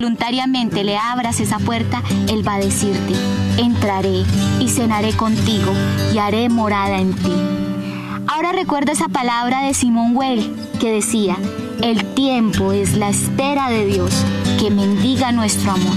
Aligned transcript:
Voluntariamente 0.00 0.82
le 0.82 0.98
abras 0.98 1.38
esa 1.38 1.60
puerta, 1.60 2.02
Él 2.28 2.46
va 2.46 2.54
a 2.54 2.58
decirte, 2.58 3.14
entraré 3.58 4.24
y 4.58 4.68
cenaré 4.68 5.12
contigo 5.12 5.72
y 6.12 6.18
haré 6.18 6.48
morada 6.48 6.98
en 6.98 7.14
ti. 7.14 7.32
Ahora 8.26 8.50
recuerdo 8.50 8.90
esa 8.90 9.06
palabra 9.06 9.62
de 9.62 9.72
Simón 9.72 10.16
Weil 10.16 10.52
que 10.80 10.90
decía, 10.90 11.36
el 11.80 12.04
tiempo 12.14 12.72
es 12.72 12.96
la 12.96 13.08
espera 13.08 13.70
de 13.70 13.86
Dios 13.86 14.10
que 14.58 14.68
mendiga 14.72 15.30
nuestro 15.30 15.70
amor. 15.70 15.96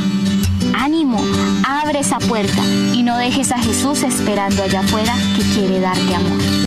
Ánimo, 0.76 1.20
abre 1.68 2.02
esa 2.02 2.20
puerta 2.20 2.64
y 2.94 3.02
no 3.02 3.18
dejes 3.18 3.52
a 3.52 3.58
Jesús 3.58 4.04
esperando 4.04 4.62
allá 4.62 4.82
afuera 4.82 5.16
que 5.36 5.41
quiere 5.55 5.80
darte 5.80 6.14
amor. 6.14 6.66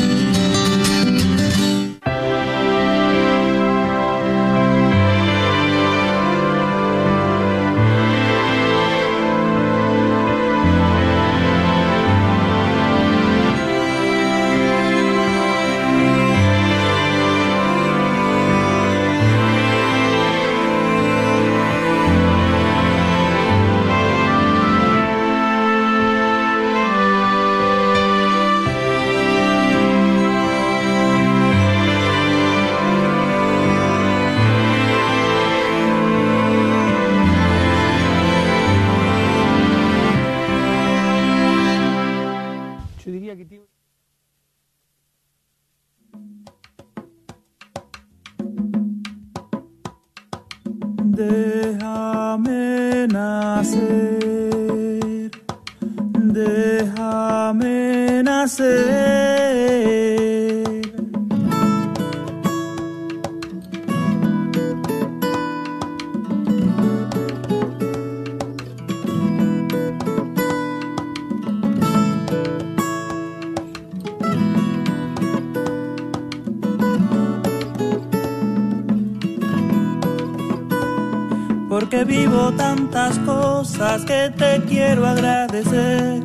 Que 84.06 84.32
te 84.36 84.62
quiero 84.68 85.06
agradecer, 85.06 86.22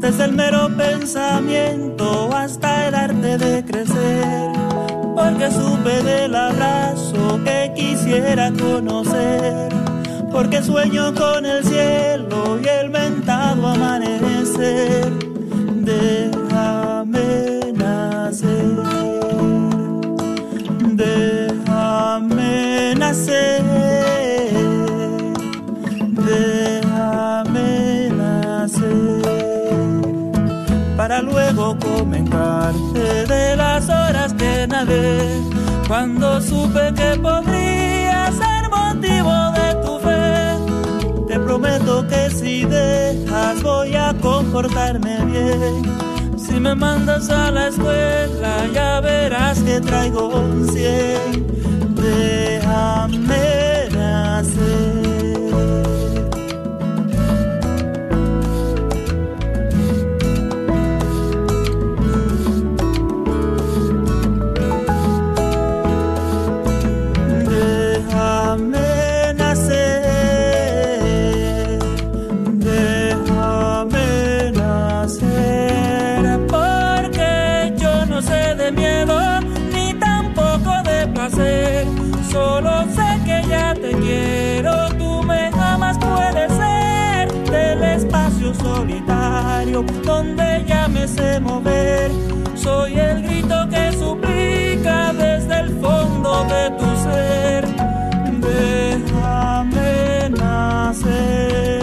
desde 0.00 0.24
el 0.24 0.32
mero 0.32 0.68
pensamiento 0.76 2.34
hasta 2.34 2.88
el 2.88 2.94
arte 2.94 3.38
de 3.38 3.64
crecer, 3.64 4.50
porque 5.14 5.50
supe 5.52 6.02
del 6.02 6.34
abrazo 6.34 7.40
que 7.44 7.72
quisiera 7.76 8.50
conocer, 8.52 9.68
porque 10.32 10.62
sueño 10.62 11.14
con 11.14 11.46
el 11.46 11.62
cielo 11.64 12.58
y 12.60 12.68
el 12.68 12.90
mentado 12.90 13.68
amanecer, 13.68 15.27
cuando 35.88 36.40
supe 36.40 36.92
que 36.94 37.18
podría 37.20 38.30
ser 38.30 38.70
motivo 38.70 39.32
de 39.58 39.74
tu 39.84 39.98
fe. 39.98 41.26
Te 41.26 41.40
prometo 41.40 42.06
que 42.06 42.30
si 42.30 42.64
dejas 42.64 43.60
voy 43.62 43.96
a 43.96 44.14
comportarme 44.20 45.24
bien. 45.24 45.82
Si 46.38 46.60
me 46.60 46.76
mandas 46.76 47.28
a 47.28 47.50
la 47.50 47.68
escuela 47.68 48.68
ya 48.72 49.00
verás 49.00 49.58
que 49.60 49.80
traigo 49.80 50.28
un 50.28 50.68
cien. 50.68 51.44
Déjame 51.96 53.88
nacer. 53.96 54.97
Donde 90.04 90.64
ya 90.66 90.88
me 90.88 91.06
sé 91.06 91.40
mover. 91.40 92.10
Soy 92.54 92.98
el 92.98 93.22
grito 93.22 93.68
que 93.68 93.92
suplica 93.92 95.12
desde 95.12 95.60
el 95.60 95.68
fondo 95.80 96.44
de 96.44 96.70
tu 96.78 96.96
ser. 97.04 97.66
Déjame 98.40 100.30
nacer. 100.30 101.77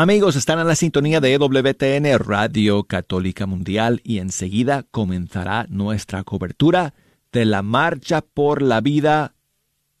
Amigos, 0.00 0.34
están 0.34 0.58
en 0.58 0.66
la 0.66 0.76
sintonía 0.76 1.20
de 1.20 1.34
EWTN 1.34 2.18
Radio 2.20 2.84
Católica 2.84 3.44
Mundial 3.44 4.00
y 4.02 4.16
enseguida 4.16 4.86
comenzará 4.90 5.66
nuestra 5.68 6.24
cobertura 6.24 6.94
de 7.32 7.44
la 7.44 7.60
Marcha 7.60 8.22
por 8.22 8.62
la 8.62 8.80
Vida 8.80 9.34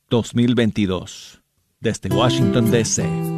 2022 0.08 1.42
desde 1.80 2.08
Washington, 2.08 2.70
D.C. 2.70 3.29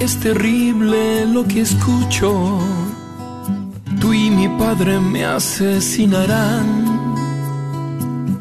es 0.00 0.20
terrible 0.20 1.24
lo 1.26 1.44
que 1.44 1.62
escucho. 1.62 2.58
Tú 4.00 4.12
y 4.12 4.30
mi 4.30 4.48
padre 4.58 5.00
me 5.00 5.24
asesinarán. 5.24 6.92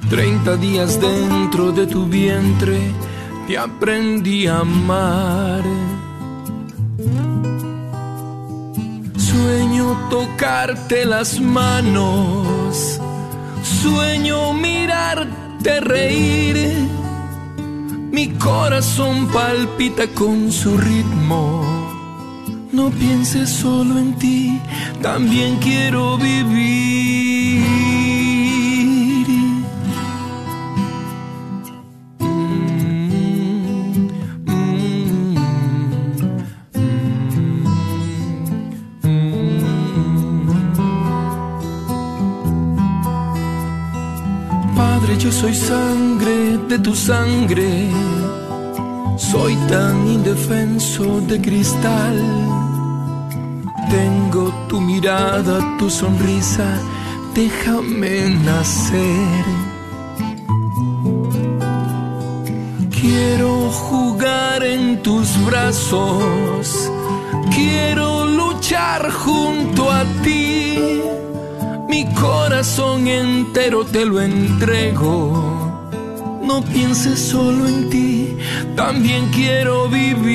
Treinta 0.10 0.58
días 0.58 1.00
dentro 1.00 1.72
de 1.72 1.88
tu 1.88 2.06
vientre 2.06 2.80
te 3.48 3.58
aprendí 3.58 4.48
a 4.48 4.60
amar. 4.60 5.64
Sueño 9.18 9.98
tocarte 10.10 11.06
las 11.06 11.40
manos, 11.40 13.00
sueño 13.64 14.54
mirarte 14.54 15.80
reír. 15.80 17.01
Mi 18.12 18.28
corazón 18.38 19.28
palpita 19.28 20.06
con 20.08 20.52
su 20.52 20.78
ritmo. 20.78 21.64
No 22.74 22.90
pienses 22.90 23.50
solo 23.50 23.98
en 23.98 24.16
ti, 24.16 24.60
también 25.02 25.58
quiero 25.58 26.18
vivir. 26.18 27.81
Soy 45.30 45.54
sangre 45.54 46.58
de 46.68 46.80
tu 46.80 46.96
sangre, 46.96 47.90
soy 49.18 49.56
tan 49.68 50.08
indefenso 50.08 51.22
de 51.22 51.40
cristal. 51.40 52.18
Tengo 53.90 54.52
tu 54.68 54.82
mirada, 54.82 55.60
tu 55.78 55.90
sonrisa, 55.90 56.70
déjame 57.36 58.30
nacer. 58.44 59.46
Quiero 63.00 63.70
jugar 63.70 64.64
en 64.64 65.04
tus 65.04 65.28
brazos, 65.46 66.90
quiero 67.54 68.26
luchar 68.26 69.12
junto 69.12 69.92
a 69.92 70.04
ti 70.24 70.72
mi 71.92 72.06
corazón 72.16 73.06
entero 73.08 73.84
te 73.84 74.06
lo 74.06 74.22
entrego. 74.22 75.90
No 76.42 76.64
pienses 76.64 77.20
solo 77.20 77.68
en 77.68 77.90
ti, 77.90 78.38
también 78.78 79.28
quiero 79.36 79.90
vivir. 79.90 80.32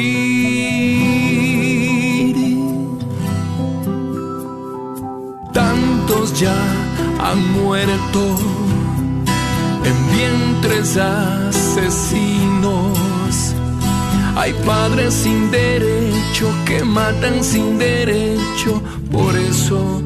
Tantos 5.54 6.38
ya 6.38 6.58
han 7.26 7.40
muerto 7.52 8.20
en 9.88 9.96
vientres 10.14 10.98
asesinos. 10.98 12.18
Hay 14.36 14.52
padres 14.66 15.14
sin 15.14 15.50
derecho 15.50 16.46
que 16.66 16.84
matan 16.84 17.42
sin 17.42 17.78
derecho, 17.78 18.82
por 19.10 19.34
eso 19.34 20.05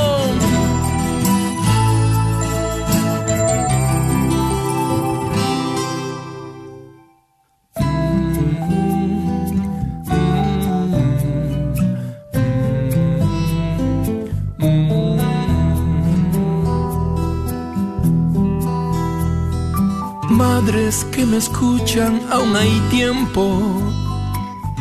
Madres 20.41 21.05
que 21.11 21.23
me 21.23 21.37
escuchan, 21.37 22.19
aún 22.31 22.55
hay 22.55 22.79
tiempo. 22.89 23.43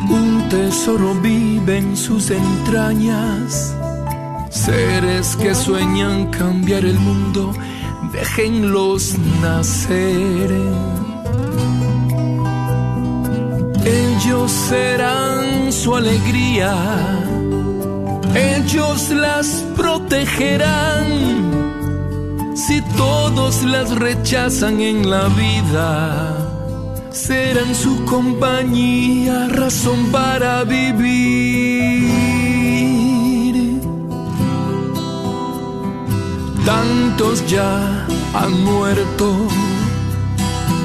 Un 0.09 0.49
tesoro 0.49 1.15
vive 1.21 1.77
en 1.77 1.99
sus 1.99 2.31
entrañas. 2.31 3.77
Seres 4.49 5.37
que 5.37 5.55
sueñan 5.55 6.29
cambiar 6.29 6.87
el 6.87 6.99
mundo, 6.99 7.53
déjenlos 8.11 9.19
nacer. 9.43 10.51
Ellos 13.85 14.51
serán 14.51 15.71
su 15.73 15.95
alegría, 15.95 16.75
ellos 18.35 19.11
las 19.11 19.63
protegerán 19.77 21.70
si 22.61 22.83
todos 22.97 23.63
las 23.63 23.91
rechazan 23.97 24.81
en 24.83 25.09
la 25.09 25.29
vida, 25.29 26.37
serán 27.11 27.75
su 27.75 28.05
compañía 28.05 29.49
razón 29.49 30.13
para 30.13 30.65
vivir. 30.65 32.11
Tantos 36.67 37.47
ya 37.47 38.07
han 38.35 38.65
muerto 38.65 39.35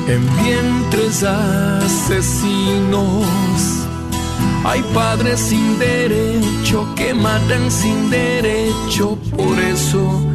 en 0.08 0.22
vientres 0.44 1.24
asesinos. 1.24 2.46
Hay 4.64 4.82
padres 4.94 5.40
sin 5.42 5.78
derecho 5.78 6.88
que 6.96 7.14
matan 7.14 7.70
sin 7.70 8.10
derecho, 8.10 9.18
por 9.36 9.60
eso 9.60 10.35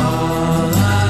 de 0.00 1.09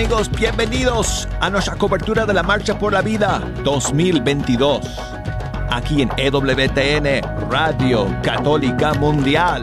Amigos, 0.00 0.30
bienvenidos 0.30 1.28
a 1.40 1.50
nuestra 1.50 1.76
cobertura 1.76 2.24
de 2.24 2.32
la 2.32 2.42
Marcha 2.42 2.78
por 2.78 2.90
la 2.90 3.02
Vida 3.02 3.38
2022. 3.64 4.98
Aquí 5.68 6.00
en 6.00 6.08
EWTN, 6.16 7.50
Radio 7.50 8.06
Católica 8.22 8.94
Mundial. 8.94 9.60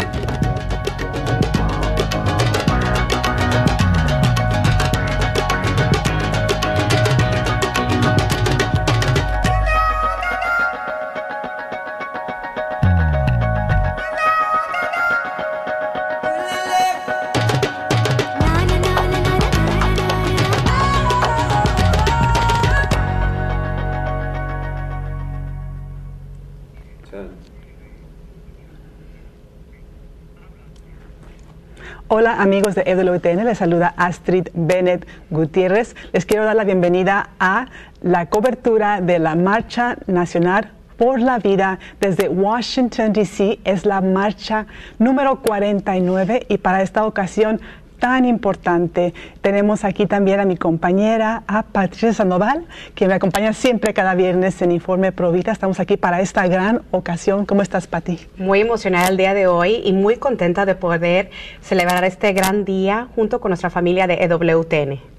Amigos 32.38 32.76
de 32.76 32.84
EWTN, 32.86 33.46
les 33.46 33.58
saluda 33.58 33.96
Astrid 33.98 34.50
Bennett 34.54 35.08
Gutiérrez. 35.32 35.96
Les 36.14 36.24
quiero 36.24 36.46
dar 36.46 36.56
la 36.56 36.66
bienvenida 36.66 37.32
a 37.40 37.66
la 38.04 38.28
cobertura 38.28 39.02
de 39.02 39.18
la 39.18 39.34
Marcha 39.34 39.98
Nacional 40.06 40.72
por 40.98 41.20
la 41.20 41.40
Vida 41.40 41.80
desde 42.00 42.30
Washington, 42.30 43.12
D.C. 43.12 43.58
Es 43.64 43.88
la 43.88 44.02
marcha 44.02 44.68
número 45.00 45.42
49 45.42 46.46
y 46.48 46.60
para 46.60 46.84
esta 46.84 47.08
ocasión 47.08 47.60
tan 48.00 48.26
importante. 48.26 49.14
Tenemos 49.42 49.84
aquí 49.84 50.06
también 50.06 50.40
a 50.40 50.46
mi 50.46 50.58
compañera, 50.58 51.44
a 51.48 51.64
Patricia 51.64 52.14
Sandoval, 52.14 52.66
que 52.96 53.08
me 53.08 53.14
acompaña 53.14 53.54
siempre 53.54 53.94
cada 53.94 54.16
viernes 54.16 54.62
en 54.62 54.72
Informe 54.72 55.12
Provita. 55.12 55.52
Estamos 55.52 55.80
aquí 55.80 55.98
para 55.98 56.22
esta 56.22 56.48
gran 56.48 56.82
ocasión. 56.92 57.46
¿Cómo 57.46 57.62
estás, 57.62 57.88
Pati? 57.88 58.20
Muy 58.38 58.62
emocionada 58.62 59.08
el 59.08 59.18
día 59.18 59.34
de 59.34 59.48
hoy 59.48 59.82
y 59.84 59.94
muy 59.94 60.18
contenta 60.18 60.66
de 60.66 60.76
poder 60.76 61.30
celebrar 61.62 62.04
este 62.04 62.34
gran 62.34 62.66
día 62.66 63.08
junto 63.16 63.40
con 63.40 63.50
nuestra 63.50 63.70
familia 63.70 64.08
de 64.08 64.24
EWTN. 64.24 65.18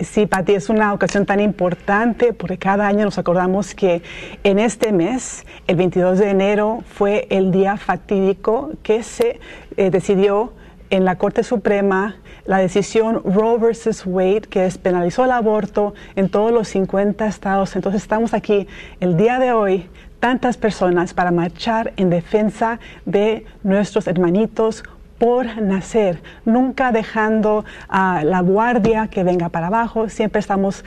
Sí, 0.00 0.26
Pati, 0.26 0.54
es 0.54 0.70
una 0.70 0.94
ocasión 0.94 1.26
tan 1.26 1.40
importante 1.40 2.32
porque 2.32 2.56
cada 2.56 2.86
año 2.86 3.04
nos 3.04 3.18
acordamos 3.18 3.74
que 3.74 4.02
en 4.42 4.58
este 4.58 4.92
mes, 4.92 5.44
el 5.66 5.76
22 5.76 6.18
de 6.18 6.30
enero, 6.30 6.82
fue 6.88 7.26
el 7.30 7.50
día 7.50 7.76
fatídico 7.76 8.70
que 8.82 9.02
se 9.02 9.40
eh, 9.76 9.90
decidió 9.90 10.54
en 10.90 11.04
la 11.04 11.16
Corte 11.16 11.42
Suprema 11.42 12.16
la 12.44 12.58
decisión 12.58 13.22
Roe 13.24 13.58
versus 13.58 14.04
Wade 14.06 14.42
que 14.42 14.62
despenalizó 14.62 15.24
el 15.24 15.32
aborto 15.32 15.94
en 16.16 16.28
todos 16.28 16.50
los 16.52 16.68
50 16.68 17.26
estados. 17.26 17.76
Entonces 17.76 18.02
estamos 18.02 18.34
aquí 18.34 18.66
el 19.00 19.16
día 19.16 19.38
de 19.38 19.52
hoy, 19.52 19.86
tantas 20.20 20.56
personas 20.56 21.14
para 21.14 21.30
marchar 21.30 21.92
en 21.96 22.10
defensa 22.10 22.80
de 23.04 23.44
nuestros 23.62 24.06
hermanitos 24.06 24.82
por 25.18 25.60
nacer, 25.60 26.22
nunca 26.44 26.92
dejando 26.92 27.64
a 27.88 28.22
la 28.24 28.40
guardia 28.40 29.08
que 29.08 29.24
venga 29.24 29.48
para 29.48 29.66
abajo, 29.66 30.08
siempre 30.08 30.38
estamos 30.38 30.84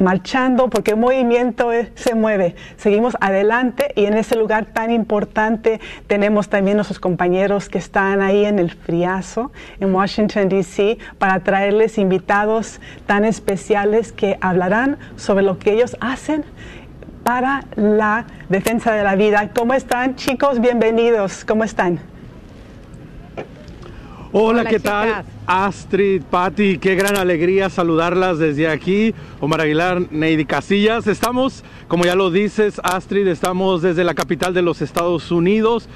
marchando 0.00 0.68
porque 0.70 0.92
el 0.92 0.96
movimiento 0.96 1.72
es- 1.72 1.88
se 1.94 2.14
mueve. 2.14 2.54
Seguimos 2.76 3.16
adelante 3.20 3.92
y 3.96 4.06
en 4.06 4.14
ese 4.14 4.36
lugar 4.36 4.66
tan 4.66 4.90
importante 4.90 5.80
tenemos 6.06 6.48
también 6.48 6.76
nuestros 6.76 6.98
compañeros 6.98 7.68
que 7.68 7.78
están 7.78 8.22
ahí 8.22 8.44
en 8.44 8.58
el 8.58 8.70
friazo, 8.70 9.52
en 9.80 9.94
Washington, 9.94 10.48
D.C., 10.48 10.98
para 11.18 11.40
traerles 11.40 11.98
invitados 11.98 12.80
tan 13.06 13.24
especiales 13.24 14.12
que 14.12 14.38
hablarán 14.40 14.98
sobre 15.16 15.42
lo 15.44 15.58
que 15.58 15.72
ellos 15.72 15.96
hacen 16.00 16.44
para 17.24 17.64
la 17.76 18.24
defensa 18.48 18.92
de 18.92 19.04
la 19.04 19.14
vida. 19.14 19.50
¿Cómo 19.54 19.74
están 19.74 20.16
chicos? 20.16 20.58
Bienvenidos. 20.60 21.44
¿Cómo 21.44 21.64
están? 21.64 22.00
Hola, 24.32 24.60
Hola, 24.60 24.64
¿qué 24.70 24.76
chicas. 24.76 24.82
tal? 24.92 25.24
Astrid, 25.52 26.22
Patti, 26.30 26.78
qué 26.78 26.94
gran 26.94 27.16
alegría 27.16 27.70
saludarlas 27.70 28.38
desde 28.38 28.68
aquí. 28.68 29.12
Omar 29.40 29.62
Aguilar, 29.62 30.00
Neidy 30.12 30.44
Casillas. 30.44 31.08
Estamos, 31.08 31.64
como 31.88 32.04
ya 32.04 32.14
lo 32.14 32.30
dices, 32.30 32.80
Astrid, 32.84 33.26
estamos 33.26 33.82
desde 33.82 34.04
la 34.04 34.14
capital 34.14 34.54
de 34.54 34.62
los 34.62 34.80
Estados 34.80 35.32
Unidos. 35.32 35.88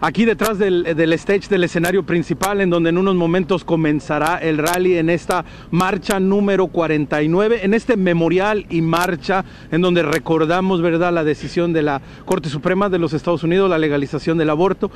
Aquí 0.00 0.24
detrás 0.24 0.60
del, 0.60 0.84
del 0.96 1.12
stage 1.14 1.48
del 1.48 1.64
escenario 1.64 2.04
principal, 2.04 2.60
en 2.60 2.70
donde 2.70 2.90
en 2.90 2.98
unos 2.98 3.16
momentos 3.16 3.64
comenzará 3.64 4.36
el 4.36 4.58
rally 4.58 4.96
en 4.96 5.10
esta 5.10 5.44
marcha 5.72 6.20
número 6.20 6.68
49, 6.68 7.62
en 7.64 7.74
este 7.74 7.96
memorial 7.96 8.64
y 8.70 8.80
marcha, 8.80 9.44
en 9.72 9.80
donde 9.80 10.04
recordamos, 10.04 10.82
¿verdad?, 10.82 11.12
la 11.12 11.24
decisión 11.24 11.72
de 11.72 11.82
la 11.82 12.00
Corte 12.26 12.48
Suprema 12.48 12.88
de 12.88 13.00
los 13.00 13.12
Estados 13.12 13.42
Unidos, 13.42 13.68
la 13.68 13.76
legalización 13.76 14.38
del 14.38 14.50
aborto. 14.50 14.92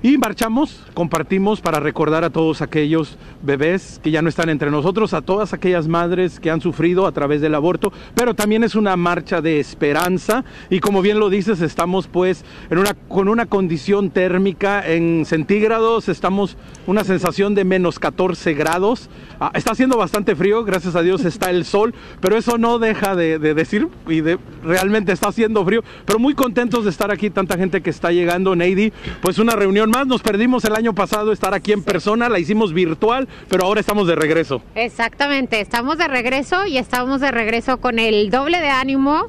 Y 0.00 0.16
marchamos, 0.16 0.86
compartimos 0.94 1.60
para 1.60 1.80
recordar 1.80 2.22
a 2.22 2.30
todos 2.30 2.62
aquellos 2.62 3.18
bebés 3.42 3.98
que 4.00 4.12
ya 4.12 4.22
no 4.22 4.28
están 4.28 4.48
entre 4.48 4.70
nosotros, 4.70 5.12
a 5.12 5.22
todas 5.22 5.52
aquellas 5.52 5.88
madres 5.88 6.38
que 6.38 6.52
han 6.52 6.60
sufrido 6.60 7.04
a 7.04 7.10
través 7.10 7.40
del 7.40 7.56
aborto, 7.56 7.92
pero 8.14 8.32
también 8.32 8.62
es 8.62 8.76
una 8.76 8.96
marcha 8.96 9.40
de 9.42 9.58
esperanza. 9.58 10.44
Y 10.70 10.78
como 10.78 11.02
bien 11.02 11.18
lo 11.18 11.30
dices, 11.30 11.60
estamos 11.62 12.06
pues 12.06 12.44
en 12.70 12.78
una, 12.78 12.94
con 12.94 13.28
una 13.28 13.46
condición 13.46 14.10
térmica 14.10 14.88
en 14.88 15.24
centígrados, 15.26 16.08
estamos 16.08 16.56
una 16.86 17.02
sensación 17.02 17.56
de 17.56 17.64
menos 17.64 17.98
14 17.98 18.54
grados, 18.54 19.10
Ah, 19.40 19.52
está 19.54 19.70
haciendo 19.70 19.96
bastante 19.96 20.34
frío, 20.34 20.64
gracias 20.64 20.96
a 20.96 21.02
Dios 21.02 21.24
está 21.24 21.50
el 21.50 21.64
sol, 21.64 21.94
pero 22.20 22.36
eso 22.36 22.58
no 22.58 22.80
deja 22.80 23.14
de, 23.14 23.38
de 23.38 23.54
decir 23.54 23.86
y 24.08 24.20
de 24.20 24.36
realmente 24.64 25.12
está 25.12 25.28
haciendo 25.28 25.64
frío, 25.64 25.84
pero 26.04 26.18
muy 26.18 26.34
contentos 26.34 26.82
de 26.82 26.90
estar 26.90 27.12
aquí, 27.12 27.30
tanta 27.30 27.56
gente 27.56 27.80
que 27.80 27.90
está 27.90 28.10
llegando, 28.10 28.56
Neidy, 28.56 28.92
pues 29.22 29.38
una 29.38 29.54
reunión 29.54 29.87
más, 29.88 30.06
nos 30.06 30.22
perdimos 30.22 30.64
el 30.64 30.74
año 30.74 30.94
pasado 30.94 31.32
estar 31.32 31.54
aquí 31.54 31.72
en 31.72 31.82
persona, 31.82 32.28
la 32.28 32.38
hicimos 32.38 32.72
virtual, 32.72 33.28
pero 33.48 33.64
ahora 33.64 33.80
estamos 33.80 34.06
de 34.06 34.14
regreso. 34.14 34.62
Exactamente, 34.74 35.60
estamos 35.60 35.98
de 35.98 36.08
regreso 36.08 36.66
y 36.66 36.78
estamos 36.78 37.20
de 37.20 37.30
regreso 37.30 37.78
con 37.78 37.98
el 37.98 38.30
doble 38.30 38.60
de 38.60 38.68
ánimo 38.68 39.28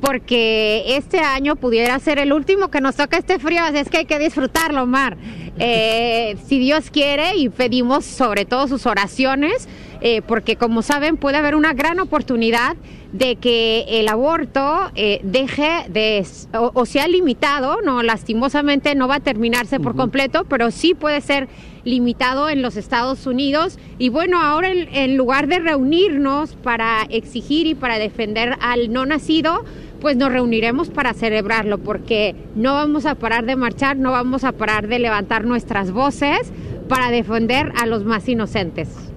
porque 0.00 0.96
este 0.96 1.20
año 1.20 1.56
pudiera 1.56 1.98
ser 1.98 2.18
el 2.18 2.32
último 2.32 2.70
que 2.70 2.80
nos 2.80 2.96
toca 2.96 3.18
este 3.18 3.38
frío, 3.38 3.62
así 3.62 3.78
es 3.78 3.88
que 3.90 3.98
hay 3.98 4.06
que 4.06 4.18
disfrutarlo, 4.18 4.86
Mar. 4.86 5.16
Eh, 5.58 6.36
si 6.46 6.58
Dios 6.58 6.90
quiere 6.90 7.36
y 7.36 7.50
pedimos 7.50 8.04
sobre 8.04 8.46
todo 8.46 8.66
sus 8.66 8.86
oraciones, 8.86 9.68
eh, 10.00 10.22
porque 10.22 10.56
como 10.56 10.82
saben 10.82 11.16
puede 11.16 11.36
haber 11.36 11.54
una 11.54 11.72
gran 11.72 12.00
oportunidad 12.00 12.76
de 13.12 13.36
que 13.36 13.84
el 13.88 14.08
aborto 14.08 14.90
eh, 14.94 15.20
deje 15.24 15.86
de 15.88 16.24
o, 16.54 16.70
o 16.74 16.86
sea 16.86 17.08
limitado, 17.08 17.78
no 17.82 18.02
lastimosamente 18.02 18.94
no 18.94 19.08
va 19.08 19.16
a 19.16 19.20
terminarse 19.20 19.80
por 19.80 19.96
completo, 19.96 20.44
pero 20.44 20.70
sí 20.70 20.94
puede 20.94 21.20
ser 21.20 21.48
limitado 21.84 22.48
en 22.48 22.62
los 22.62 22.76
Estados 22.76 23.26
Unidos. 23.26 23.78
Y 23.98 24.10
bueno, 24.10 24.40
ahora 24.40 24.70
en, 24.70 24.88
en 24.94 25.16
lugar 25.16 25.48
de 25.48 25.58
reunirnos 25.58 26.54
para 26.56 27.02
exigir 27.10 27.66
y 27.66 27.74
para 27.74 27.98
defender 27.98 28.56
al 28.60 28.92
no 28.92 29.06
nacido, 29.06 29.64
pues 30.00 30.16
nos 30.16 30.32
reuniremos 30.32 30.88
para 30.88 31.12
celebrarlo, 31.12 31.78
porque 31.78 32.34
no 32.54 32.74
vamos 32.74 33.06
a 33.06 33.16
parar 33.16 33.44
de 33.44 33.56
marchar, 33.56 33.96
no 33.96 34.12
vamos 34.12 34.44
a 34.44 34.52
parar 34.52 34.88
de 34.88 34.98
levantar 34.98 35.44
nuestras 35.44 35.92
voces 35.92 36.52
para 36.88 37.10
defender 37.10 37.72
a 37.80 37.86
los 37.86 38.04
más 38.04 38.28
inocentes. 38.28 39.09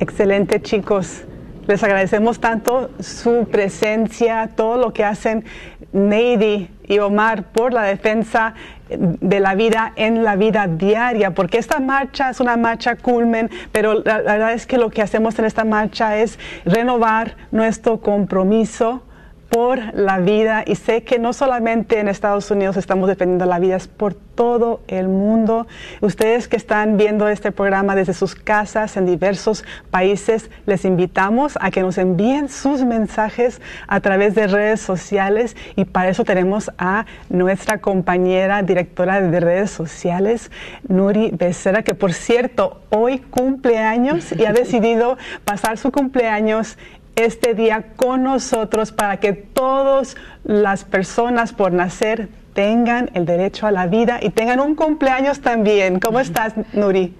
Excelente, 0.00 0.62
chicos. 0.62 1.24
Les 1.66 1.82
agradecemos 1.82 2.40
tanto 2.40 2.90
su 3.00 3.46
presencia, 3.50 4.48
todo 4.56 4.78
lo 4.78 4.94
que 4.94 5.04
hacen 5.04 5.44
Neidy 5.92 6.70
y 6.88 6.98
Omar 7.00 7.52
por 7.52 7.74
la 7.74 7.82
defensa 7.82 8.54
de 8.88 9.40
la 9.40 9.54
vida 9.54 9.92
en 9.96 10.24
la 10.24 10.36
vida 10.36 10.66
diaria, 10.68 11.32
porque 11.32 11.58
esta 11.58 11.80
marcha 11.80 12.30
es 12.30 12.40
una 12.40 12.56
marcha 12.56 12.96
culmen, 12.96 13.50
pero 13.72 14.02
la, 14.02 14.22
la 14.22 14.32
verdad 14.32 14.52
es 14.54 14.66
que 14.66 14.78
lo 14.78 14.88
que 14.88 15.02
hacemos 15.02 15.38
en 15.38 15.44
esta 15.44 15.64
marcha 15.64 16.16
es 16.16 16.38
renovar 16.64 17.36
nuestro 17.50 18.00
compromiso 18.00 19.02
por 19.50 19.94
la 19.94 20.18
vida 20.18 20.62
y 20.64 20.76
sé 20.76 21.02
que 21.02 21.18
no 21.18 21.32
solamente 21.32 21.98
en 21.98 22.08
Estados 22.08 22.50
Unidos 22.50 22.76
estamos 22.76 23.08
defendiendo 23.08 23.46
la 23.46 23.58
vida, 23.58 23.76
es 23.76 23.88
por 23.88 24.14
todo 24.14 24.80
el 24.86 25.08
mundo. 25.08 25.66
Ustedes 26.00 26.48
que 26.48 26.56
están 26.56 26.96
viendo 26.96 27.28
este 27.28 27.50
programa 27.52 27.94
desde 27.96 28.14
sus 28.14 28.34
casas 28.34 28.96
en 28.96 29.06
diversos 29.06 29.64
países, 29.90 30.50
les 30.66 30.84
invitamos 30.84 31.58
a 31.60 31.70
que 31.70 31.82
nos 31.82 31.98
envíen 31.98 32.48
sus 32.48 32.84
mensajes 32.84 33.60
a 33.88 34.00
través 34.00 34.34
de 34.36 34.46
redes 34.46 34.80
sociales 34.80 35.56
y 35.74 35.84
para 35.84 36.08
eso 36.08 36.24
tenemos 36.24 36.70
a 36.78 37.04
nuestra 37.28 37.78
compañera 37.78 38.62
directora 38.62 39.20
de 39.20 39.40
redes 39.40 39.70
sociales, 39.70 40.50
Nuri 40.88 41.32
Becerra, 41.32 41.82
que 41.82 41.94
por 41.94 42.12
cierto 42.12 42.80
hoy 42.90 43.18
cumple 43.18 43.78
años 43.78 44.32
y 44.32 44.44
ha 44.44 44.52
decidido 44.54 45.18
pasar 45.44 45.76
su 45.76 45.90
cumpleaños 45.90 46.78
este 47.16 47.54
día 47.54 47.86
con 47.96 48.22
nosotros 48.22 48.92
para 48.92 49.18
que 49.18 49.32
todas 49.32 50.16
las 50.44 50.84
personas 50.84 51.52
por 51.52 51.72
nacer 51.72 52.28
tengan 52.54 53.10
el 53.14 53.26
derecho 53.26 53.66
a 53.66 53.70
la 53.70 53.86
vida 53.86 54.18
y 54.22 54.30
tengan 54.30 54.60
un 54.60 54.74
cumpleaños 54.74 55.40
también. 55.40 56.00
¿Cómo 56.00 56.20
estás, 56.20 56.54
Nuri? 56.72 57.14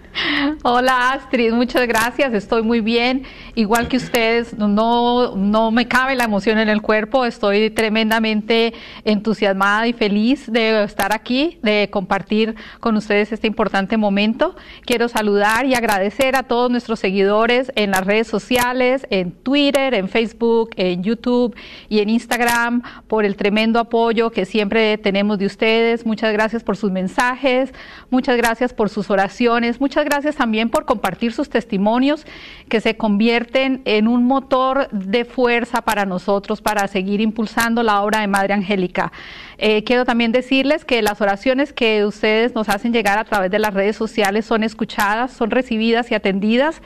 Hola 0.62 1.12
Astrid, 1.12 1.52
muchas 1.52 1.86
gracias, 1.86 2.34
estoy 2.34 2.62
muy 2.62 2.80
bien. 2.80 3.24
Igual 3.54 3.88
que 3.88 3.96
ustedes, 3.96 4.56
no, 4.58 5.36
no 5.36 5.70
me 5.70 5.86
cabe 5.86 6.16
la 6.16 6.24
emoción 6.24 6.58
en 6.58 6.68
el 6.68 6.82
cuerpo, 6.82 7.24
estoy 7.24 7.70
tremendamente 7.70 8.74
entusiasmada 9.04 9.86
y 9.86 9.92
feliz 9.92 10.50
de 10.50 10.84
estar 10.84 11.14
aquí, 11.14 11.58
de 11.62 11.88
compartir 11.90 12.56
con 12.80 12.96
ustedes 12.96 13.32
este 13.32 13.46
importante 13.46 13.96
momento. 13.96 14.56
Quiero 14.84 15.08
saludar 15.08 15.66
y 15.66 15.74
agradecer 15.74 16.36
a 16.36 16.42
todos 16.42 16.70
nuestros 16.70 16.98
seguidores 16.98 17.72
en 17.76 17.92
las 17.92 18.04
redes 18.04 18.26
sociales, 18.26 19.06
en 19.10 19.32
Twitter, 19.32 19.94
en 19.94 20.08
Facebook, 20.08 20.70
en 20.76 21.02
YouTube 21.02 21.54
y 21.88 22.00
en 22.00 22.10
Instagram 22.10 22.82
por 23.06 23.24
el 23.24 23.36
tremendo 23.36 23.78
apoyo 23.78 24.30
que 24.30 24.44
siempre 24.44 24.98
tenemos 24.98 25.38
de 25.38 25.46
ustedes. 25.46 26.04
Muchas 26.04 26.32
gracias 26.32 26.64
por 26.64 26.76
sus 26.76 26.90
mensajes, 26.90 27.72
muchas 28.10 28.36
gracias 28.36 28.74
por 28.74 28.88
sus 28.88 29.10
oraciones, 29.10 29.80
muchas 29.80 29.99
gracias 30.04 30.36
también 30.36 30.70
por 30.70 30.84
compartir 30.84 31.32
sus 31.32 31.48
testimonios 31.48 32.26
que 32.68 32.80
se 32.80 32.96
convierten 32.96 33.82
en 33.84 34.08
un 34.08 34.24
motor 34.24 34.88
de 34.90 35.24
fuerza 35.24 35.82
para 35.82 36.06
nosotros 36.06 36.60
para 36.60 36.86
seguir 36.88 37.20
impulsando 37.20 37.82
la 37.82 38.02
obra 38.02 38.20
de 38.20 38.26
Madre 38.26 38.54
Angélica. 38.54 39.12
Eh, 39.58 39.84
quiero 39.84 40.04
también 40.04 40.32
decirles 40.32 40.84
que 40.84 41.02
las 41.02 41.20
oraciones 41.20 41.72
que 41.72 42.04
ustedes 42.04 42.54
nos 42.54 42.68
hacen 42.68 42.92
llegar 42.92 43.18
a 43.18 43.24
través 43.24 43.50
de 43.50 43.58
las 43.58 43.74
redes 43.74 43.96
sociales 43.96 44.46
son 44.46 44.64
escuchadas, 44.64 45.32
son 45.32 45.50
recibidas 45.50 46.10
y 46.10 46.14
atendidas 46.14 46.80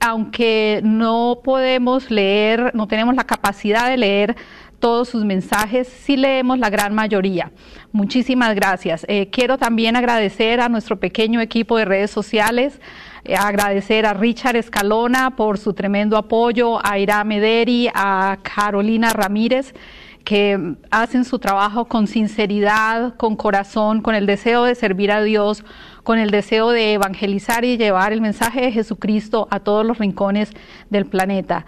aunque 0.00 0.80
no 0.84 1.40
podemos 1.42 2.10
leer, 2.10 2.72
no 2.74 2.86
tenemos 2.88 3.14
la 3.14 3.24
capacidad 3.24 3.88
de 3.88 3.96
leer 3.96 4.36
todos 4.78 5.08
sus 5.08 5.24
mensajes, 5.24 5.88
sí 5.88 6.16
leemos 6.16 6.58
la 6.58 6.70
gran 6.70 6.94
mayoría. 6.94 7.52
Muchísimas 7.92 8.54
gracias. 8.54 9.04
Eh, 9.08 9.30
quiero 9.30 9.58
también 9.58 9.96
agradecer 9.96 10.60
a 10.60 10.68
nuestro 10.68 10.98
pequeño 10.98 11.40
equipo 11.40 11.76
de 11.76 11.84
redes 11.84 12.10
sociales, 12.10 12.80
eh, 13.24 13.36
agradecer 13.36 14.06
a 14.06 14.14
Richard 14.14 14.56
Escalona 14.56 15.36
por 15.36 15.58
su 15.58 15.72
tremendo 15.72 16.16
apoyo, 16.16 16.84
a 16.84 16.98
Ira 16.98 17.24
Mederi, 17.24 17.88
a 17.94 18.38
Carolina 18.42 19.10
Ramírez 19.10 19.74
que 20.24 20.76
hacen 20.90 21.24
su 21.24 21.38
trabajo 21.38 21.84
con 21.84 22.06
sinceridad, 22.06 23.14
con 23.16 23.36
corazón, 23.36 24.00
con 24.00 24.14
el 24.14 24.24
deseo 24.26 24.64
de 24.64 24.74
servir 24.74 25.12
a 25.12 25.22
Dios, 25.22 25.64
con 26.02 26.18
el 26.18 26.30
deseo 26.30 26.70
de 26.70 26.94
evangelizar 26.94 27.64
y 27.64 27.76
llevar 27.76 28.12
el 28.12 28.22
mensaje 28.22 28.62
de 28.62 28.72
Jesucristo 28.72 29.46
a 29.50 29.60
todos 29.60 29.84
los 29.84 29.98
rincones 29.98 30.50
del 30.88 31.04
planeta. 31.04 31.66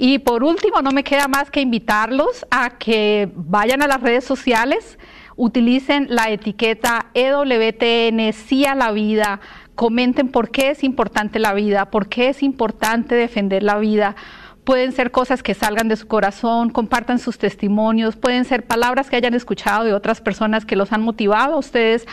Y 0.00 0.20
por 0.20 0.44
último, 0.44 0.80
no 0.80 0.92
me 0.92 1.02
queda 1.02 1.26
más 1.26 1.50
que 1.50 1.60
invitarlos 1.60 2.46
a 2.52 2.78
que 2.78 3.32
vayan 3.34 3.82
a 3.82 3.88
las 3.88 4.00
redes 4.00 4.24
sociales, 4.24 4.96
utilicen 5.34 6.06
la 6.08 6.30
etiqueta 6.30 7.06
EWTN, 7.14 8.32
sí 8.32 8.64
a 8.64 8.76
la 8.76 8.92
vida, 8.92 9.40
comenten 9.74 10.28
por 10.28 10.52
qué 10.52 10.70
es 10.70 10.84
importante 10.84 11.40
la 11.40 11.52
vida, 11.52 11.90
por 11.90 12.08
qué 12.08 12.28
es 12.28 12.44
importante 12.44 13.16
defender 13.16 13.64
la 13.64 13.78
vida. 13.78 14.14
Pueden 14.62 14.92
ser 14.92 15.10
cosas 15.10 15.42
que 15.42 15.54
salgan 15.54 15.88
de 15.88 15.96
su 15.96 16.06
corazón, 16.06 16.70
compartan 16.70 17.18
sus 17.18 17.36
testimonios, 17.36 18.14
pueden 18.14 18.44
ser 18.44 18.66
palabras 18.66 19.10
que 19.10 19.16
hayan 19.16 19.34
escuchado 19.34 19.82
de 19.82 19.94
otras 19.94 20.20
personas 20.20 20.64
que 20.64 20.76
los 20.76 20.92
han 20.92 21.02
motivado 21.02 21.54
a 21.54 21.58
ustedes 21.58 22.06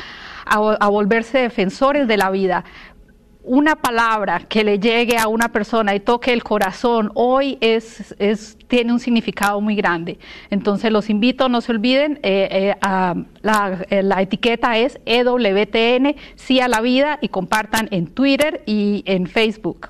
a, 0.48 0.56
a 0.56 0.88
volverse 0.88 1.38
defensores 1.38 2.08
de 2.08 2.18
la 2.18 2.32
vida 2.32 2.66
una 3.46 3.76
palabra 3.76 4.40
que 4.40 4.64
le 4.64 4.80
llegue 4.80 5.18
a 5.18 5.28
una 5.28 5.50
persona 5.50 5.96
y 5.96 6.00
toque 6.00 6.34
el 6.34 6.44
corazón 6.44 7.12
hoy 7.14 7.58
es, 7.62 8.16
es 8.20 8.58
tiene 8.68 8.92
un 8.92 9.00
significado 9.00 9.62
muy 9.62 9.76
grande. 9.76 10.18
Entonces 10.50 10.92
los 10.92 11.10
invito, 11.10 11.48
no 11.50 11.62
se 11.62 11.72
olviden, 11.72 12.20
eh, 12.24 12.50
eh, 12.52 12.76
la, 13.42 13.86
eh, 13.90 14.04
la, 14.04 14.22
etiqueta 14.22 14.78
es 14.78 15.00
EWTN, 15.06 16.16
sí 16.36 16.60
a 16.60 16.68
la 16.68 16.82
vida 16.82 17.20
y 17.22 17.30
compartan 17.30 17.88
en 17.92 18.08
Twitter 18.08 18.64
y 18.66 19.04
en 19.06 19.28
Facebook. 19.28 19.90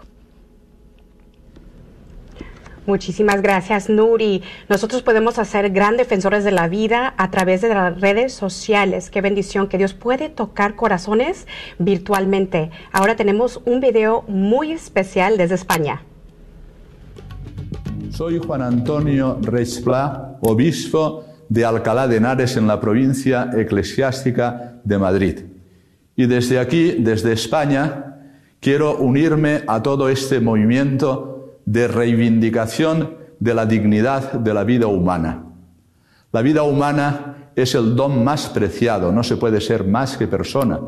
Muchísimas 2.85 3.41
gracias, 3.41 3.89
Nuri. 3.89 4.43
Nosotros 4.69 5.01
podemos 5.01 5.39
hacer 5.39 5.71
gran 5.71 5.97
defensores 5.97 6.43
de 6.43 6.51
la 6.51 6.67
vida 6.67 7.15
a 7.17 7.31
través 7.31 7.61
de 7.61 7.69
las 7.69 7.99
redes 7.99 8.33
sociales. 8.33 9.09
Qué 9.09 9.21
bendición 9.21 9.67
que 9.67 9.79
Dios 9.79 9.95
puede 9.95 10.29
tocar 10.29 10.75
corazones 10.75 11.47
virtualmente. 11.79 12.69
Ahora 12.91 13.15
tenemos 13.15 13.59
un 13.65 13.79
video 13.79 14.23
muy 14.27 14.71
especial 14.71 15.37
desde 15.37 15.55
España. 15.55 16.03
Soy 18.11 18.37
Juan 18.37 18.61
Antonio 18.61 19.39
Reichpla, 19.41 20.37
obispo 20.41 21.25
de 21.49 21.65
Alcalá 21.65 22.07
de 22.07 22.17
Henares 22.17 22.55
en 22.55 22.67
la 22.67 22.79
provincia 22.79 23.49
eclesiástica 23.57 24.79
de 24.83 24.97
Madrid. 24.99 25.39
Y 26.15 26.27
desde 26.27 26.59
aquí, 26.59 26.95
desde 26.99 27.33
España, 27.33 28.19
quiero 28.59 28.97
unirme 28.97 29.63
a 29.67 29.81
todo 29.81 30.07
este 30.07 30.39
movimiento 30.39 31.34
de 31.65 31.87
reivindicación 31.87 33.17
de 33.39 33.53
la 33.53 33.65
dignidad 33.65 34.33
de 34.33 34.53
la 34.53 34.63
vida 34.63 34.87
humana. 34.87 35.43
La 36.31 36.41
vida 36.41 36.63
humana 36.63 37.51
es 37.55 37.75
el 37.75 37.95
don 37.95 38.23
más 38.23 38.47
preciado, 38.49 39.11
no 39.11 39.23
se 39.23 39.37
puede 39.37 39.61
ser 39.61 39.85
más 39.85 40.17
que 40.17 40.27
persona. 40.27 40.79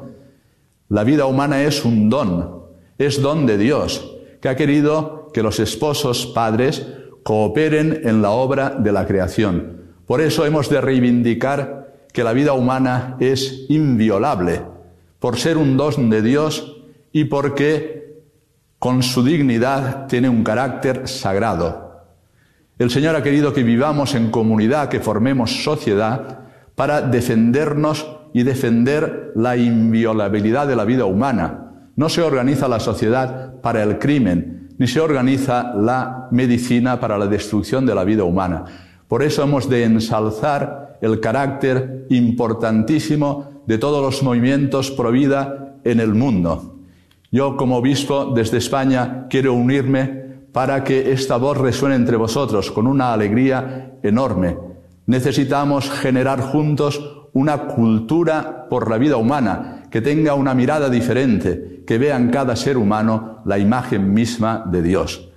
La 0.90 1.04
vida 1.04 1.26
humana 1.26 1.64
es 1.64 1.86
un 1.86 2.10
don, 2.10 2.64
es 2.98 3.22
don 3.22 3.46
de 3.46 3.58
Dios, 3.58 4.16
que 4.42 4.50
ha 4.50 4.56
querido 4.56 5.30
que 5.34 5.44
los 5.44 5.60
esposos 5.60 6.28
padres 6.28 6.88
cooperen 7.24 8.02
en 8.04 8.22
la 8.22 8.32
obra 8.32 8.70
de 8.70 8.92
la 8.92 9.06
creación. 9.06 9.82
Por 10.06 10.22
eso 10.22 10.46
hemos 10.46 10.70
de 10.70 10.80
reivindicar 10.80 11.96
que 12.14 12.24
la 12.24 12.34
vida 12.34 12.54
humana 12.54 13.18
es 13.20 13.66
inviolable, 13.70 14.62
por 15.20 15.38
ser 15.38 15.58
un 15.58 15.76
don 15.76 16.10
de 16.10 16.22
Dios 16.22 16.78
y 17.12 17.26
porque 17.26 18.07
con 18.80 19.02
su 19.02 19.24
dignidad 19.24 20.08
tiene 20.08 20.30
un 20.30 20.44
carácter 20.44 21.08
sagrado. 21.08 22.04
El 22.78 22.92
Señor 22.92 23.16
ha 23.16 23.24
querido 23.24 23.54
que 23.54 23.64
vivamos 23.64 24.14
en 24.14 24.30
comunidad, 24.30 24.90
que 24.90 25.00
formemos 25.00 25.64
sociedad 25.64 26.40
para 26.76 27.02
defendernos 27.02 28.08
y 28.34 28.44
defender 28.44 29.32
la 29.36 29.58
inviolabilidad 29.58 30.68
de 30.68 30.76
la 30.76 30.86
vida 30.86 31.06
humana. 31.06 31.72
No 31.96 32.08
se 32.08 32.22
organiza 32.22 32.68
la 32.68 32.80
sociedad 32.80 33.60
para 33.62 33.82
el 33.82 33.98
crimen, 33.98 34.70
ni 34.78 34.88
se 34.88 35.00
organiza 35.00 35.74
la 35.74 36.28
medicina 36.30 37.00
para 37.00 37.18
la 37.18 37.26
destrucción 37.26 37.84
de 37.88 37.96
la 37.96 38.04
vida 38.04 38.26
humana. 38.26 38.66
Por 39.08 39.24
eso 39.24 39.42
hemos 39.42 39.68
de 39.68 39.86
ensalzar 39.86 41.00
el 41.02 41.20
carácter 41.20 42.06
importantísimo 42.10 43.64
de 43.66 43.80
todos 43.80 44.04
los 44.04 44.22
movimientos 44.22 44.92
pro 44.92 45.12
vida 45.12 45.78
en 45.84 46.00
el 46.00 46.14
mundo. 46.14 46.77
Yo 47.32 47.58
como 47.58 47.78
obispo 47.78 48.32
desde 48.34 48.58
España 48.58 49.28
quiero 49.30 49.54
unirme 49.54 50.28
para 50.54 50.84
que 50.84 51.12
esta 51.12 51.36
voz 51.38 51.58
resuene 51.58 51.96
entre 51.96 52.16
vosotros 52.16 52.72
con 52.72 52.88
una 52.88 53.12
alegría 53.12 53.98
enorme. 54.02 54.58
Necesitamos 55.08 55.90
generar 55.90 56.40
juntos 56.40 57.28
una 57.34 57.68
cultura 57.68 58.68
por 58.70 58.90
la 58.90 58.98
vida 58.98 59.18
humana, 59.18 59.84
que 59.92 60.02
tenga 60.02 60.34
una 60.34 60.54
mirada 60.54 60.90
diferente, 60.90 61.84
que 61.86 61.98
vea 61.98 62.16
en 62.16 62.30
cada 62.30 62.56
ser 62.56 62.78
humano 62.78 63.42
la 63.46 63.60
imagen 63.60 64.14
misma 64.14 64.64
de 64.66 64.82
Dios. 64.82 65.30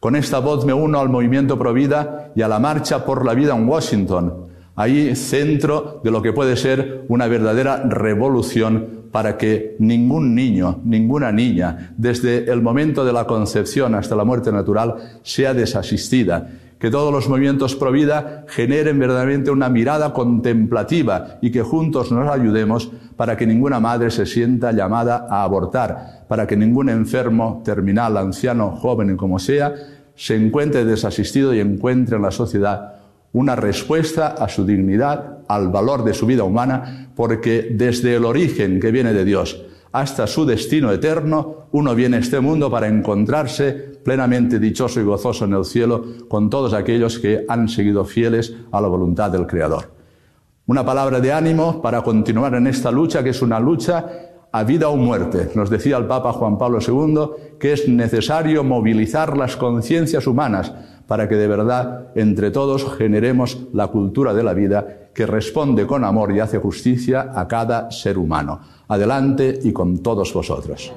Con 0.00 0.16
esta 0.16 0.40
voz 0.40 0.66
me 0.66 0.72
uno 0.72 1.00
al 1.00 1.08
movimiento 1.08 1.58
Provida 1.58 2.32
y 2.34 2.42
a 2.42 2.48
la 2.48 2.58
marcha 2.58 3.04
por 3.04 3.24
la 3.24 3.34
vida 3.34 3.56
en 3.56 3.68
Washington, 3.68 4.48
ahí 4.74 5.16
centro 5.16 6.00
de 6.04 6.10
lo 6.10 6.20
que 6.22 6.32
puede 6.32 6.56
ser 6.56 7.04
una 7.08 7.28
verdadera 7.28 7.82
revolución 7.84 9.05
para 9.16 9.38
que 9.38 9.76
ningún 9.78 10.34
niño, 10.34 10.82
ninguna 10.84 11.32
niña, 11.32 11.94
desde 11.96 12.52
el 12.52 12.60
momento 12.60 13.02
de 13.02 13.14
la 13.14 13.26
concepción 13.26 13.94
hasta 13.94 14.14
la 14.14 14.24
muerte 14.24 14.52
natural, 14.52 15.20
sea 15.22 15.54
desasistida. 15.54 16.50
Que 16.78 16.90
todos 16.90 17.10
los 17.10 17.26
movimientos 17.26 17.74
pro 17.76 17.90
vida 17.92 18.44
generen 18.46 18.98
verdaderamente 18.98 19.50
una 19.50 19.70
mirada 19.70 20.12
contemplativa 20.12 21.38
y 21.40 21.50
que 21.50 21.62
juntos 21.62 22.12
nos 22.12 22.30
ayudemos 22.30 22.90
para 23.16 23.38
que 23.38 23.46
ninguna 23.46 23.80
madre 23.80 24.10
se 24.10 24.26
sienta 24.26 24.72
llamada 24.72 25.26
a 25.30 25.44
abortar, 25.44 26.26
para 26.28 26.46
que 26.46 26.58
ningún 26.58 26.90
enfermo, 26.90 27.62
terminal, 27.64 28.18
anciano, 28.18 28.72
joven, 28.72 29.16
como 29.16 29.38
sea, 29.38 29.72
se 30.14 30.36
encuentre 30.36 30.84
desasistido 30.84 31.54
y 31.54 31.60
encuentre 31.60 32.16
en 32.16 32.22
la 32.22 32.30
sociedad 32.30 32.95
una 33.36 33.54
respuesta 33.54 34.28
a 34.28 34.48
su 34.48 34.64
dignidad, 34.64 35.40
al 35.46 35.68
valor 35.68 36.04
de 36.04 36.14
su 36.14 36.24
vida 36.24 36.42
humana, 36.42 37.10
porque 37.14 37.68
desde 37.70 38.16
el 38.16 38.24
origen 38.24 38.80
que 38.80 38.90
viene 38.90 39.12
de 39.12 39.26
Dios 39.26 39.62
hasta 39.92 40.26
su 40.26 40.46
destino 40.46 40.90
eterno, 40.90 41.66
uno 41.72 41.94
viene 41.94 42.16
a 42.16 42.20
este 42.20 42.40
mundo 42.40 42.70
para 42.70 42.88
encontrarse 42.88 43.72
plenamente 44.02 44.58
dichoso 44.58 45.00
y 45.00 45.04
gozoso 45.04 45.44
en 45.44 45.52
el 45.52 45.66
cielo 45.66 46.02
con 46.28 46.48
todos 46.48 46.72
aquellos 46.72 47.18
que 47.18 47.44
han 47.46 47.68
seguido 47.68 48.06
fieles 48.06 48.54
a 48.72 48.80
la 48.80 48.88
voluntad 48.88 49.30
del 49.30 49.46
Creador. 49.46 49.90
Una 50.64 50.86
palabra 50.86 51.20
de 51.20 51.30
ánimo 51.30 51.82
para 51.82 52.00
continuar 52.02 52.54
en 52.54 52.66
esta 52.66 52.90
lucha, 52.90 53.22
que 53.22 53.30
es 53.30 53.42
una 53.42 53.60
lucha 53.60 54.06
a 54.50 54.64
vida 54.64 54.88
o 54.88 54.96
muerte. 54.96 55.50
Nos 55.54 55.68
decía 55.68 55.98
el 55.98 56.06
Papa 56.06 56.32
Juan 56.32 56.56
Pablo 56.56 56.78
II 56.80 57.58
que 57.60 57.74
es 57.74 57.86
necesario 57.86 58.64
movilizar 58.64 59.36
las 59.36 59.56
conciencias 59.56 60.26
humanas 60.26 60.72
para 61.06 61.28
que 61.28 61.36
de 61.36 61.48
verdad 61.48 62.08
entre 62.14 62.50
todos 62.50 62.86
generemos 62.96 63.58
la 63.72 63.88
cultura 63.88 64.34
de 64.34 64.42
la 64.42 64.54
vida 64.54 65.10
que 65.14 65.26
responde 65.26 65.86
con 65.86 66.04
amor 66.04 66.32
y 66.32 66.40
hace 66.40 66.58
justicia 66.58 67.32
a 67.34 67.48
cada 67.48 67.90
ser 67.90 68.18
humano. 68.18 68.60
Adelante 68.88 69.58
y 69.62 69.72
con 69.72 69.98
todos 69.98 70.32
vosotros. 70.34 70.92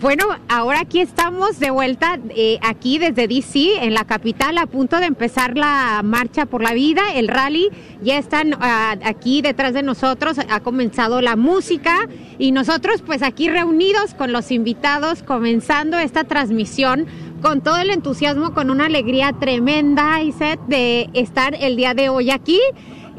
Bueno, 0.00 0.24
ahora 0.48 0.80
aquí 0.80 0.98
estamos 0.98 1.60
de 1.60 1.70
vuelta, 1.70 2.18
eh, 2.30 2.58
aquí 2.62 2.98
desde 2.98 3.28
DC, 3.28 3.84
en 3.84 3.92
la 3.92 4.06
capital, 4.06 4.56
a 4.56 4.64
punto 4.64 4.98
de 4.98 5.04
empezar 5.04 5.58
la 5.58 6.00
marcha 6.02 6.46
por 6.46 6.62
la 6.62 6.72
vida, 6.72 7.02
el 7.16 7.28
rally. 7.28 7.68
Ya 8.00 8.16
están 8.16 8.54
ah, 8.60 8.96
aquí 9.04 9.42
detrás 9.42 9.74
de 9.74 9.82
nosotros, 9.82 10.38
ha 10.38 10.60
comenzado 10.60 11.20
la 11.20 11.36
música 11.36 12.08
y 12.38 12.52
nosotros 12.52 13.02
pues 13.04 13.22
aquí 13.22 13.50
reunidos 13.50 14.14
con 14.14 14.32
los 14.32 14.50
invitados, 14.50 15.22
comenzando 15.22 15.98
esta 15.98 16.24
transmisión 16.24 17.04
con 17.42 17.60
todo 17.60 17.76
el 17.76 17.90
entusiasmo, 17.90 18.54
con 18.54 18.70
una 18.70 18.86
alegría 18.86 19.34
tremenda, 19.38 20.22
Iset, 20.22 20.60
de 20.66 21.10
estar 21.12 21.54
el 21.60 21.76
día 21.76 21.92
de 21.92 22.08
hoy 22.08 22.30
aquí. 22.30 22.58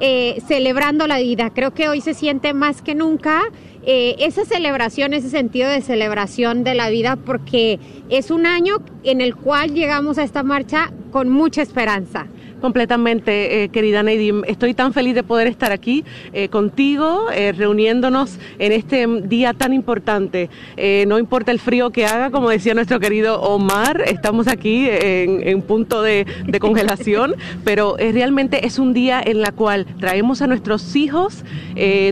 Eh, 0.03 0.41
celebrando 0.47 1.05
la 1.05 1.19
vida. 1.19 1.51
Creo 1.53 1.75
que 1.75 1.87
hoy 1.87 2.01
se 2.01 2.15
siente 2.15 2.55
más 2.55 2.81
que 2.81 2.95
nunca 2.95 3.43
eh, 3.83 4.15
esa 4.19 4.45
celebración, 4.45 5.13
ese 5.13 5.29
sentido 5.29 5.69
de 5.69 5.81
celebración 5.81 6.63
de 6.63 6.75
la 6.75 6.89
vida, 6.89 7.15
porque 7.15 7.79
es 8.09 8.29
un 8.29 8.45
año 8.45 8.77
en 9.03 9.21
el 9.21 9.35
cual 9.35 9.73
llegamos 9.73 10.17
a 10.17 10.23
esta 10.23 10.43
marcha 10.43 10.91
con 11.11 11.29
mucha 11.29 11.61
esperanza. 11.61 12.27
Completamente, 12.61 13.63
eh, 13.63 13.69
querida 13.69 14.03
Neidi. 14.03 14.31
Estoy 14.45 14.75
tan 14.75 14.93
feliz 14.93 15.15
de 15.15 15.23
poder 15.23 15.47
estar 15.47 15.71
aquí 15.71 16.05
eh, 16.31 16.47
contigo, 16.47 17.25
eh, 17.33 17.53
reuniéndonos 17.53 18.37
en 18.59 18.71
este 18.71 19.07
día 19.23 19.53
tan 19.53 19.73
importante. 19.73 20.49
no 21.07 21.17
importa 21.17 21.51
el 21.51 21.59
frío 21.59 21.89
que 21.89 22.05
haga, 22.05 22.29
como 22.29 22.49
decía 22.49 22.75
nuestro 22.75 22.99
querido 22.99 23.41
Omar, 23.41 24.03
estamos 24.05 24.47
aquí 24.47 24.87
en, 24.89 25.61
punto 25.63 26.03
de, 26.03 26.25
congelación, 26.59 27.35
pero 27.63 27.95
realmente 27.97 28.65
es 28.67 28.77
un 28.77 28.93
día 28.93 29.21
en 29.25 29.41
la 29.41 29.51
cual 29.51 29.87
traemos 29.99 30.41
a 30.41 30.47
nuestros 30.47 30.95
hijos, 30.95 31.43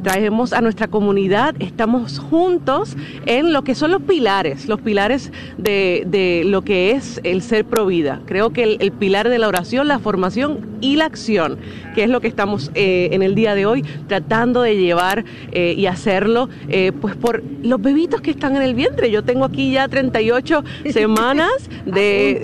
traemos 0.04 0.54
a 0.54 0.62
nuestra 0.62 0.88
comunidad, 0.88 1.56
estamos 1.60 2.20
juntos 2.20 2.96
en 3.26 3.54
lo 3.54 3.64
que 3.64 3.76
son 3.76 3.92
los 3.92 4.02
pilares, 4.02 4.68
los 4.68 4.82
pilares 4.82 5.32
de, 5.58 6.44
lo 6.46 6.64
que 6.64 6.92
es 6.92 7.22
el 7.24 7.42
ser 7.42 7.66
pro 7.66 7.86
vida. 7.86 8.22
Creo 8.26 8.50
que 8.52 8.78
el 8.80 8.92
pilar 8.92 9.30
de 9.30 9.38
la 9.38 9.48
oración, 9.48 9.88
la 9.88 10.00
formación, 10.00 10.39
y 10.82 10.96
la 10.96 11.06
acción, 11.06 11.58
que 11.94 12.04
es 12.04 12.10
lo 12.10 12.22
que 12.22 12.28
estamos 12.28 12.72
eh, 12.74 13.10
en 13.12 13.22
el 13.22 13.36
día 13.36 13.56
de 13.56 13.66
hoy 13.66 13.84
tratando 14.08 14.62
de 14.62 14.78
llevar 14.78 15.26
eh, 15.52 15.74
y 15.78 15.86
hacerlo, 15.88 16.50
eh, 16.70 16.92
pues 17.00 17.16
por 17.16 17.44
los 17.64 17.82
bebitos 17.82 18.22
que 18.22 18.32
están 18.32 18.56
en 18.56 18.62
el 18.62 18.74
vientre. 18.74 19.12
Yo 19.12 19.24
tengo 19.24 19.46
aquí 19.46 19.72
ya 19.72 19.88
38 19.88 20.64
semanas 20.92 21.52
de, 21.86 22.42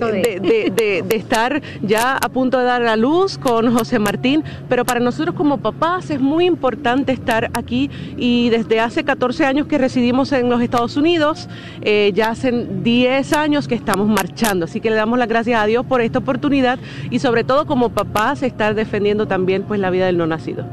de, 0.74 1.16
estar 1.16 1.62
ya 1.82 2.16
a 2.16 2.28
punto 2.28 2.58
de 2.58 2.64
dar 2.64 2.82
a 2.86 2.96
luz 2.96 3.38
con 3.38 3.72
José 3.74 3.98
Martín, 3.98 4.44
pero 4.68 4.84
para 4.84 5.00
nosotros 5.00 5.34
como 5.34 5.58
papás 5.58 6.10
es 6.10 6.20
muy 6.20 6.44
importante 6.44 7.12
estar 7.12 7.50
aquí 7.54 7.90
y 8.16 8.50
desde 8.50 8.80
hace 8.80 9.04
14 9.04 9.46
años 9.46 9.66
que 9.66 9.78
residimos 9.78 10.32
en 10.32 10.50
los 10.50 10.60
Estados 10.60 10.96
Unidos, 10.96 11.48
ya 12.12 12.30
hace 12.30 12.52
10 12.52 13.32
años 13.32 13.68
que 13.68 13.74
estamos 13.74 14.08
marchando, 14.08 14.66
así 14.66 14.80
que 14.80 14.90
le 14.90 14.96
damos 14.96 15.18
las 15.18 15.28
gracias 15.28 15.60
a 15.60 15.66
Dios 15.66 15.86
por 15.86 16.00
esta 16.00 16.18
oportunidad 16.18 16.78
y 17.10 17.18
sobre 17.18 17.44
todo 17.44 17.66
como 17.66 17.85
papás 17.90 18.42
estar 18.42 18.74
defendiendo 18.74 19.26
también 19.26 19.62
pues 19.62 19.80
la 19.80 19.90
vida 19.90 20.06
del 20.06 20.18
no 20.18 20.26
nacido. 20.26 20.64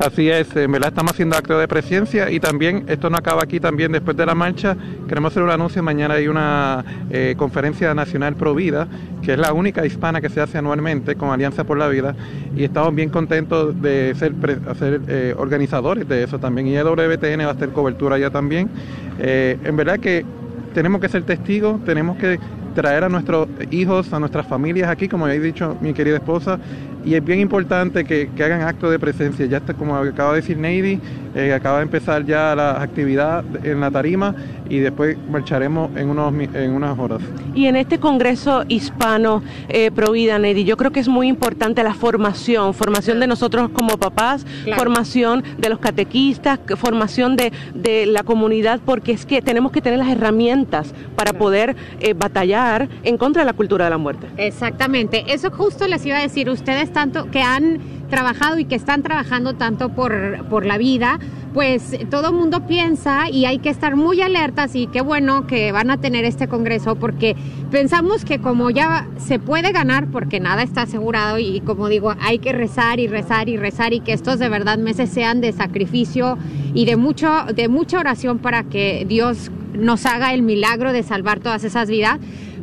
Así 0.00 0.30
es, 0.30 0.56
en 0.56 0.72
verdad 0.72 0.88
estamos 0.88 1.12
haciendo 1.12 1.36
acto 1.36 1.58
de 1.58 1.68
presencia 1.68 2.30
y 2.30 2.40
también, 2.40 2.84
esto 2.88 3.10
no 3.10 3.18
acaba 3.18 3.42
aquí, 3.42 3.60
también 3.60 3.92
después 3.92 4.16
de 4.16 4.24
la 4.24 4.34
marcha, 4.34 4.74
queremos 5.06 5.30
hacer 5.30 5.42
un 5.42 5.50
anuncio, 5.50 5.82
mañana 5.82 6.14
hay 6.14 6.26
una 6.26 6.82
eh, 7.10 7.34
conferencia 7.36 7.92
nacional 7.92 8.34
pro 8.34 8.54
vida, 8.54 8.88
que 9.22 9.34
es 9.34 9.38
la 9.38 9.52
única 9.52 9.84
hispana 9.84 10.22
que 10.22 10.30
se 10.30 10.40
hace 10.40 10.56
anualmente 10.56 11.16
con 11.16 11.28
Alianza 11.28 11.64
por 11.64 11.76
la 11.76 11.86
Vida 11.88 12.14
y 12.56 12.64
estamos 12.64 12.94
bien 12.94 13.10
contentos 13.10 13.78
de 13.82 14.14
ser, 14.14 14.32
eh, 15.06 15.34
organizadores 15.36 16.08
de 16.08 16.24
eso 16.24 16.38
también 16.38 16.68
y 16.68 16.76
EWTN 16.76 17.40
va 17.40 17.48
a 17.48 17.50
hacer 17.50 17.68
cobertura 17.68 18.16
allá 18.16 18.30
también. 18.30 18.70
Eh, 19.18 19.58
en 19.64 19.76
verdad 19.76 19.98
que 19.98 20.24
tenemos 20.72 21.02
que 21.02 21.10
ser 21.10 21.24
testigos, 21.24 21.84
tenemos 21.84 22.16
que 22.16 22.38
traer 22.74 23.04
a 23.04 23.08
nuestros 23.08 23.48
hijos, 23.70 24.12
a 24.12 24.20
nuestras 24.20 24.46
familias 24.46 24.88
aquí, 24.88 25.08
como 25.08 25.26
ya 25.26 25.34
he 25.34 25.40
dicho 25.40 25.76
mi 25.80 25.92
querida 25.92 26.16
esposa, 26.16 26.58
y 27.04 27.14
es 27.14 27.24
bien 27.24 27.40
importante 27.40 28.04
que, 28.04 28.28
hagan 28.40 28.62
acto 28.62 28.90
de 28.90 28.98
presencia. 28.98 29.46
Ya 29.46 29.58
está, 29.58 29.74
como 29.74 29.96
acaba 29.96 30.30
de 30.30 30.40
decir 30.40 30.56
Neidy, 30.56 31.00
eh, 31.34 31.52
acaba 31.52 31.78
de 31.78 31.84
empezar 31.84 32.24
ya 32.24 32.54
la 32.54 32.82
actividad 32.82 33.44
en 33.64 33.80
la 33.80 33.90
tarima 33.90 34.34
y 34.68 34.78
después 34.78 35.16
marcharemos 35.30 35.90
en, 35.96 36.08
unos, 36.08 36.32
en 36.54 36.72
unas 36.72 36.98
horas. 36.98 37.20
Y 37.54 37.66
en 37.66 37.76
este 37.76 37.98
Congreso 37.98 38.64
Hispano 38.68 39.42
eh, 39.68 39.90
Provida, 39.90 40.38
Neidy, 40.38 40.64
yo 40.64 40.76
creo 40.76 40.90
que 40.90 41.00
es 41.00 41.08
muy 41.08 41.28
importante 41.28 41.82
la 41.82 41.94
formación, 41.94 42.74
formación 42.74 43.20
de 43.20 43.26
nosotros 43.26 43.70
como 43.70 43.96
papás, 43.98 44.46
formación 44.76 45.42
de 45.58 45.68
los 45.68 45.78
catequistas, 45.78 46.58
formación 46.76 47.36
de, 47.36 47.52
de, 47.74 48.06
la 48.06 48.22
comunidad, 48.22 48.80
porque 48.84 49.12
es 49.12 49.26
que 49.26 49.42
tenemos 49.42 49.72
que 49.72 49.80
tener 49.80 49.98
las 49.98 50.08
herramientas 50.08 50.94
para 51.16 51.32
poder 51.32 51.76
eh, 52.00 52.14
batallar 52.14 52.59
en 53.02 53.16
contra 53.16 53.42
de 53.42 53.46
la 53.46 53.52
cultura 53.52 53.84
de 53.84 53.90
la 53.90 53.98
muerte. 53.98 54.26
Exactamente, 54.36 55.24
eso 55.28 55.50
justo 55.50 55.86
les 55.86 56.04
iba 56.04 56.18
a 56.18 56.22
decir 56.22 56.48
ustedes 56.50 56.92
tanto 56.92 57.30
que 57.30 57.42
han 57.42 57.78
trabajado 58.10 58.58
y 58.58 58.64
que 58.64 58.74
están 58.74 59.02
trabajando 59.02 59.54
tanto 59.54 59.90
por, 59.90 60.44
por 60.50 60.66
la 60.66 60.76
vida, 60.76 61.18
pues 61.54 61.96
todo 62.10 62.32
mundo 62.32 62.66
piensa 62.66 63.30
y 63.30 63.44
hay 63.46 63.58
que 63.58 63.70
estar 63.70 63.96
muy 63.96 64.20
alertas 64.20 64.74
y 64.76 64.86
qué 64.86 65.00
bueno 65.00 65.46
que 65.46 65.72
van 65.72 65.90
a 65.90 65.98
tener 65.98 66.24
este 66.24 66.48
congreso 66.48 66.96
porque 66.96 67.34
pensamos 67.70 68.24
que 68.24 68.40
como 68.40 68.70
ya 68.70 69.08
se 69.16 69.38
puede 69.38 69.72
ganar 69.72 70.08
porque 70.08 70.38
nada 70.38 70.62
está 70.62 70.82
asegurado 70.82 71.38
y 71.38 71.60
como 71.60 71.88
digo 71.88 72.14
hay 72.20 72.38
que 72.38 72.52
rezar 72.52 73.00
y 73.00 73.08
rezar 73.08 73.48
y 73.48 73.56
rezar 73.56 73.92
y 73.92 74.00
que 74.00 74.12
estos 74.12 74.38
de 74.38 74.48
verdad 74.48 74.78
meses 74.78 75.10
sean 75.10 75.40
de 75.40 75.52
sacrificio 75.52 76.38
y 76.74 76.84
de 76.84 76.96
mucho 76.96 77.46
de 77.54 77.68
mucha 77.68 77.98
oración 77.98 78.38
para 78.38 78.64
que 78.64 79.04
Dios 79.08 79.50
nos 79.72 80.06
haga 80.06 80.34
el 80.34 80.42
milagro 80.42 80.92
de 80.92 81.02
salvar 81.02 81.40
todas 81.40 81.64
esas 81.64 81.88
vidas 81.88 82.18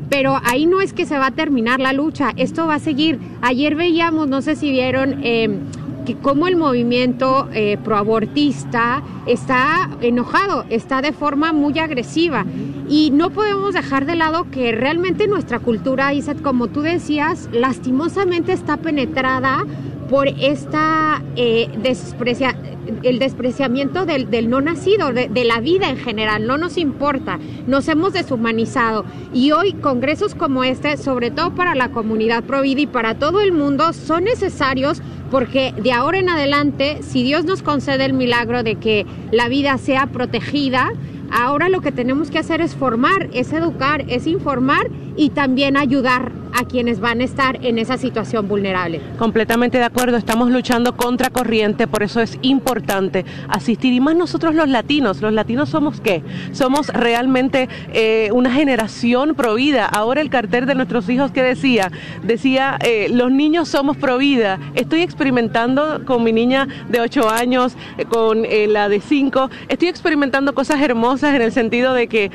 pero 0.09 0.39
ahí 0.43 0.65
no 0.65 0.81
es 0.81 0.93
que 0.93 1.05
se 1.05 1.17
va 1.17 1.27
a 1.27 1.31
terminar 1.31 1.79
la 1.79 1.93
lucha, 1.93 2.31
esto 2.37 2.67
va 2.67 2.75
a 2.75 2.79
seguir. 2.79 3.19
Ayer 3.41 3.75
veíamos, 3.75 4.27
no 4.27 4.41
sé 4.41 4.55
si 4.55 4.71
vieron, 4.71 5.21
eh, 5.23 5.59
que 6.07 6.15
cómo 6.15 6.47
el 6.47 6.55
movimiento 6.55 7.49
eh, 7.53 7.77
proabortista 7.83 9.03
está 9.25 9.89
enojado, 9.99 10.63
está 10.69 11.01
de 11.01 11.11
forma 11.11 11.51
muy 11.51 11.77
agresiva. 11.79 12.45
Y 12.87 13.11
no 13.11 13.31
podemos 13.31 13.73
dejar 13.73 14.05
de 14.05 14.15
lado 14.15 14.49
que 14.49 14.71
realmente 14.71 15.27
nuestra 15.27 15.59
cultura, 15.59 16.13
Isaac, 16.13 16.41
como 16.41 16.67
tú 16.67 16.81
decías, 16.81 17.49
lastimosamente 17.51 18.53
está 18.53 18.77
penetrada 18.77 19.65
por 20.09 20.29
esta 20.29 21.21
eh, 21.35 21.69
desprecia, 21.83 22.55
el 23.03 23.19
despreciamiento 23.19 24.05
del, 24.05 24.49
no 24.49 24.61
nacido, 24.61 25.13
de, 25.13 25.29
de, 25.29 25.45
la 25.45 25.59
vida 25.59 25.89
en 25.89 25.97
general, 25.97 26.47
no 26.47 26.57
nos 26.57 26.77
importa, 26.77 27.39
nos 27.67 27.87
hemos 27.87 28.13
deshumanizado. 28.13 29.05
Y 29.33 29.51
hoy 29.51 29.73
congresos 29.73 30.35
como 30.35 30.63
este, 30.63 30.97
sobre 30.97 31.31
todo 31.31 31.55
para 31.55 31.75
la 31.75 31.89
comunidad 31.89 32.43
Provida 32.43 32.81
y 32.81 32.87
para 32.87 33.15
todo 33.15 33.41
el 33.41 33.51
mundo, 33.51 33.93
son 33.93 34.23
necesarios 34.25 35.01
porque 35.31 35.73
de 35.77 35.91
ahora 35.91 36.19
en 36.19 36.29
adelante, 36.29 36.99
si 37.01 37.23
Dios 37.23 37.45
nos 37.45 37.61
concede 37.61 38.05
el 38.05 38.13
milagro 38.13 38.63
de 38.63 38.75
que 38.75 39.05
la 39.31 39.49
vida 39.49 39.77
sea 39.77 40.07
protegida, 40.07 40.91
Ahora 41.31 41.69
lo 41.69 41.81
que 41.81 41.91
tenemos 41.91 42.31
que 42.31 42.39
hacer 42.39 42.61
es 42.61 42.75
formar, 42.75 43.29
es 43.33 43.51
educar, 43.53 44.05
es 44.07 44.27
informar 44.27 44.89
y 45.15 45.31
también 45.31 45.77
ayudar 45.77 46.31
a 46.53 46.63
quienes 46.63 46.99
van 46.99 47.21
a 47.21 47.23
estar 47.23 47.63
en 47.65 47.77
esa 47.77 47.97
situación 47.97 48.47
vulnerable. 48.47 49.01
Completamente 49.19 49.77
de 49.77 49.83
acuerdo, 49.83 50.17
estamos 50.17 50.49
luchando 50.49 50.95
contra 50.95 51.29
corriente, 51.29 51.87
por 51.87 52.03
eso 52.03 52.21
es 52.21 52.39
importante 52.41 53.25
asistir 53.49 53.93
y 53.93 53.99
más 53.99 54.15
nosotros 54.15 54.55
los 54.55 54.67
latinos. 54.69 55.21
Los 55.21 55.33
latinos 55.33 55.69
somos 55.69 56.01
qué? 56.01 56.23
Somos 56.53 56.87
realmente 56.87 57.67
eh, 57.93 58.29
una 58.31 58.51
generación 58.51 59.35
provida. 59.35 59.85
Ahora 59.85 60.21
el 60.21 60.29
cartel 60.29 60.65
de 60.65 60.75
nuestros 60.75 61.09
hijos 61.09 61.31
que 61.31 61.43
decía, 61.43 61.91
decía, 62.23 62.77
eh, 62.83 63.09
los 63.11 63.31
niños 63.31 63.67
somos 63.67 63.97
provida. 63.97 64.59
Estoy 64.73 65.01
experimentando 65.01 66.05
con 66.05 66.23
mi 66.23 66.31
niña 66.31 66.67
de 66.89 67.01
8 67.01 67.29
años, 67.29 67.75
eh, 67.97 68.05
con 68.05 68.43
la 68.67 68.89
de 68.89 69.01
5, 69.01 69.49
estoy 69.67 69.89
experimentando 69.89 70.53
cosas 70.53 70.81
hermosas 70.81 71.16
en 71.23 71.41
el 71.41 71.51
sentido 71.51 71.93
de 71.93 72.07
que 72.07 72.31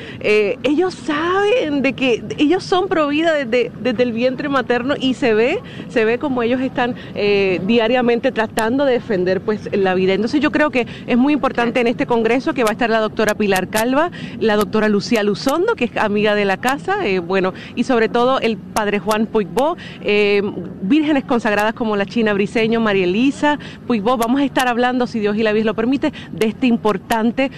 ellos 0.63 0.95
saben 0.95 1.83
de 1.83 1.93
que 1.95 2.23
ellos 2.39 2.63
son 2.65 2.89
provida 2.89 3.33
desde, 3.35 3.71
desde 3.81 4.03
el 4.03 4.13
vientre 4.13 4.49
materno 4.49 4.95
y 4.99 5.15
se 5.15 5.35
ve, 5.35 5.61
se 5.89 6.05
ve 6.05 6.19
como 6.19 6.43
ellos 6.43 6.61
están 6.61 6.95
eh, 7.15 7.61
diariamente 7.67 8.33
tratando 8.33 8.85
de 8.85 8.95
defender 8.95 9.41
pues 9.41 9.69
la 9.73 9.95
vida. 9.95 10.15
Entonces 10.15 10.41
yo 10.41 10.51
creo 10.51 10.71
que 10.71 10.87
es 11.07 11.17
muy 11.17 11.33
importante 11.33 11.81
en 11.81 11.87
este 11.87 12.07
congreso 12.07 12.55
que 12.55 12.65
va 12.65 12.71
a 12.71 12.73
estar 12.73 12.91
la 12.91 13.01
doctora 13.01 13.35
Pilar 13.35 13.69
Calva, 13.69 14.11
la 14.41 14.57
doctora 14.57 14.89
Lucía 14.89 15.23
Luzondo, 15.23 15.75
que 15.75 15.85
es 15.85 15.97
amiga 15.97 16.35
de 16.35 16.45
la 16.45 16.57
casa, 16.57 17.07
eh, 17.07 17.19
bueno, 17.19 17.53
y 17.75 17.85
sobre 17.85 18.09
todo 18.09 18.41
el 18.41 18.57
padre 18.57 18.99
Juan 18.99 19.27
Puigbo, 19.27 19.77
eh, 20.03 20.43
vírgenes 20.83 21.25
consagradas 21.25 21.75
como 21.75 21.97
la 21.97 22.07
China 22.07 22.33
Briseño, 22.35 22.81
María 22.81 23.05
Elisa 23.05 23.59
Puigbo, 23.87 24.17
vamos 24.17 24.41
a 24.41 24.45
estar 24.45 24.69
hablando, 24.69 25.07
si 25.07 25.21
Dios 25.21 25.37
y 25.37 25.43
la 25.43 25.53
vida 25.53 25.65
lo 25.65 25.75
permite, 25.75 26.13
de 26.33 26.47
este 26.47 26.67
importante 26.67 27.51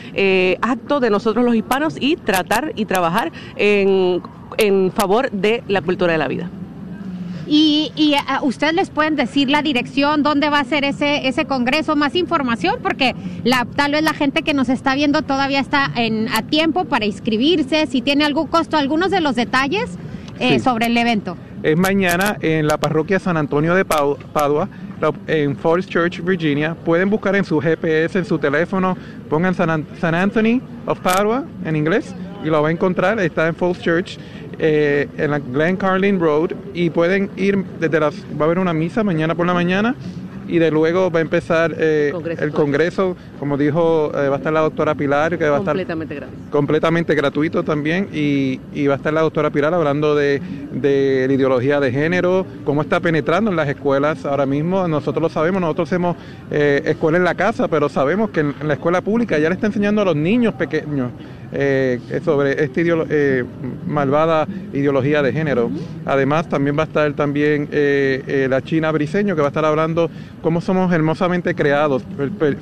acto 0.60 1.00
de 1.00 1.10
nosotros 1.14 1.44
los 1.44 1.54
hispanos 1.54 1.96
y 1.98 2.16
tratar 2.16 2.72
y 2.76 2.84
trabajar 2.84 3.32
en 3.56 4.22
en 4.58 4.92
favor 4.92 5.30
de 5.30 5.62
la 5.68 5.82
cultura 5.82 6.12
de 6.12 6.18
la 6.18 6.28
vida. 6.28 6.50
Y, 7.46 7.92
y 7.94 8.14
a 8.14 8.42
ustedes 8.42 8.72
les 8.72 8.88
pueden 8.88 9.16
decir 9.16 9.50
la 9.50 9.60
dirección, 9.60 10.22
dónde 10.22 10.48
va 10.48 10.60
a 10.60 10.64
ser 10.64 10.82
ese, 10.84 11.28
ese 11.28 11.44
congreso, 11.44 11.94
más 11.94 12.14
información, 12.14 12.76
porque 12.82 13.14
la, 13.44 13.66
tal 13.76 13.92
vez 13.92 14.02
la 14.02 14.14
gente 14.14 14.42
que 14.42 14.54
nos 14.54 14.70
está 14.70 14.94
viendo 14.94 15.20
todavía 15.20 15.60
está 15.60 15.90
en, 15.94 16.28
a 16.28 16.40
tiempo 16.40 16.86
para 16.86 17.04
inscribirse, 17.04 17.86
si 17.86 18.00
tiene 18.00 18.24
algún 18.24 18.46
costo, 18.46 18.78
algunos 18.78 19.10
de 19.10 19.20
los 19.20 19.34
detalles 19.34 19.90
eh, 20.38 20.58
sobre 20.58 20.86
el 20.86 20.96
evento. 20.96 21.36
Es 21.64 21.78
mañana 21.78 22.36
en 22.42 22.66
la 22.66 22.76
parroquia 22.76 23.18
San 23.18 23.38
Antonio 23.38 23.74
de 23.74 23.86
Padua, 23.86 24.68
en 25.26 25.56
Falls 25.56 25.88
Church, 25.88 26.20
Virginia. 26.22 26.74
Pueden 26.74 27.08
buscar 27.08 27.34
en 27.36 27.42
su 27.42 27.58
GPS, 27.58 28.18
en 28.18 28.26
su 28.26 28.38
teléfono, 28.38 28.98
pongan 29.30 29.54
San, 29.54 29.86
San 29.98 30.14
Anthony 30.14 30.60
of 30.84 31.00
Padua 31.00 31.46
en 31.64 31.74
inglés 31.74 32.14
y 32.44 32.48
lo 32.48 32.60
va 32.60 32.68
a 32.68 32.70
encontrar. 32.70 33.18
Está 33.18 33.46
en 33.48 33.54
Falls 33.54 33.80
Church 33.80 34.18
eh, 34.58 35.08
en 35.16 35.30
la 35.30 35.38
Glen 35.38 35.78
Carlin 35.78 36.20
Road 36.20 36.50
y 36.74 36.90
pueden 36.90 37.30
ir 37.34 37.64
desde 37.80 37.98
las, 37.98 38.14
va 38.38 38.42
a 38.42 38.44
haber 38.44 38.58
una 38.58 38.74
misa 38.74 39.02
mañana 39.02 39.34
por 39.34 39.46
la 39.46 39.54
mañana 39.54 39.94
y 40.48 40.58
de 40.58 40.70
luego 40.70 41.10
va 41.10 41.18
a 41.18 41.22
empezar 41.22 41.74
eh, 41.78 42.12
el 42.38 42.52
Congreso, 42.52 43.16
como 43.38 43.56
dijo, 43.56 44.12
eh, 44.14 44.28
va 44.28 44.36
a 44.36 44.38
estar 44.38 44.52
la 44.52 44.60
doctora 44.60 44.94
Pilar, 44.94 45.38
que 45.38 45.48
va 45.48 45.56
a 45.56 45.58
estar 45.60 45.76
completamente 46.50 47.14
gratuito 47.14 47.62
también, 47.62 48.08
y, 48.12 48.60
y, 48.72 48.86
va 48.86 48.94
a 48.94 48.96
estar 48.96 49.12
la 49.12 49.22
doctora 49.22 49.50
Pilar 49.50 49.74
hablando 49.74 50.14
de, 50.14 50.40
de, 50.72 51.24
la 51.26 51.32
ideología 51.32 51.80
de 51.80 51.90
género, 51.90 52.46
cómo 52.64 52.82
está 52.82 53.00
penetrando 53.00 53.50
en 53.50 53.56
las 53.56 53.68
escuelas 53.68 54.24
ahora 54.24 54.46
mismo, 54.46 54.86
nosotros 54.88 55.22
lo 55.22 55.28
sabemos, 55.28 55.60
nosotros 55.60 55.88
hacemos 55.88 56.16
eh, 56.50 56.82
escuela 56.84 57.18
en 57.18 57.24
la 57.24 57.34
casa, 57.34 57.68
pero 57.68 57.88
sabemos 57.88 58.30
que 58.30 58.40
en, 58.40 58.54
la 58.62 58.74
escuela 58.74 59.00
pública 59.00 59.38
ya 59.38 59.48
le 59.48 59.54
está 59.54 59.66
enseñando 59.66 60.02
a 60.02 60.04
los 60.04 60.16
niños 60.16 60.54
pequeños 60.54 61.10
eh, 61.54 62.00
sobre 62.24 62.62
esta 62.62 62.80
malvada 63.86 64.46
ideología 64.72 65.22
de 65.22 65.32
género. 65.32 65.70
Además, 66.04 66.48
también 66.48 66.76
va 66.76 66.82
a 66.82 66.86
estar 66.86 67.12
también 67.14 67.68
la 67.70 68.60
China 68.62 68.90
Briseño, 68.92 69.34
que 69.34 69.40
va 69.40 69.48
a 69.48 69.50
estar 69.50 69.64
hablando 69.64 70.10
cómo 70.42 70.60
somos 70.60 70.92
hermosamente 70.92 71.54
creados. 71.54 72.02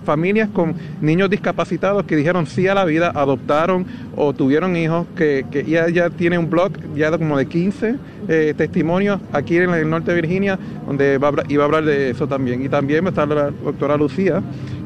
Familias 0.05 0.51
con 0.51 0.75
niños 1.01 1.31
discapacitados 1.31 2.05
que 2.05 2.17
dijeron 2.17 2.47
sí 2.47 2.69
a 2.69 2.75
la 2.75 2.85
vida, 2.85 3.11
adoptaron 3.15 3.87
o 4.15 4.33
tuvieron 4.33 4.77
hijos, 4.77 5.07
que, 5.17 5.45
que 5.51 5.65
ya 5.65 6.11
tiene 6.11 6.39
un 6.39 6.51
blog 6.51 6.73
ya 6.95 7.11
como 7.17 7.39
de 7.39 7.47
15 7.47 7.97
eh, 8.29 8.55
testimonios 8.57 9.21
aquí 9.33 9.57
en 9.57 9.71
el 9.71 9.91
norte 9.91 10.13
de 10.13 10.21
Virginia, 10.21 10.59
donde 10.87 11.19
va 11.19 11.29
a, 11.29 11.33
a 11.33 11.65
hablar 11.65 11.85
de 11.85 12.11
eso 12.11 12.29
también. 12.29 12.63
Y 12.65 12.69
también 12.69 13.05
va 13.05 13.09
a 13.09 13.11
estar 13.11 13.29
la 13.29 13.51
doctora 13.51 13.97
Lucía, 13.97 14.41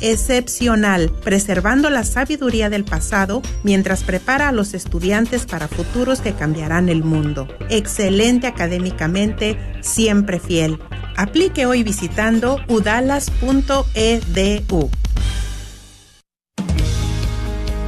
excepcional, 0.00 1.10
preservando 1.24 1.90
la 1.90 2.04
sabiduría 2.04 2.70
del 2.70 2.84
pasado 2.84 3.42
mientras 3.62 4.02
prepara 4.04 4.48
a 4.48 4.52
los 4.52 4.74
estudiantes 4.74 5.46
para 5.46 5.68
futuros 5.68 6.20
que 6.20 6.32
cambiarán 6.32 6.88
el 6.88 7.04
mundo. 7.04 7.48
Excelente 7.70 8.46
académicamente, 8.46 9.58
siempre 9.80 10.40
fiel. 10.40 10.78
Aplique 11.16 11.66
hoy 11.66 11.82
visitando 11.82 12.60
udalas.edu. 12.68 13.30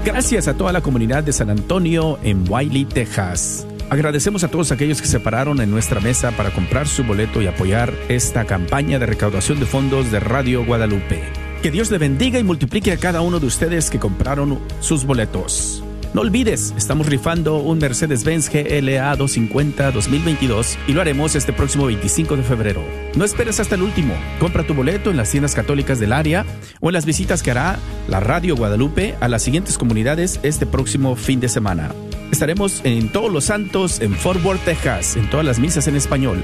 Gracias 0.04 0.48
a 0.48 0.54
toda 0.54 0.72
la 0.72 0.80
comunidad 0.80 1.22
de 1.22 1.32
San 1.32 1.50
Antonio 1.50 2.18
en 2.22 2.50
Wiley, 2.50 2.86
Texas. 2.86 3.66
Agradecemos 3.90 4.44
a 4.44 4.48
todos 4.48 4.72
aquellos 4.72 5.02
que 5.02 5.08
se 5.08 5.20
pararon 5.20 5.60
en 5.60 5.70
nuestra 5.70 6.00
mesa 6.00 6.30
para 6.30 6.50
comprar 6.50 6.86
su 6.86 7.04
boleto 7.04 7.42
y 7.42 7.48
apoyar 7.48 7.92
esta 8.08 8.44
campaña 8.44 8.98
de 8.98 9.06
recaudación 9.06 9.60
de 9.60 9.66
fondos 9.66 10.10
de 10.10 10.20
Radio 10.20 10.64
Guadalupe. 10.64 11.39
Que 11.62 11.70
Dios 11.70 11.90
le 11.90 11.98
bendiga 11.98 12.38
y 12.38 12.42
multiplique 12.42 12.90
a 12.90 12.96
cada 12.96 13.20
uno 13.20 13.38
de 13.38 13.44
ustedes 13.44 13.90
que 13.90 13.98
compraron 13.98 14.58
sus 14.80 15.04
boletos. 15.04 15.84
No 16.14 16.22
olvides, 16.22 16.72
estamos 16.78 17.06
rifando 17.06 17.58
un 17.58 17.78
Mercedes-Benz 17.78 18.48
GLA 18.48 19.14
250 19.14 19.92
2022 19.92 20.78
y 20.88 20.94
lo 20.94 21.02
haremos 21.02 21.34
este 21.34 21.52
próximo 21.52 21.84
25 21.84 22.38
de 22.38 22.42
febrero. 22.44 22.82
No 23.14 23.26
esperes 23.26 23.60
hasta 23.60 23.74
el 23.74 23.82
último. 23.82 24.14
Compra 24.38 24.66
tu 24.66 24.72
boleto 24.72 25.10
en 25.10 25.18
las 25.18 25.30
tiendas 25.30 25.54
católicas 25.54 26.00
del 26.00 26.14
área 26.14 26.46
o 26.80 26.88
en 26.88 26.94
las 26.94 27.04
visitas 27.04 27.42
que 27.42 27.50
hará 27.50 27.78
la 28.08 28.20
Radio 28.20 28.56
Guadalupe 28.56 29.14
a 29.20 29.28
las 29.28 29.42
siguientes 29.42 29.76
comunidades 29.76 30.40
este 30.42 30.64
próximo 30.64 31.14
fin 31.14 31.40
de 31.40 31.50
semana. 31.50 31.92
Estaremos 32.32 32.80
en 32.84 33.12
Todos 33.12 33.30
los 33.30 33.44
Santos 33.44 34.00
en 34.00 34.14
Fort 34.14 34.42
Worth, 34.42 34.64
Texas, 34.64 35.14
en 35.16 35.28
todas 35.28 35.44
las 35.44 35.58
misas 35.58 35.86
en 35.88 35.96
español. 35.96 36.42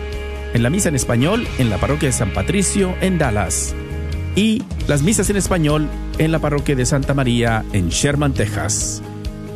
En 0.52 0.62
la 0.62 0.68
misa 0.68 0.90
en 0.90 0.94
español 0.94 1.48
en 1.58 1.70
la 1.70 1.78
parroquia 1.78 2.10
de 2.10 2.12
San 2.12 2.34
Patricio 2.34 2.94
en 3.00 3.16
Dallas. 3.16 3.74
Y 4.36 4.62
las 4.86 5.02
misas 5.02 5.30
en 5.30 5.36
español 5.36 5.88
en 6.18 6.30
la 6.30 6.38
parroquia 6.38 6.76
de 6.76 6.84
Santa 6.84 7.14
María 7.14 7.64
en 7.72 7.88
Sherman, 7.88 8.34
Texas. 8.34 9.02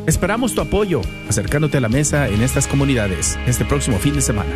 Esperamos 0.07 0.55
tu 0.55 0.61
apoyo 0.61 1.01
acercándote 1.29 1.77
a 1.77 1.81
la 1.81 1.87
mesa 1.87 2.27
en 2.27 2.41
estas 2.41 2.67
comunidades 2.67 3.37
este 3.45 3.63
próximo 3.63 3.99
fin 3.99 4.15
de 4.15 4.21
semana. 4.21 4.49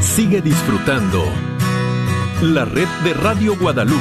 Sigue 0.00 0.40
disfrutando 0.40 1.22
la 2.40 2.64
red 2.64 2.88
de 3.04 3.12
Radio 3.12 3.58
Guadalupe. 3.58 4.00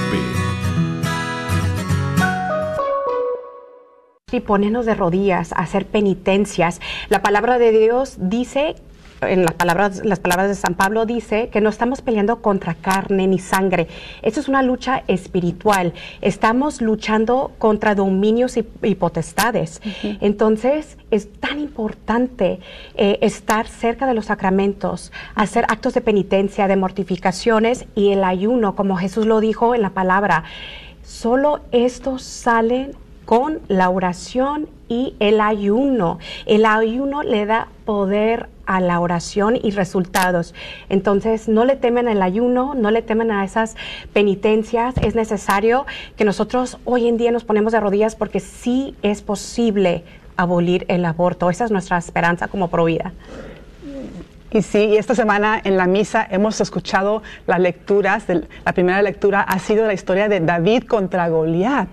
Y 4.31 4.39
ponernos 4.39 4.85
de 4.85 4.95
rodillas, 4.95 5.51
hacer 5.51 5.85
penitencias. 5.85 6.79
La 7.09 7.21
palabra 7.21 7.57
de 7.57 7.71
Dios 7.71 8.15
dice 8.17 8.75
en 9.21 9.45
las 9.45 9.53
palabras, 9.53 10.01
las 10.03 10.19
palabras 10.19 10.49
de 10.49 10.55
San 10.55 10.75
Pablo 10.75 11.05
dice 11.05 11.49
que 11.49 11.61
no 11.61 11.69
estamos 11.69 12.01
peleando 12.01 12.41
contra 12.41 12.75
carne 12.75 13.27
ni 13.27 13.39
sangre. 13.39 13.87
Esto 14.21 14.39
es 14.39 14.47
una 14.47 14.61
lucha 14.61 15.03
espiritual. 15.07 15.93
Estamos 16.21 16.81
luchando 16.81 17.51
contra 17.57 17.95
dominios 17.95 18.57
y, 18.57 18.63
potestades. 18.95 19.81
Entonces, 20.21 20.97
es 21.11 21.31
tan 21.39 21.59
importante 21.59 22.59
eh, 22.95 23.19
estar 23.21 23.67
cerca 23.67 24.07
de 24.07 24.13
los 24.13 24.25
sacramentos, 24.25 25.11
hacer 25.35 25.65
actos 25.69 25.93
de 25.93 26.01
penitencia, 26.01 26.67
de 26.67 26.75
mortificaciones 26.75 27.85
y 27.95 28.11
el 28.11 28.23
ayuno, 28.23 28.75
como 28.75 28.97
Jesús 28.97 29.25
lo 29.25 29.39
dijo 29.39 29.75
en 29.75 29.81
la 29.81 29.91
palabra. 29.91 30.43
Solo 31.03 31.61
estos 31.71 32.23
salen 32.23 32.93
con 33.25 33.59
la 33.67 33.89
oración 33.89 34.67
y 34.87 35.15
el 35.19 35.41
ayuno. 35.41 36.19
El 36.45 36.65
ayuno 36.65 37.23
le 37.23 37.45
da 37.45 37.67
poder 37.85 38.49
a 38.65 38.81
la 38.81 38.99
oración 38.99 39.57
y 39.61 39.71
resultados. 39.71 40.53
Entonces, 40.89 41.47
no 41.47 41.65
le 41.65 41.75
temen 41.75 42.07
al 42.07 42.21
ayuno, 42.21 42.73
no 42.75 42.91
le 42.91 43.01
temen 43.01 43.31
a 43.31 43.43
esas 43.43 43.75
penitencias. 44.13 44.95
Es 45.01 45.15
necesario 45.15 45.85
que 46.15 46.25
nosotros 46.25 46.77
hoy 46.85 47.07
en 47.07 47.17
día 47.17 47.31
nos 47.31 47.43
ponemos 47.43 47.73
de 47.73 47.79
rodillas 47.79 48.15
porque 48.15 48.39
sí 48.39 48.95
es 49.01 49.21
posible 49.21 50.03
abolir 50.37 50.85
el 50.87 51.05
aborto. 51.05 51.49
Esa 51.49 51.65
es 51.65 51.71
nuestra 51.71 51.97
esperanza 51.97 52.47
como 52.47 52.69
provida. 52.69 53.13
Y 54.55 54.61
sí, 54.61 54.95
esta 54.95 55.15
semana 55.15 55.59
en 55.61 55.75
la 55.75 55.85
misa 55.85 56.25
hemos 56.31 56.61
escuchado 56.61 57.21
las 57.45 57.59
lecturas. 57.59 58.23
la 58.29 58.71
primera 58.71 59.01
lectura 59.01 59.41
ha 59.41 59.59
sido 59.59 59.85
la 59.85 59.93
historia 59.93 60.29
de 60.29 60.39
David 60.39 60.83
contra 60.83 61.27
Goliat. 61.27 61.89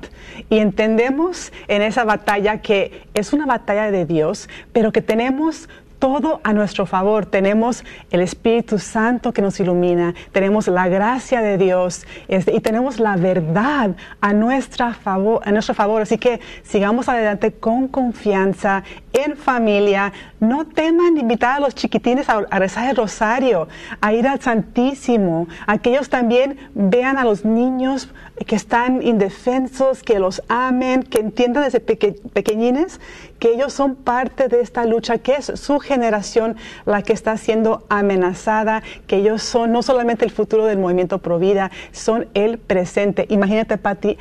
Y 0.49 0.59
entendemos 0.59 1.53
en 1.67 1.83
esa 1.83 2.05
batalla 2.05 2.59
que 2.59 3.03
es 3.15 3.33
una 3.33 3.47
batalla 3.47 3.91
de 3.91 4.07
Dios, 4.07 4.49
pero 4.73 4.93
que 4.93 5.03
tenemos 5.03 5.69
todo 6.03 6.41
a 6.43 6.53
nuestro 6.53 6.85
favor. 6.85 7.27
Tenemos 7.27 7.85
el 8.11 8.23
Espíritu 8.23 8.81
Santo 8.81 9.33
que 9.33 9.41
nos 9.41 9.61
ilumina, 9.61 10.15
tenemos 10.33 10.67
la 10.67 10.88
gracia 10.88 11.41
de 11.43 11.57
Dios 11.57 12.09
este, 12.27 12.53
y 12.57 12.59
tenemos 12.59 12.99
la 12.99 13.15
verdad 13.15 13.95
a, 14.21 14.33
nuestro 14.33 14.93
favor. 14.95 16.03
Así 16.03 16.19
que 16.19 16.41
sigamos 16.65 17.09
adelante 17.09 17.53
con 17.53 17.87
confianza, 17.87 18.83
en 19.12 19.37
familia. 19.37 20.12
No 20.41 20.67
teman 20.67 21.19
invitar 21.19 21.59
a 21.59 21.61
los 21.61 21.77
chiquitines 21.77 22.29
a, 22.29 22.38
a 22.51 22.59
rezar 22.59 22.91
el 22.91 22.97
rosario, 22.97 23.69
a 24.01 24.12
ir 24.12 24.27
al 24.27 24.41
Santísimo. 24.41 25.47
Aquellos 25.69 26.09
también 26.09 26.59
vean 26.75 27.17
a 27.17 27.23
los 27.23 27.45
niños 27.45 28.09
que 28.45 28.57
están 28.57 29.03
indefensos, 29.03 30.03
que 30.03 30.19
los 30.19 30.43
amen, 30.49 31.03
que 31.03 31.21
entiendan 31.21 31.65
desde 31.65 31.81
pequeñines 31.81 33.01
que 33.39 33.53
ellos 33.53 33.73
son 33.73 33.97
parte 33.97 34.49
de 34.49 34.61
esta 34.61 34.85
lucha, 34.85 35.19
que 35.19 35.35
es 35.35 35.47
su 35.57 35.81
generación 35.81 36.57
la 36.87 37.03
que 37.03 37.13
está 37.13 37.37
siendo 37.37 37.85
amenazada, 37.89 38.83
que 39.07 39.17
ellos 39.17 39.43
son 39.43 39.73
no 39.73 39.83
solamente 39.83 40.25
el 40.25 40.31
futuro 40.31 40.67
del 40.67 40.79
movimiento 40.79 41.19
Provida, 41.19 41.71
son 41.91 42.29
el 42.35 42.59
presente. 42.59 43.27
Imagínate, 43.31 43.79
Patti, 43.79 44.17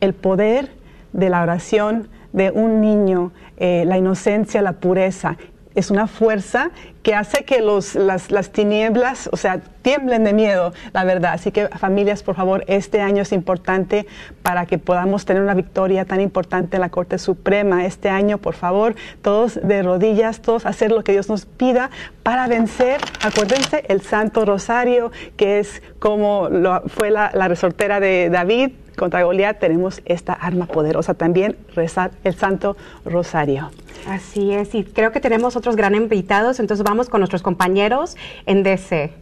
el 0.00 0.14
poder 0.14 0.70
de 1.12 1.28
la 1.28 1.42
oración 1.42 2.08
de 2.32 2.50
un 2.50 2.80
niño, 2.80 3.32
eh, 3.58 3.84
la 3.86 3.98
inocencia, 3.98 4.62
la 4.62 4.72
pureza, 4.72 5.36
es 5.74 5.90
una 5.90 6.06
fuerza 6.06 6.70
que 7.02 7.14
hace 7.14 7.44
que 7.44 7.60
los, 7.60 7.94
las, 7.94 8.30
las, 8.30 8.50
tinieblas, 8.50 9.28
o 9.32 9.36
sea, 9.36 9.60
tiemblen 9.82 10.22
de 10.22 10.32
miedo, 10.32 10.72
la 10.92 11.04
verdad. 11.04 11.32
Así 11.32 11.50
que 11.50 11.68
familias, 11.68 12.22
por 12.22 12.36
favor, 12.36 12.64
este 12.68 13.00
año 13.00 13.22
es 13.22 13.32
importante 13.32 14.06
para 14.42 14.66
que 14.66 14.78
podamos 14.78 15.24
tener 15.24 15.42
una 15.42 15.54
victoria 15.54 16.04
tan 16.04 16.20
importante 16.20 16.76
en 16.76 16.80
la 16.80 16.90
Corte 16.90 17.18
Suprema. 17.18 17.84
Este 17.86 18.08
año, 18.08 18.38
por 18.38 18.54
favor, 18.54 18.94
todos 19.20 19.60
de 19.62 19.82
rodillas, 19.82 20.40
todos 20.42 20.64
hacer 20.64 20.92
lo 20.92 21.02
que 21.02 21.12
Dios 21.12 21.28
nos 21.28 21.46
pida 21.46 21.90
para 22.22 22.46
vencer, 22.46 23.00
acuérdense, 23.22 23.84
el 23.88 24.02
Santo 24.02 24.44
Rosario, 24.44 25.10
que 25.36 25.58
es 25.58 25.82
como 25.98 26.48
lo, 26.48 26.82
fue 26.86 27.10
la, 27.10 27.32
la 27.34 27.48
resortera 27.48 27.98
de 27.98 28.30
David, 28.30 28.72
contra 28.96 29.22
Goliat 29.22 29.58
tenemos 29.58 30.02
esta 30.04 30.32
arma 30.32 30.66
poderosa 30.66 31.14
también, 31.14 31.56
rezar 31.74 32.12
el 32.24 32.34
Santo 32.34 32.76
Rosario. 33.04 33.70
Así 34.06 34.52
es, 34.52 34.74
y 34.74 34.84
creo 34.84 35.12
que 35.12 35.20
tenemos 35.20 35.56
otros 35.56 35.76
gran 35.76 35.94
invitados, 35.94 36.60
entonces 36.60 36.84
vamos 36.84 37.08
con 37.08 37.20
nuestros 37.20 37.42
compañeros 37.42 38.16
en 38.46 38.62
DC. 38.62 39.21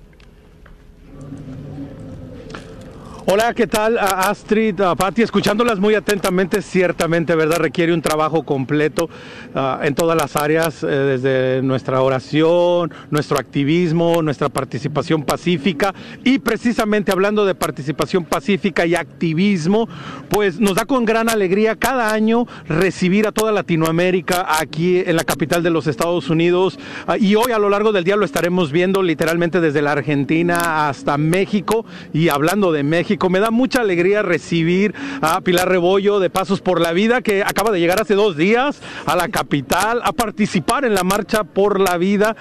Hola, 3.26 3.52
¿qué 3.52 3.66
tal? 3.66 3.98
Astrid, 3.98 4.80
uh, 4.80 4.96
Patti, 4.96 5.20
escuchándolas 5.20 5.78
muy 5.78 5.94
atentamente, 5.94 6.62
ciertamente, 6.62 7.34
¿verdad? 7.34 7.58
Requiere 7.58 7.92
un 7.92 8.00
trabajo 8.00 8.44
completo 8.44 9.10
ah, 9.54 9.78
en 9.82 9.94
todas 9.94 10.16
las 10.16 10.36
áreas, 10.36 10.82
eh, 10.82 10.86
desde 10.86 11.60
nuestra 11.62 12.00
oración, 12.00 12.90
nuestro 13.10 13.38
activismo, 13.38 14.22
nuestra 14.22 14.48
participación 14.48 15.22
pacífica. 15.22 15.94
Y 16.24 16.38
precisamente 16.38 17.12
hablando 17.12 17.44
de 17.44 17.54
participación 17.54 18.24
pacífica 18.24 18.86
y 18.86 18.94
activismo, 18.94 19.86
pues 20.30 20.58
nos 20.58 20.74
da 20.74 20.86
con 20.86 21.04
gran 21.04 21.28
alegría 21.28 21.76
cada 21.76 22.14
año 22.14 22.46
recibir 22.68 23.26
a 23.26 23.32
toda 23.32 23.52
Latinoamérica 23.52 24.46
aquí 24.58 25.02
en 25.04 25.16
la 25.16 25.24
capital 25.24 25.62
de 25.62 25.68
los 25.68 25.86
Estados 25.86 26.30
Unidos. 26.30 26.78
Ah, 27.06 27.18
y 27.18 27.34
hoy 27.34 27.52
a 27.52 27.58
lo 27.58 27.68
largo 27.68 27.92
del 27.92 28.04
día 28.04 28.16
lo 28.16 28.24
estaremos 28.24 28.72
viendo 28.72 29.02
literalmente 29.02 29.60
desde 29.60 29.82
la 29.82 29.92
Argentina 29.92 30.88
hasta 30.88 31.18
México. 31.18 31.84
Y 32.14 32.30
hablando 32.30 32.72
de 32.72 32.82
México, 32.82 33.09
me 33.30 33.40
da 33.40 33.50
mucha 33.50 33.80
alegría 33.80 34.22
recibir 34.22 34.94
a 35.20 35.40
Pilar 35.40 35.68
Rebollo 35.68 36.20
de 36.20 36.30
Pasos 36.30 36.60
por 36.60 36.80
la 36.80 36.92
Vida, 36.92 37.22
que 37.22 37.42
acaba 37.42 37.70
de 37.70 37.80
llegar 37.80 38.00
hace 38.00 38.14
dos 38.14 38.36
días 38.36 38.80
a 39.06 39.16
la 39.16 39.28
capital 39.28 40.00
a 40.04 40.12
participar 40.12 40.84
en 40.84 40.94
la 40.94 41.04
Marcha 41.04 41.44
por 41.44 41.80
la 41.80 41.96
Vida. 41.96 42.36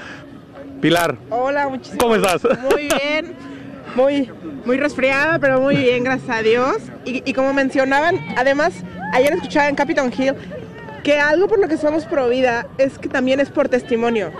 Pilar. 0.82 1.18
Hola, 1.30 1.68
muchísimas 1.68 2.00
¿Cómo 2.00 2.16
estás? 2.16 2.42
Muy 2.72 2.88
bien. 2.88 3.36
Muy, 3.96 4.30
muy 4.66 4.78
resfriada, 4.78 5.40
pero 5.40 5.60
muy 5.60 5.76
bien, 5.76 6.04
gracias 6.04 6.38
a 6.38 6.42
Dios. 6.42 6.78
Y, 7.06 7.34
como 7.34 7.54
mencionaban, 7.54 8.20
además, 8.38 8.74
ayer 9.14 9.34
escuchaba 9.34 9.68
en 9.68 9.76
Capitol 9.76 10.12
Hill 10.16 10.36
que 11.04 11.18
algo 11.20 11.48
por 11.48 11.60
lo 11.60 11.68
que 11.68 11.78
somos 11.78 12.06
pro 12.06 12.30
vida 12.30 12.68
es 12.78 12.98
que 13.00 13.10
también 13.10 13.40
es 13.40 13.50
por 13.50 13.68
testimonio. 13.68 14.32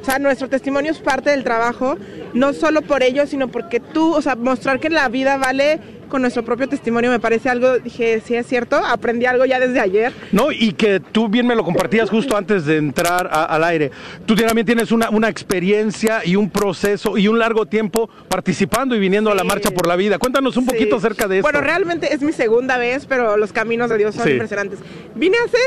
O 0.00 0.04
sea, 0.04 0.18
nuestro 0.18 0.48
testimonio 0.48 0.92
es 0.92 0.98
parte 0.98 1.30
del 1.30 1.44
trabajo, 1.44 1.96
no 2.32 2.52
solo 2.52 2.82
por 2.82 3.02
ello, 3.02 3.26
sino 3.26 3.48
porque 3.48 3.80
tú, 3.80 4.14
o 4.14 4.22
sea, 4.22 4.34
mostrar 4.34 4.80
que 4.80 4.88
la 4.88 5.08
vida 5.08 5.36
vale 5.36 5.78
con 6.10 6.22
nuestro 6.22 6.44
propio 6.44 6.68
testimonio 6.68 7.10
me 7.10 7.20
parece 7.20 7.48
algo, 7.48 7.78
dije, 7.78 8.20
sí 8.24 8.34
es 8.34 8.46
cierto, 8.46 8.76
aprendí 8.76 9.24
algo 9.24 9.46
ya 9.46 9.58
desde 9.58 9.80
ayer. 9.80 10.12
No, 10.32 10.52
y 10.52 10.72
que 10.72 11.00
tú 11.00 11.28
bien 11.28 11.46
me 11.46 11.54
lo 11.54 11.64
compartías 11.64 12.10
justo 12.10 12.36
antes 12.36 12.66
de 12.66 12.76
entrar 12.76 13.30
al 13.32 13.64
aire. 13.64 13.90
Tú 14.26 14.34
también 14.34 14.66
tienes 14.66 14.92
una, 14.92 15.08
una, 15.08 15.30
experiencia 15.30 16.22
y 16.24 16.34
un 16.34 16.50
proceso 16.50 17.16
y 17.16 17.28
un 17.28 17.38
largo 17.38 17.66
tiempo 17.66 18.10
participando 18.28 18.96
y 18.96 18.98
viniendo 18.98 19.30
a 19.30 19.34
la 19.34 19.44
Marcha 19.44 19.70
por 19.70 19.86
la 19.86 19.96
Vida. 19.96 20.18
Cuéntanos 20.18 20.56
un 20.56 20.66
poquito 20.66 20.96
acerca 20.96 21.28
de 21.28 21.38
eso. 21.38 21.42
Bueno, 21.42 21.60
realmente 21.60 22.12
es 22.12 22.20
mi 22.20 22.32
segunda 22.32 22.76
vez, 22.76 23.06
pero 23.06 23.36
los 23.36 23.52
caminos 23.52 23.88
de 23.88 23.98
Dios 23.98 24.14
son 24.16 24.28
impresionantes. 24.28 24.80
Vine 25.14 25.36
hace 25.46 25.58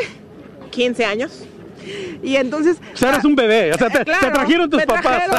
15 0.72 1.06
años. 1.06 1.48
Y 2.22 2.36
entonces... 2.36 2.78
O 2.94 2.98
sea, 2.98 3.10
eras 3.10 3.26
un 3.26 3.36
bebé, 3.36 3.74
o 3.74 3.78
sea, 3.78 3.90
te, 3.90 4.04
trajeron 4.06 4.70
tus 4.70 4.84
papás. 4.84 5.30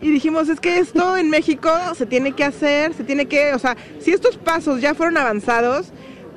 y 0.00 0.10
dijimos, 0.10 0.48
es 0.48 0.60
que 0.60 0.78
esto 0.78 1.16
en 1.16 1.30
México 1.30 1.70
se 1.96 2.06
tiene 2.06 2.32
que 2.32 2.44
hacer, 2.44 2.94
se 2.94 3.04
tiene 3.04 3.26
que, 3.26 3.54
o 3.54 3.58
sea, 3.58 3.76
si 4.00 4.12
estos 4.12 4.36
pasos 4.36 4.80
ya 4.80 4.94
fueron 4.94 5.16
avanzados, 5.16 5.92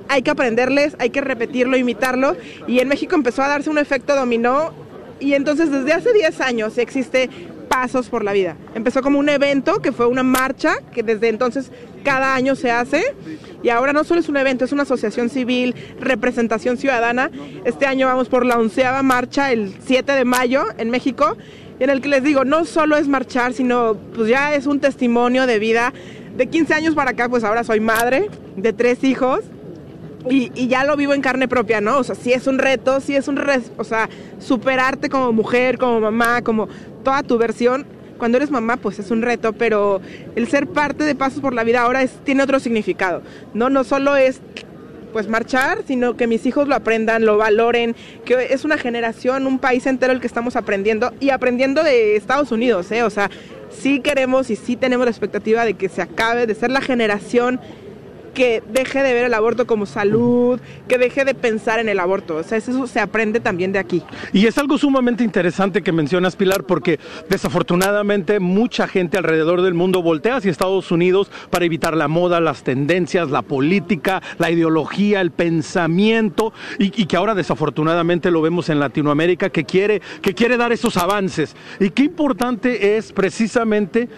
hay 0.09 0.21
que 0.21 0.31
aprenderles, 0.31 0.95
hay 0.99 1.09
que 1.09 1.21
repetirlo, 1.21 1.77
imitarlo. 1.77 2.35
Y 2.67 2.79
en 2.79 2.87
México 2.87 3.15
empezó 3.15 3.41
a 3.41 3.47
darse 3.47 3.69
un 3.69 3.77
efecto 3.77 4.15
dominó. 4.15 4.73
Y 5.19 5.33
entonces 5.33 5.71
desde 5.71 5.93
hace 5.93 6.11
10 6.11 6.41
años 6.41 6.77
existe 6.77 7.29
Pasos 7.69 8.09
por 8.09 8.23
la 8.23 8.33
Vida. 8.33 8.55
Empezó 8.75 9.01
como 9.01 9.17
un 9.17 9.29
evento 9.29 9.81
que 9.81 9.91
fue 9.91 10.05
una 10.05 10.23
marcha 10.23 10.75
que 10.93 11.01
desde 11.01 11.29
entonces 11.29 11.71
cada 12.03 12.35
año 12.35 12.55
se 12.55 12.69
hace. 12.69 13.03
Y 13.63 13.69
ahora 13.69 13.93
no 13.93 14.03
solo 14.03 14.19
es 14.19 14.29
un 14.29 14.37
evento, 14.37 14.65
es 14.65 14.71
una 14.73 14.83
asociación 14.83 15.29
civil, 15.29 15.73
representación 15.99 16.77
ciudadana. 16.77 17.31
Este 17.65 17.85
año 17.85 18.07
vamos 18.07 18.27
por 18.29 18.45
la 18.45 18.57
onceava 18.59 19.01
marcha 19.03 19.51
el 19.51 19.73
7 19.85 20.11
de 20.11 20.25
mayo 20.25 20.65
en 20.77 20.89
México 20.89 21.37
en 21.79 21.89
el 21.89 22.01
que 22.01 22.09
les 22.09 22.23
digo, 22.23 22.45
no 22.45 22.65
solo 22.65 22.97
es 22.97 23.07
marchar, 23.07 23.53
sino 23.53 23.97
pues 24.15 24.29
ya 24.29 24.53
es 24.53 24.67
un 24.67 24.79
testimonio 24.79 25.47
de 25.47 25.59
vida. 25.59 25.91
De 26.37 26.47
15 26.47 26.73
años 26.73 26.93
para 26.95 27.11
acá, 27.11 27.29
pues 27.29 27.43
ahora 27.43 27.63
soy 27.63 27.79
madre 27.79 28.29
de 28.55 28.73
tres 28.73 29.03
hijos 29.03 29.41
y, 30.29 30.51
y 30.55 30.67
ya 30.67 30.83
lo 30.83 30.95
vivo 30.95 31.13
en 31.13 31.21
carne 31.21 31.47
propia, 31.47 31.81
¿no? 31.81 31.97
O 31.97 32.03
sea, 32.03 32.15
sí 32.15 32.31
es 32.31 32.47
un 32.47 32.59
reto, 32.59 32.99
sí 33.01 33.15
es 33.15 33.27
un, 33.27 33.37
res- 33.37 33.71
o 33.77 33.83
sea, 33.83 34.07
superarte 34.39 35.09
como 35.09 35.31
mujer, 35.33 35.77
como 35.77 35.99
mamá, 35.99 36.41
como 36.41 36.67
toda 37.03 37.23
tu 37.23 37.37
versión. 37.37 37.85
Cuando 38.23 38.37
eres 38.37 38.51
mamá, 38.51 38.77
pues 38.77 38.99
es 38.99 39.11
un 39.11 39.21
reto, 39.21 39.51
pero 39.51 39.99
el 40.37 40.47
ser 40.47 40.65
parte 40.67 41.03
de 41.03 41.13
Pasos 41.13 41.41
por 41.41 41.53
la 41.53 41.65
Vida 41.65 41.81
ahora 41.81 42.03
es, 42.03 42.11
tiene 42.23 42.41
otro 42.41 42.57
significado, 42.61 43.21
¿no? 43.53 43.69
No 43.69 43.83
solo 43.83 44.15
es 44.15 44.39
pues 45.11 45.27
marchar, 45.27 45.79
sino 45.85 46.15
que 46.15 46.25
mis 46.25 46.45
hijos 46.45 46.69
lo 46.69 46.73
aprendan, 46.73 47.25
lo 47.25 47.35
valoren, 47.35 47.97
que 48.23 48.53
es 48.53 48.63
una 48.63 48.77
generación, 48.77 49.45
un 49.45 49.59
país 49.59 49.85
entero 49.87 50.13
el 50.13 50.21
que 50.21 50.27
estamos 50.27 50.55
aprendiendo 50.55 51.11
y 51.19 51.31
aprendiendo 51.31 51.83
de 51.83 52.15
Estados 52.15 52.53
Unidos, 52.53 52.89
¿eh? 52.93 53.03
O 53.03 53.09
sea, 53.09 53.29
sí 53.69 53.99
queremos 53.99 54.49
y 54.49 54.55
sí 54.55 54.77
tenemos 54.77 55.05
la 55.05 55.11
expectativa 55.11 55.65
de 55.65 55.73
que 55.73 55.89
se 55.89 56.01
acabe 56.01 56.47
de 56.47 56.55
ser 56.55 56.71
la 56.71 56.79
generación 56.79 57.59
que 58.33 58.63
deje 58.71 59.03
de 59.03 59.13
ver 59.13 59.25
el 59.25 59.33
aborto 59.33 59.67
como 59.67 59.85
salud, 59.85 60.59
que 60.87 60.97
deje 60.97 61.25
de 61.25 61.33
pensar 61.33 61.79
en 61.79 61.89
el 61.89 61.99
aborto. 61.99 62.37
O 62.37 62.43
sea, 62.43 62.57
eso 62.57 62.87
se 62.87 62.99
aprende 62.99 63.39
también 63.39 63.71
de 63.71 63.79
aquí. 63.79 64.03
Y 64.31 64.47
es 64.47 64.57
algo 64.57 64.77
sumamente 64.77 65.23
interesante 65.23 65.81
que 65.81 65.91
mencionas, 65.91 66.35
Pilar, 66.35 66.63
porque 66.63 66.99
desafortunadamente 67.29 68.39
mucha 68.39 68.87
gente 68.87 69.17
alrededor 69.17 69.61
del 69.61 69.73
mundo 69.73 70.01
voltea 70.01 70.37
hacia 70.37 70.51
Estados 70.51 70.91
Unidos 70.91 71.31
para 71.49 71.65
evitar 71.65 71.95
la 71.95 72.07
moda, 72.07 72.39
las 72.39 72.63
tendencias, 72.63 73.29
la 73.29 73.41
política, 73.41 74.21
la 74.37 74.51
ideología, 74.51 75.21
el 75.21 75.31
pensamiento, 75.31 76.53
y, 76.79 77.01
y 77.01 77.05
que 77.05 77.15
ahora 77.15 77.35
desafortunadamente 77.35 78.31
lo 78.31 78.41
vemos 78.41 78.69
en 78.69 78.79
Latinoamérica, 78.79 79.49
que 79.49 79.63
quiere, 79.63 80.01
que 80.21 80.33
quiere 80.33 80.57
dar 80.57 80.71
esos 80.71 80.97
avances. 80.97 81.55
Y 81.79 81.89
qué 81.91 82.03
importante 82.03 82.97
es 82.97 83.11
precisamente 83.11 84.09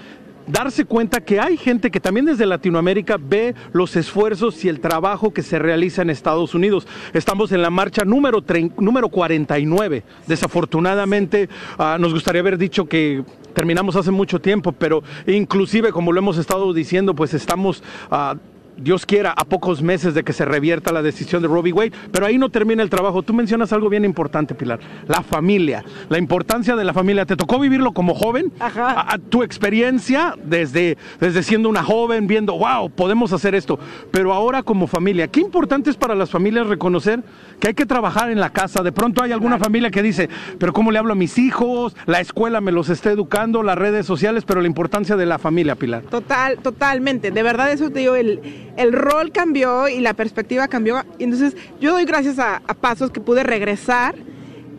darse 0.48 0.86
cuenta 0.86 1.22
que 1.22 1.40
hay 1.40 1.58
gente 1.58 1.92
que 1.92 2.00
también 2.00 2.26
desde 2.26 2.46
Latinoamérica 2.46 3.18
ve 3.20 3.56
los 3.74 3.96
esfuerzos 3.96 4.64
y 4.64 4.70
el 4.70 4.80
trabajo 4.80 5.34
que 5.34 5.42
se 5.42 5.60
realiza 5.60 6.02
en 6.02 6.10
Estados 6.10 6.54
Unidos. 6.56 6.88
Estamos 7.14 7.52
en 7.52 7.62
la 7.62 7.70
marcha 7.70 8.06
número, 8.06 8.44
número 8.78 9.10
49. 9.10 10.04
Desafortunadamente 10.28 11.50
ah, 11.78 11.98
nos 12.00 12.14
gustaría 12.14 12.42
haber 12.42 12.58
dicho 12.58 12.86
que 12.86 13.24
terminamos 13.54 13.96
hace 13.96 14.12
mucho 14.12 14.40
tiempo, 14.40 14.72
pero 14.72 15.04
inclusive 15.28 15.92
como 15.92 16.12
lo 16.12 16.20
hemos 16.20 16.38
estado 16.38 16.74
diciendo, 16.74 17.16
pues 17.16 17.34
estamos... 17.34 17.84
ah, 18.12 18.36
Dios 18.78 19.06
quiera, 19.06 19.32
a 19.32 19.46
pocos 19.46 19.82
meses 19.82 20.14
de 20.14 20.24
que 20.24 20.34
se 20.34 20.46
revierta 20.46 20.92
la 20.92 21.02
decisión 21.02 21.42
de 21.42 21.48
Robbie 21.48 21.74
Wade, 21.74 21.92
pero 22.12 22.26
ahí 22.26 22.38
no 22.38 22.50
termina 22.50 22.84
el 22.84 22.90
trabajo. 22.90 23.24
Tú 23.24 23.34
mencionas 23.34 23.72
algo 23.74 23.90
bien 23.90 24.04
importante, 24.06 24.54
Pilar, 24.56 24.80
la 25.08 25.22
familia, 25.22 25.84
la 26.10 26.18
importancia 26.18 26.76
de 26.76 26.84
la 26.84 26.94
familia. 26.94 27.26
¿Te 27.26 27.36
tocó 27.36 27.60
vivirlo 27.60 27.92
como 27.94 28.14
joven? 28.14 28.52
A- 28.60 29.14
a 29.14 29.18
tu 29.18 29.44
experiencia 29.44 30.36
desde, 30.44 30.98
desde 31.20 31.44
siendo 31.44 31.70
una 31.70 31.84
joven, 31.84 32.28
viendo, 32.28 32.54
wow, 32.58 32.90
podemos 32.90 33.32
hacer 33.34 33.56
esto, 33.56 33.80
pero 34.12 34.34
ahora 34.34 34.64
como 34.64 34.88
familia, 34.88 35.28
qué 35.28 35.40
importante 35.40 35.90
es 35.90 35.98
para 35.98 36.16
las 36.16 36.30
familias 36.30 36.68
reconocer 36.68 37.24
que 37.60 37.70
hay 37.70 37.74
que 37.74 37.86
trabajar 37.86 38.30
en 38.30 38.40
la 38.40 38.52
casa. 38.52 38.84
De 38.84 38.92
pronto 38.92 39.24
hay 39.24 39.32
alguna 39.32 39.58
familia 39.58 39.90
que 39.92 40.02
dice, 40.02 40.30
pero 40.60 40.74
¿cómo 40.74 40.92
le 40.92 41.00
hablo 41.00 41.14
a 41.14 41.16
mis 41.16 41.38
hijos? 41.38 41.96
La 42.06 42.20
escuela 42.20 42.62
me 42.62 42.72
los 42.72 42.90
está 42.90 43.12
educando, 43.12 43.64
las 43.64 43.78
redes 43.78 44.06
sociales, 44.06 44.44
pero 44.46 44.62
la 44.62 44.68
importancia 44.68 45.16
de 45.16 45.26
la 45.26 45.40
familia, 45.40 45.76
Pilar. 45.76 46.04
Total, 46.04 46.58
totalmente. 46.60 47.32
De 47.32 47.44
verdad 47.44 47.72
eso 47.72 47.90
te 47.90 48.00
digo, 48.00 48.16
el, 48.16 48.42
el 48.78 48.94
rol 48.94 49.32
cambió 49.32 49.88
y 49.88 50.00
la 50.02 50.14
perspectiva 50.14 50.68
cambió. 50.68 51.04
Entonces 51.20 51.56
yo 51.80 51.92
doy 51.94 52.06
gracias 52.06 52.40
a, 52.40 52.62
a 52.68 52.74
Pasos 52.74 53.12
que 53.12 53.22
pude 53.22 53.44
regresar 53.44 54.16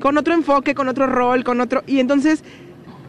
con 0.01 0.19
otro 0.19 0.35
enfoque, 0.35 0.75
con 0.75 0.89
otro 0.89 1.07
rol, 1.07 1.43
con 1.45 1.61
otro... 1.61 1.83
Y 1.87 2.01
entonces 2.01 2.45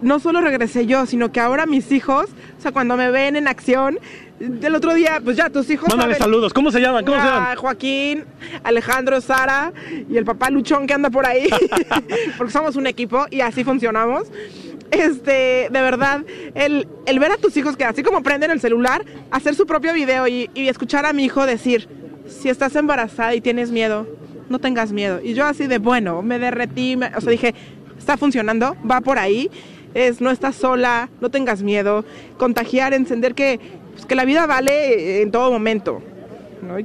no 0.01 0.19
solo 0.19 0.41
regresé 0.41 0.85
yo, 0.85 1.05
sino 1.05 1.31
que 1.31 1.39
ahora 1.39 1.65
mis 1.65 1.91
hijos, 1.91 2.25
o 2.57 2.61
sea, 2.61 2.71
cuando 2.71 2.95
me 2.97 3.09
ven 3.11 3.35
en 3.35 3.47
acción, 3.47 3.99
del 4.39 4.75
otro 4.75 4.93
día, 4.93 5.19
pues 5.23 5.35
ya 5.35 5.49
tus 5.49 5.67
hijos... 5.71 5.89
Mándale 5.89 6.13
saben- 6.13 6.23
saludos. 6.23 6.53
¿Cómo 6.53 6.71
se 6.71 6.79
llaman? 6.79 7.03
¿Cómo 7.03 7.19
se 7.19 7.25
llaman? 7.27 7.57
Joaquín, 7.57 8.23
Alejandro, 8.63 9.19
Sara 9.19 9.73
y 10.09 10.15
el 10.15 10.25
papá 10.25 10.49
Luchón 10.51 10.85
que 10.85 10.93
anda 10.93 11.09
por 11.09 11.25
ahí, 11.25 11.49
porque 12.37 12.53
somos 12.53 12.75
un 12.75 12.85
equipo 12.87 13.25
y 13.31 13.41
así 13.41 13.63
funcionamos. 13.63 14.27
Este, 14.91 15.67
de 15.69 15.81
verdad, 15.81 16.23
el, 16.55 16.87
el 17.05 17.19
ver 17.19 17.31
a 17.31 17.37
tus 17.37 17.55
hijos 17.57 17.75
que 17.75 17.83
así 17.83 18.03
como 18.03 18.23
prenden 18.23 18.51
el 18.51 18.61
celular, 18.61 19.03
hacer 19.31 19.53
su 19.55 19.65
propio 19.65 19.93
video 19.93 20.27
y, 20.27 20.49
escuchar 20.55 21.05
a 21.05 21.13
mi 21.13 21.25
hijo 21.25 21.45
decir, 21.45 21.87
si 22.27 22.49
estás 22.49 22.75
embarazada 22.75 23.35
y 23.35 23.41
tienes 23.41 23.71
miedo, 23.71 24.07
no 24.49 24.59
tengas 24.59 24.91
miedo. 24.91 25.19
Y 25.21 25.33
yo 25.33 25.45
así 25.45 25.67
de, 25.67 25.77
bueno, 25.79 26.21
me 26.21 26.39
derretí, 26.39 26.95
me- 26.95 27.11
o 27.15 27.21
sea, 27.21 27.31
dije, 27.31 27.53
está 27.97 28.15
funcionando, 28.17 28.75
va 28.89 29.01
por 29.01 29.19
ahí, 29.19 29.51
es, 29.93 30.21
no 30.21 30.31
estás 30.31 30.55
sola, 30.55 31.09
no 31.19 31.29
tengas 31.29 31.63
miedo, 31.63 32.05
contagiar, 32.37 32.93
encender 32.93 33.35
que, 33.35 33.59
pues, 33.93 34.05
que 34.05 34.15
la 34.15 34.25
vida 34.25 34.45
vale 34.45 35.21
en 35.21 35.31
todo 35.31 35.51
momento. 35.51 36.01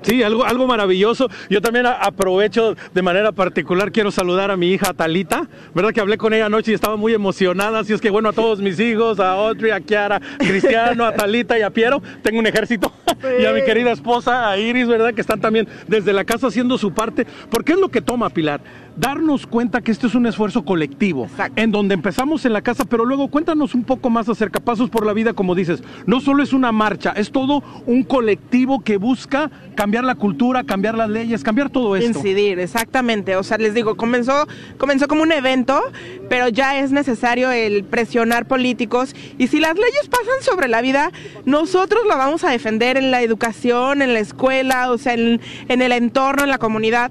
Sí, 0.03 0.23
algo, 0.23 0.45
algo 0.45 0.67
maravilloso. 0.67 1.29
Yo 1.49 1.61
también 1.61 1.87
aprovecho 1.87 2.77
de 2.93 3.03
manera 3.03 3.33
particular, 3.33 3.93
quiero 3.93 4.11
saludar 4.11 4.51
a 4.51 4.57
mi 4.57 4.71
hija 4.71 4.93
Talita, 4.93 5.49
¿verdad? 5.75 5.93
Que 5.93 6.01
hablé 6.01 6.19
con 6.19 6.33
ella 6.33 6.47
anoche 6.47 6.73
y 6.73 6.75
estaba 6.75 6.97
muy 6.97 7.15
emocionada, 7.15 7.81
así 7.81 7.93
es 7.93 8.01
que 8.01 8.11
bueno, 8.11 8.29
a 8.29 8.33
todos 8.33 8.61
mis 8.61 8.79
hijos, 8.81 9.21
a 9.21 9.33
Audrey, 9.33 9.71
a 9.71 9.81
Kiara, 9.81 10.17
a 10.17 10.39
Cristiano, 10.39 11.05
a 11.05 11.15
Talita 11.15 11.59
y 11.59 11.63
a 11.63 11.71
Piero, 11.71 12.03
tengo 12.23 12.39
un 12.39 12.47
ejército, 12.47 12.93
y 13.41 13.45
a 13.45 13.53
mi 13.53 13.63
querida 13.63 13.93
esposa, 13.93 14.51
a 14.51 14.59
Iris, 14.59 14.87
¿verdad? 14.89 15.15
Que 15.15 15.21
están 15.21 15.41
también 15.41 15.69
desde 15.89 16.13
la 16.13 16.25
casa 16.25 16.49
haciendo 16.49 16.79
su 16.79 16.93
parte, 16.93 17.27
porque 17.51 17.73
es 17.73 17.79
lo 17.79 17.89
que 17.89 18.01
toma 18.01 18.31
Pilar, 18.31 18.61
darnos 18.97 19.47
cuenta 19.47 19.81
que 19.81 19.91
esto 19.91 20.07
es 20.07 20.15
un 20.15 20.27
esfuerzo 20.27 20.65
colectivo, 20.65 21.29
en 21.57 21.71
donde 21.71 21.95
empezamos 21.95 22.45
en 22.45 22.53
la 22.53 22.63
casa, 22.63 22.85
pero 22.85 23.05
luego 23.05 23.29
cuéntanos 23.29 23.75
un 23.75 23.85
poco 23.85 24.11
más 24.11 24.29
acerca, 24.29 24.61
Pasos 24.61 24.91
por 24.91 25.07
la 25.07 25.13
Vida, 25.13 25.33
como 25.33 25.55
dices, 25.55 25.83
no 26.07 26.21
solo 26.21 26.43
es 26.43 26.53
una 26.53 26.73
marcha, 26.73 27.13
es 27.17 27.33
todo 27.33 27.63
un 27.87 28.03
colectivo 28.03 28.81
que 28.81 28.97
busca 28.97 29.51
cambiar 29.75 30.05
la 30.05 30.15
cultura, 30.15 30.65
cambiar 30.65 30.97
las 30.97 31.09
leyes, 31.09 31.43
cambiar 31.43 31.71
todo 31.71 31.97
esto. 31.97 32.19
Incidir, 32.19 32.59
exactamente. 32.59 33.37
O 33.37 33.43
sea, 33.43 33.59
les 33.59 33.75
digo, 33.75 33.97
comenzó, 33.97 34.47
comenzó 34.79 35.09
como 35.09 35.23
un 35.23 35.33
evento, 35.33 35.81
pero 36.29 36.49
ya 36.49 36.79
es 36.79 36.93
necesario 36.93 37.51
el 37.51 37.85
presionar 37.85 38.47
políticos. 38.47 39.15
Y 39.39 39.49
si 39.49 39.61
las 39.61 39.75
leyes 39.75 40.09
pasan 40.09 40.43
sobre 40.43 40.69
la 40.69 40.81
vida, 40.81 41.11
nosotros 41.45 42.03
la 42.07 42.17
vamos 42.17 42.45
a 42.45 42.51
defender 42.51 42.97
en 42.97 43.11
la 43.11 43.23
educación, 43.23 44.03
en 44.03 44.15
la 44.15 44.21
escuela, 44.21 44.91
o 44.91 44.99
sea, 44.99 45.15
en, 45.15 45.41
en 45.69 45.83
el 45.83 45.93
entorno, 45.93 46.45
en 46.45 46.51
la 46.51 46.59
comunidad. 46.59 47.11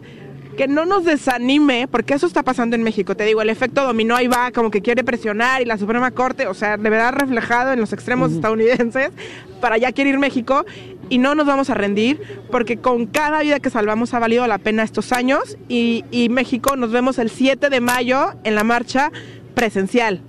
Que 0.57 0.67
no 0.67 0.85
nos 0.85 1.05
desanime, 1.05 1.87
porque 1.87 2.13
eso 2.13 2.27
está 2.27 2.43
pasando 2.43 2.75
en 2.75 2.83
México. 2.83 3.15
Te 3.15 3.23
digo, 3.23 3.41
el 3.41 3.49
efecto 3.49 3.83
dominó 3.83 4.15
ahí 4.15 4.27
va, 4.27 4.51
como 4.51 4.69
que 4.69 4.81
quiere 4.81 5.03
presionar 5.03 5.61
y 5.61 5.65
la 5.65 5.77
Suprema 5.77 6.11
Corte, 6.11 6.47
o 6.47 6.53
sea, 6.53 6.77
de 6.77 6.89
verdad 6.89 7.13
reflejado 7.13 7.73
en 7.73 7.79
los 7.79 7.93
extremos 7.93 8.31
estadounidenses, 8.31 9.11
para 9.59 9.75
allá 9.75 9.91
quiere 9.91 10.11
ir 10.11 10.19
México 10.19 10.65
y 11.09 11.17
no 11.17 11.35
nos 11.35 11.45
vamos 11.45 11.69
a 11.69 11.73
rendir 11.73 12.21
porque 12.49 12.77
con 12.77 13.05
cada 13.05 13.41
vida 13.41 13.59
que 13.59 13.69
salvamos 13.69 14.13
ha 14.13 14.19
valido 14.19 14.47
la 14.47 14.57
pena 14.57 14.83
estos 14.83 15.11
años 15.11 15.57
y, 15.67 16.05
y 16.11 16.29
México 16.29 16.75
nos 16.75 16.91
vemos 16.91 17.19
el 17.19 17.29
7 17.29 17.69
de 17.69 17.81
mayo 17.81 18.33
en 18.43 18.55
la 18.55 18.63
marcha 18.63 19.11
presencial. 19.53 20.21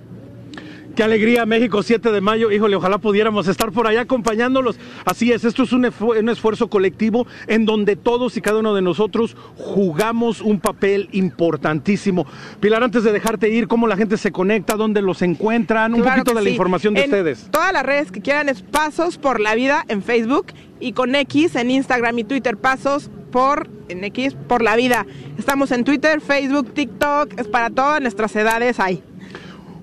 Qué 0.95 1.01
alegría, 1.01 1.45
México, 1.47 1.81
7 1.81 2.11
de 2.11 2.21
mayo. 2.21 2.51
Híjole, 2.51 2.75
ojalá 2.75 2.99
pudiéramos 2.99 3.47
estar 3.47 3.71
por 3.71 3.87
allá 3.87 4.01
acompañándolos. 4.01 4.77
Así 5.05 5.31
es, 5.31 5.43
esto 5.43 5.63
es 5.63 5.73
un, 5.73 5.85
esfu- 5.85 6.19
un 6.19 6.29
esfuerzo 6.29 6.69
colectivo 6.69 7.25
en 7.47 7.65
donde 7.65 7.95
todos 7.95 8.37
y 8.37 8.41
cada 8.41 8.59
uno 8.59 8.75
de 8.75 8.83
nosotros 8.83 9.35
jugamos 9.55 10.39
un 10.41 10.59
papel 10.59 11.09
importantísimo. 11.11 12.27
Pilar, 12.59 12.83
antes 12.83 13.03
de 13.03 13.11
dejarte 13.11 13.49
ir, 13.49 13.67
¿cómo 13.67 13.87
la 13.87 13.97
gente 13.97 14.17
se 14.17 14.31
conecta? 14.31 14.75
¿Dónde 14.75 15.01
los 15.01 15.23
encuentran? 15.23 15.95
Un 15.95 16.01
Claro 16.01 16.21
poquito 16.23 16.37
de 16.37 16.43
la 16.43 16.49
información 16.51 16.93
de 16.93 17.01
En 17.01 17.05
ustedes. 17.07 17.47
Todas 17.49 17.73
las 17.73 17.83
redes 17.83 18.11
que 18.11 18.21
quieran 18.21 18.47
es 18.47 18.61
Pasos 18.61 19.17
por 19.17 19.39
la 19.39 19.55
Vida 19.55 19.83
en 19.87 20.03
Facebook 20.03 20.47
y 20.79 20.91
con 20.93 21.15
X 21.15 21.55
en 21.55 21.71
Instagram 21.71 22.19
y 22.19 22.23
Twitter, 22.23 22.55
Pasos 22.55 23.09
por 23.31 23.67
en 23.89 24.03
X 24.03 24.35
por 24.47 24.61
la 24.61 24.75
Vida. 24.75 25.07
Estamos 25.39 25.71
en 25.71 25.85
Twitter, 25.85 26.21
Facebook, 26.21 26.71
TikTok, 26.73 27.39
es 27.39 27.47
para 27.47 27.71
todas 27.71 27.99
nuestras 27.99 28.35
edades 28.35 28.79
ahí. 28.79 29.01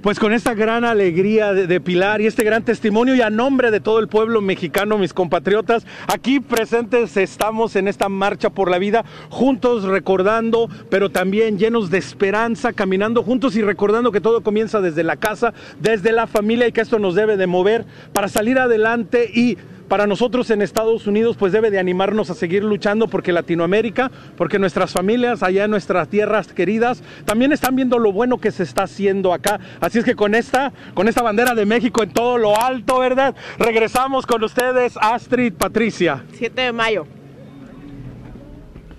Pues 0.03 0.19
con 0.19 0.33
esta 0.33 0.55
gran 0.55 0.87
alegría 0.87 1.53
de, 1.53 1.79
Pilar 1.79 2.23
y 2.23 2.27
este 2.27 2.43
gran 2.43 2.65
testimonio 2.65 3.15
y 3.15 3.21
a 3.21 3.29
nombre 3.29 3.71
de 3.71 3.81
todo 3.81 3.99
el 3.99 4.09
pueblo 4.09 4.41
mexicano, 4.41 4.97
mis 4.97 5.13
compatriotas, 5.13 5.85
aquí 6.07 6.41
presentes 6.41 7.19
estamos 7.19 7.77
en 7.77 7.87
esta 7.87 8.09
marcha 8.09 8.49
por 8.49 8.71
la 8.71 8.79
vida, 8.79 9.05
juntos 9.29 9.85
recordando, 9.85 10.71
pero 10.89 11.11
también 11.11 11.59
llenos 11.59 11.91
de 11.91 11.99
esperanza, 11.99 12.73
caminando 12.73 13.23
juntos 13.23 13.57
y 13.57 13.63
recordando 13.63 14.11
que 14.11 14.23
todo 14.23 14.43
comienza 14.43 14.81
desde 14.81 15.05
la 15.05 15.17
casa, 15.17 15.53
desde 15.81 16.13
la 16.13 16.27
familia 16.27 16.67
y 16.67 16.73
que 16.73 16.81
esto 16.81 16.99
nos 16.99 17.15
debe 17.15 17.37
de 17.37 17.47
mover 17.47 17.85
para 18.15 18.29
salir 18.29 18.59
adelante 18.59 19.31
y 19.35 19.59
para 19.91 20.07
nosotros 20.07 20.49
en 20.51 20.63
Estados 20.63 21.09
Unidos 21.09 21.37
pues 21.37 21.53
debe 21.53 21.73
de 21.73 21.81
animarnos 21.81 22.31
a 22.31 22.35
seguir 22.35 22.63
luchando 22.63 23.09
porque 23.09 23.33
Latinoamérica, 23.33 24.13
porque 24.37 24.61
nuestras 24.61 24.93
familias 24.93 25.43
allá 25.43 25.65
en 25.65 25.73
nuestras 25.73 26.07
tierras 26.09 26.47
queridas 26.53 27.03
también 27.25 27.51
están 27.51 27.75
viendo 27.75 27.99
lo 27.99 28.13
bueno 28.13 28.39
que 28.39 28.53
se 28.53 28.63
está 28.63 28.85
haciendo 28.85 29.35
acá. 29.35 29.59
Así 29.81 29.99
es 29.99 30.05
que 30.05 30.15
con 30.15 30.37
esta, 30.37 30.73
con 30.95 31.09
esta 31.09 31.23
bandera 31.23 31.57
de 31.57 31.67
México 31.67 32.05
en 32.05 32.13
todo 32.13 32.39
lo 32.39 32.57
alto, 32.57 33.01
¿verdad? 33.01 33.35
Regresamos 33.59 34.27
con 34.27 34.45
ustedes, 34.45 34.95
Astrid, 35.01 35.55
Patricia. 35.55 36.25
7 36.35 36.63
de 36.63 36.73
mayo. 36.73 37.20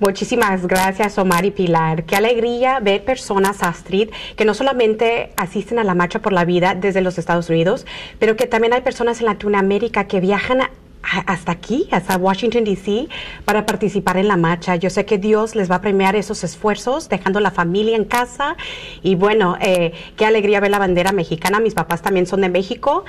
Muchísimas 0.02 0.66
gracias, 0.66 1.20
Omar 1.20 1.46
y 1.46 1.52
Pilar. 1.52 2.06
Qué 2.06 2.16
alegría 2.16 2.80
ver 2.80 3.06
personas, 3.06 3.62
Astrid, 3.62 4.10
que 4.36 4.46
no 4.46 4.56
solamente 4.56 5.30
asisten 5.38 5.78
a 5.78 5.84
la 5.84 5.94
Marcha 5.94 6.24
por 6.24 6.34
la 6.34 6.44
Vida 6.44 6.74
desde 6.74 7.02
los 7.02 7.20
Estados 7.20 7.52
Unidos, 7.52 7.86
pero 8.18 8.36
que 8.36 8.48
también 8.48 8.74
hay 8.74 8.82
personas 8.82 9.20
en 9.20 9.28
Latinoamérica 9.28 10.08
que 10.08 10.20
viajan 10.20 10.62
hasta 11.04 11.52
aquí, 11.52 11.88
hasta 11.92 12.18
Washington, 12.18 12.64
D.C., 12.64 13.08
para 13.46 13.66
participar 13.66 14.18
en 14.18 14.28
la 14.28 14.38
marcha. 14.38 14.76
Yo 14.76 14.90
sé 14.90 15.06
que 15.06 15.18
Dios 15.18 15.56
les 15.56 15.70
va 15.70 15.76
a 15.76 15.82
premiar 15.82 16.16
esos 16.16 16.44
esfuerzos, 16.44 17.10
dejando 17.10 17.40
la 17.40 17.52
familia 17.52 17.96
en 17.96 18.06
casa. 18.06 18.56
Y 19.02 19.16
bueno, 19.16 19.58
eh, 19.62 19.94
qué 20.16 20.26
alegría 20.26 20.60
ver 20.60 20.72
la 20.72 20.80
bandera 20.80 21.12
mexicana. 21.12 21.60
Mis 21.60 21.74
papás 21.74 22.02
también 22.02 22.28
son 22.28 22.42
de 22.42 22.50
México. 22.50 23.04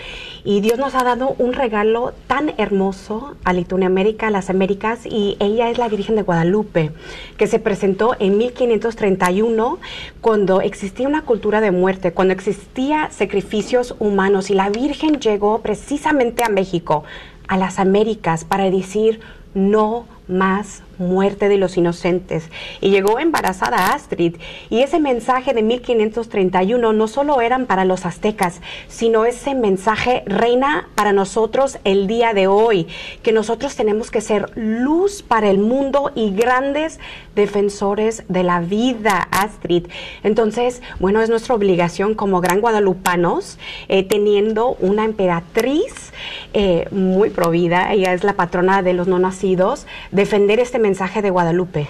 Y 0.45 0.61
Dios 0.61 0.79
nos 0.79 0.95
ha 0.95 1.05
dado 1.05 1.35
un 1.39 1.53
regalo 1.53 2.13
tan 2.27 2.55
hermoso 2.59 3.35
a 3.45 3.53
Latinoamérica, 3.53 4.29
a 4.29 4.31
las 4.31 4.51
Américas. 4.51 5.07
Y 5.07 5.37
ella 5.39 5.71
es 5.71 5.79
la 5.79 5.89
Virgen 5.89 6.17
de 6.17 6.23
Guadalupe, 6.23 6.91
que 7.37 7.47
se 7.47 7.59
presentó 7.59 8.17
en 8.19 8.39
1531, 8.39 9.79
cuando 10.21 10.61
existía 10.61 11.07
una 11.07 11.23
cultura 11.23 11.61
de 11.61 11.71
muerte, 11.71 12.13
cuando 12.13 12.35
existía 12.35 13.11
sacrificios 13.11 13.95
humanos. 13.99 14.51
Y 14.51 14.55
la 14.55 14.71
Virgen 14.71 15.21
llegó 15.21 15.61
precisamente 15.61 16.43
a 16.43 16.49
México 16.49 17.05
a 17.53 17.59
las 17.59 17.79
Américas 17.79 18.47
para 18.47 18.71
decir 18.71 19.21
no 19.53 20.07
más 20.27 20.83
muerte 20.99 21.49
de 21.49 21.59
los 21.59 21.77
inocentes. 21.77 22.51
Y 22.81 22.91
llegó 22.91 23.19
embarazada 23.19 23.93
Astrid. 23.93 24.37
Y 24.71 24.81
ese 24.81 25.01
mensaje 25.01 25.55
de 25.55 25.63
1531 25.63 26.93
no 26.93 27.09
solo 27.09 27.41
eran 27.41 27.67
para 27.67 27.85
los 27.85 28.07
aztecas, 28.07 28.61
sino 28.89 29.25
ese 29.25 29.55
mensaje 29.55 30.23
reina 30.27 30.89
para 30.95 31.13
nosotros 31.13 31.79
el 31.85 32.07
día 32.07 32.35
de 32.35 32.47
hoy, 32.47 32.87
que 33.23 33.33
nosotros 33.33 33.77
tenemos 33.77 34.11
que 34.11 34.21
ser 34.21 34.51
luz 34.57 35.23
para 35.23 35.51
el 35.51 35.59
mundo 35.59 36.13
y 36.15 36.33
grandes 36.35 37.01
defensores 37.35 38.25
de 38.29 38.43
la 38.43 38.61
vida, 38.61 39.29
Astrid. 39.31 39.87
Entonces, 40.23 40.83
bueno, 40.99 41.21
es 41.23 41.31
nuestra 41.31 41.55
obligación 41.55 42.15
como 42.15 42.41
gran 42.41 42.61
guadalupanos, 42.61 43.59
eh, 43.89 44.03
teniendo 44.03 44.77
una 44.81 45.05
emperatriz 45.05 46.13
eh, 46.53 46.87
muy 46.91 47.31
provida, 47.31 47.93
ella 47.93 48.13
es 48.13 48.25
la 48.25 48.35
patrona 48.35 48.83
de 48.83 48.93
los 48.93 49.09
no 49.09 49.19
nacidos, 49.19 49.87
defender 50.11 50.61
este 50.61 50.79
mensaje 50.83 51.23
de 51.23 51.31
Guadalupe. 51.31 51.87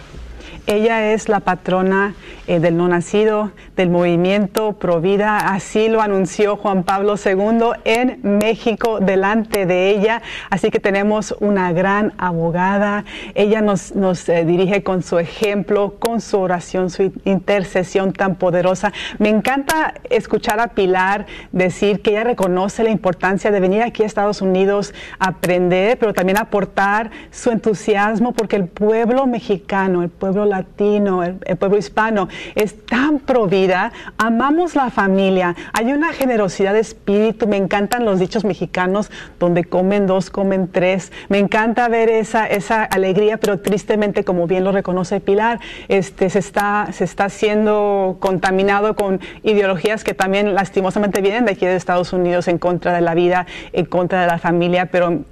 Ella 0.68 1.12
es 1.12 1.28
la 1.28 1.40
patrona 1.40 2.14
eh, 2.46 2.60
del 2.60 2.76
no 2.76 2.86
nacido, 2.86 3.50
del 3.76 3.90
movimiento 3.90 4.74
Provida. 4.74 5.52
Así 5.52 5.88
lo 5.88 6.00
anunció 6.00 6.56
Juan 6.56 6.84
Pablo 6.84 7.16
II 7.16 7.80
en 7.84 8.20
México 8.22 9.00
delante 9.00 9.66
de 9.66 9.90
ella. 9.90 10.22
Así 10.50 10.70
que 10.70 10.78
tenemos 10.78 11.34
una 11.40 11.72
gran 11.72 12.12
abogada. 12.16 13.04
Ella 13.34 13.60
nos, 13.60 13.96
nos 13.96 14.28
eh, 14.28 14.44
dirige 14.44 14.84
con 14.84 15.02
su 15.02 15.18
ejemplo, 15.18 15.96
con 15.98 16.20
su 16.20 16.38
oración, 16.38 16.90
su 16.90 17.12
intercesión 17.24 18.12
tan 18.12 18.36
poderosa. 18.36 18.92
Me 19.18 19.30
encanta 19.30 19.94
escuchar 20.10 20.60
a 20.60 20.68
Pilar 20.68 21.26
decir 21.50 22.02
que 22.02 22.10
ella 22.10 22.22
reconoce 22.22 22.84
la 22.84 22.90
importancia 22.90 23.50
de 23.50 23.58
venir 23.58 23.82
aquí 23.82 24.04
a 24.04 24.06
Estados 24.06 24.40
Unidos 24.40 24.94
a 25.18 25.30
aprender, 25.30 25.98
pero 25.98 26.14
también 26.14 26.38
aportar 26.38 27.10
su 27.32 27.50
entusiasmo 27.50 28.32
porque 28.32 28.54
el 28.54 28.68
pueblo 28.68 29.26
mexicano, 29.26 30.02
el 30.02 30.08
pueblo 30.08 30.51
latino, 30.52 31.24
el, 31.24 31.56
pueblo 31.56 31.78
hispano, 31.78 32.28
es 32.54 32.86
tan 32.86 33.18
provida, 33.18 33.92
amamos 34.18 34.76
la 34.76 34.90
familia, 34.90 35.56
hay 35.72 35.92
una 35.92 36.12
generosidad 36.12 36.74
de 36.74 36.80
espíritu, 36.80 37.48
me 37.48 37.56
encantan 37.56 38.04
los 38.04 38.20
dichos 38.20 38.44
mexicanos 38.44 39.10
donde 39.40 39.64
comen 39.64 40.06
dos, 40.06 40.30
comen 40.30 40.68
tres, 40.68 41.10
me 41.28 41.38
encanta 41.38 41.88
ver 41.88 42.08
esa, 42.08 42.46
esa 42.46 42.84
alegría, 42.84 43.38
pero 43.38 43.60
tristemente, 43.60 44.24
como 44.24 44.46
bien 44.46 44.64
lo 44.64 44.72
reconoce 44.72 45.20
Pilar, 45.20 45.60
este, 45.88 46.30
se, 46.30 46.38
está, 46.38 46.88
se 46.92 47.04
está 47.04 47.28
siendo 47.28 48.18
contaminado 48.20 48.94
con 48.94 49.20
ideologías 49.42 50.04
que 50.04 50.14
también 50.14 50.54
lastimosamente 50.54 51.20
vienen 51.20 51.46
de 51.46 51.52
aquí 51.52 51.66
de 51.66 51.76
Estados 51.76 52.12
Unidos 52.12 52.46
en 52.48 52.58
contra 52.58 52.92
de 52.92 53.00
la 53.00 53.14
vida, 53.14 53.46
en 53.72 53.86
contra 53.86 54.20
de 54.20 54.26
la 54.26 54.38
familia, 54.38 54.86
pero 54.86 55.22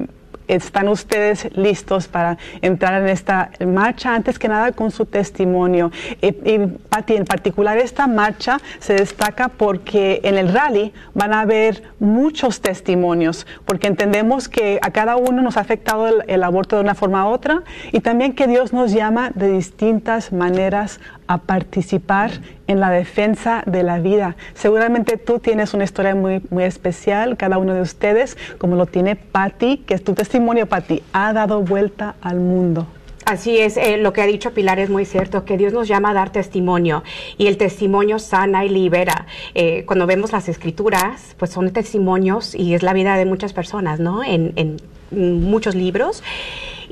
¿Están 0.51 0.89
ustedes 0.89 1.49
listos 1.57 2.09
para 2.09 2.37
entrar 2.61 3.01
en 3.01 3.09
esta 3.09 3.53
marcha? 3.65 4.17
Antes 4.17 4.37
que 4.37 4.49
nada 4.49 4.73
con 4.73 4.91
su 4.91 5.07
testimonio. 5.07 5.93
Y, 6.21 6.33
ti 6.33 7.15
en 7.17 7.25
particular 7.25 7.79
esta 7.79 8.09
marcha 8.09 8.61
se 8.81 8.95
destaca 8.95 9.49
porque 9.49 10.21
en 10.25 10.37
el 10.37 10.53
rally 10.53 10.93
van 11.15 11.33
a 11.33 11.43
haber 11.43 11.85
muchos 12.01 12.61
testimonios, 12.61 13.47
porque 13.65 13.87
entendemos 13.87 14.49
que 14.49 14.81
a 14.83 14.91
cada 14.91 15.17
uno 15.17 15.41
nos 15.41 15.57
ha 15.57 15.61
afectado 15.61 16.09
el, 16.09 16.25
el 16.27 16.43
aborto 16.43 16.77
de 16.77 16.83
una 16.83 16.97
forma 16.97 17.29
u 17.29 17.33
otra 17.33 17.63
y 17.93 18.01
también 18.01 18.33
que 18.33 18.49
Dios 18.49 18.73
nos 18.73 18.93
llama 18.93 19.31
de 19.35 19.53
distintas 19.53 20.33
maneras 20.33 21.01
a 21.31 21.39
participar 21.39 22.33
en 22.67 22.81
la 22.81 22.91
defensa 22.91 23.63
de 23.65 23.85
la 23.85 24.01
vida. 24.01 24.35
Seguramente 24.55 25.17
tú 25.17 25.39
tienes 25.39 25.75
una 25.75 25.85
historia 25.85 26.17
muy, 26.17 26.43
muy 26.51 26.65
especial, 26.65 27.37
cada 27.37 27.57
uno 27.59 27.73
de 27.73 27.83
ustedes, 27.83 28.37
como 28.59 28.75
lo 28.75 28.87
tiene 28.87 29.15
Patti, 29.15 29.77
que 29.87 29.95
es 29.95 30.03
tu 30.03 30.15
testimonio, 30.15 30.67
Patti, 30.67 31.05
ha 31.13 31.33
dado 31.33 31.61
vuelta 31.63 32.17
al 32.21 32.41
mundo. 32.41 32.89
Así 33.27 33.59
es, 33.59 33.77
eh, 33.77 33.97
lo 33.97 34.13
que 34.13 34.23
ha 34.23 34.27
dicho 34.27 34.53
Pilar 34.53 34.81
es 34.81 34.91
muy 34.91 35.05
cierto, 35.05 35.45
que 35.45 35.57
Dios 35.57 35.73
nos 35.73 35.87
llama 35.87 36.11
a 36.11 36.15
dar 36.15 36.33
testimonio 36.33 37.05
y 37.39 37.47
el 37.47 37.59
testimonio 37.59 38.19
sana 38.19 38.65
y 38.65 38.69
libera. 38.69 39.27
Eh, 39.55 39.85
cuando 39.87 40.09
vemos 40.09 40.33
las 40.33 40.49
escrituras, 40.49 41.37
pues 41.39 41.53
son 41.53 41.71
testimonios 41.71 42.57
y 42.57 42.75
es 42.75 42.83
la 42.83 42.93
vida 42.93 43.17
de 43.17 43.25
muchas 43.25 43.53
personas, 43.53 44.01
¿no? 44.01 44.25
En, 44.25 44.53
en 44.57 44.79
muchos 45.13 45.77
libros. 45.77 46.25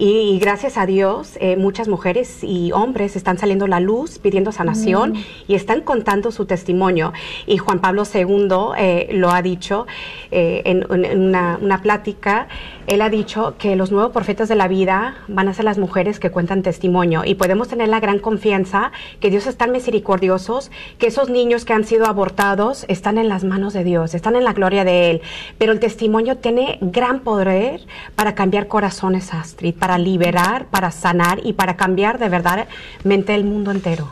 Y, 0.01 0.38
gracias 0.38 0.78
a 0.78 0.86
Dios, 0.86 1.36
eh, 1.40 1.57
muchas 1.57 1.88
mujeres 1.88 2.44
y 2.44 2.70
hombres 2.70 3.16
están 3.16 3.36
saliendo 3.36 3.64
a 3.64 3.68
la 3.68 3.80
luz 3.80 4.20
pidiendo 4.20 4.53
sanación 4.53 5.14
y 5.49 5.57
están 5.57 5.80
contando 5.80 6.30
su 6.30 6.46
testimonio. 6.46 7.12
Y 7.49 7.59
Juan 7.59 7.80
Pablo 7.80 8.05
II 8.05 8.49
eh, 8.78 9.09
lo 9.11 9.30
ha 9.30 9.42
dicho 9.42 9.88
eh, 10.30 10.62
en, 10.66 10.86
una, 10.88 11.59
una, 11.61 11.82
plática. 11.82 12.46
Él 12.86 13.03
ha 13.03 13.09
dicho 13.09 13.57
que 13.59 13.74
los 13.74 13.90
nuevos 13.90 14.12
profetas 14.12 14.49
de 14.49 14.55
la 14.55 14.68
vida 14.68 15.16
van 15.26 15.49
a 15.49 15.55
ser 15.55 15.64
las 15.64 15.78
mujeres 15.78 16.20
que 16.20 16.30
cuentan 16.30 16.62
testimonio 16.62 17.24
y 17.24 17.34
podemos 17.34 17.66
tener 17.66 17.88
la 17.88 17.99
gran 17.99 18.20
confianza 18.20 18.92
que 19.18 19.30
Dios 19.30 19.49
es 19.49 19.57
tan 19.57 19.72
misericordiosos 19.72 20.70
que 20.99 21.09
esos 21.09 21.28
niños 21.28 21.64
que 21.64 21.72
han 21.72 21.82
sido 21.82 22.07
abortados 22.07 22.84
están 22.86 23.18
en 23.18 23.28
las 23.28 23.42
manos 23.42 23.72
de 23.72 23.82
Dios, 23.82 24.14
están 24.14 24.36
en 24.36 24.44
la 24.44 24.53
gloria 24.53 24.84
de 24.84 25.11
Él. 25.11 25.22
Pero 25.59 25.72
el 25.72 25.80
testimonio 25.80 26.36
tiene 26.36 26.78
gran 26.80 27.20
poder 27.20 27.80
para 28.14 28.36
cambiar 28.36 28.68
corazones, 28.68 29.34
Astrid, 29.34 29.74
para 29.74 29.88
liberar, 29.97 30.66
para 30.66 30.91
sanar 30.91 31.39
y 31.43 31.55
para 31.55 31.76
cambiar 31.76 32.18
de 32.18 32.28
verdad 32.28 32.66
mente 33.05 33.34
el 33.34 33.45
mundo 33.45 33.70
entero. 33.70 34.09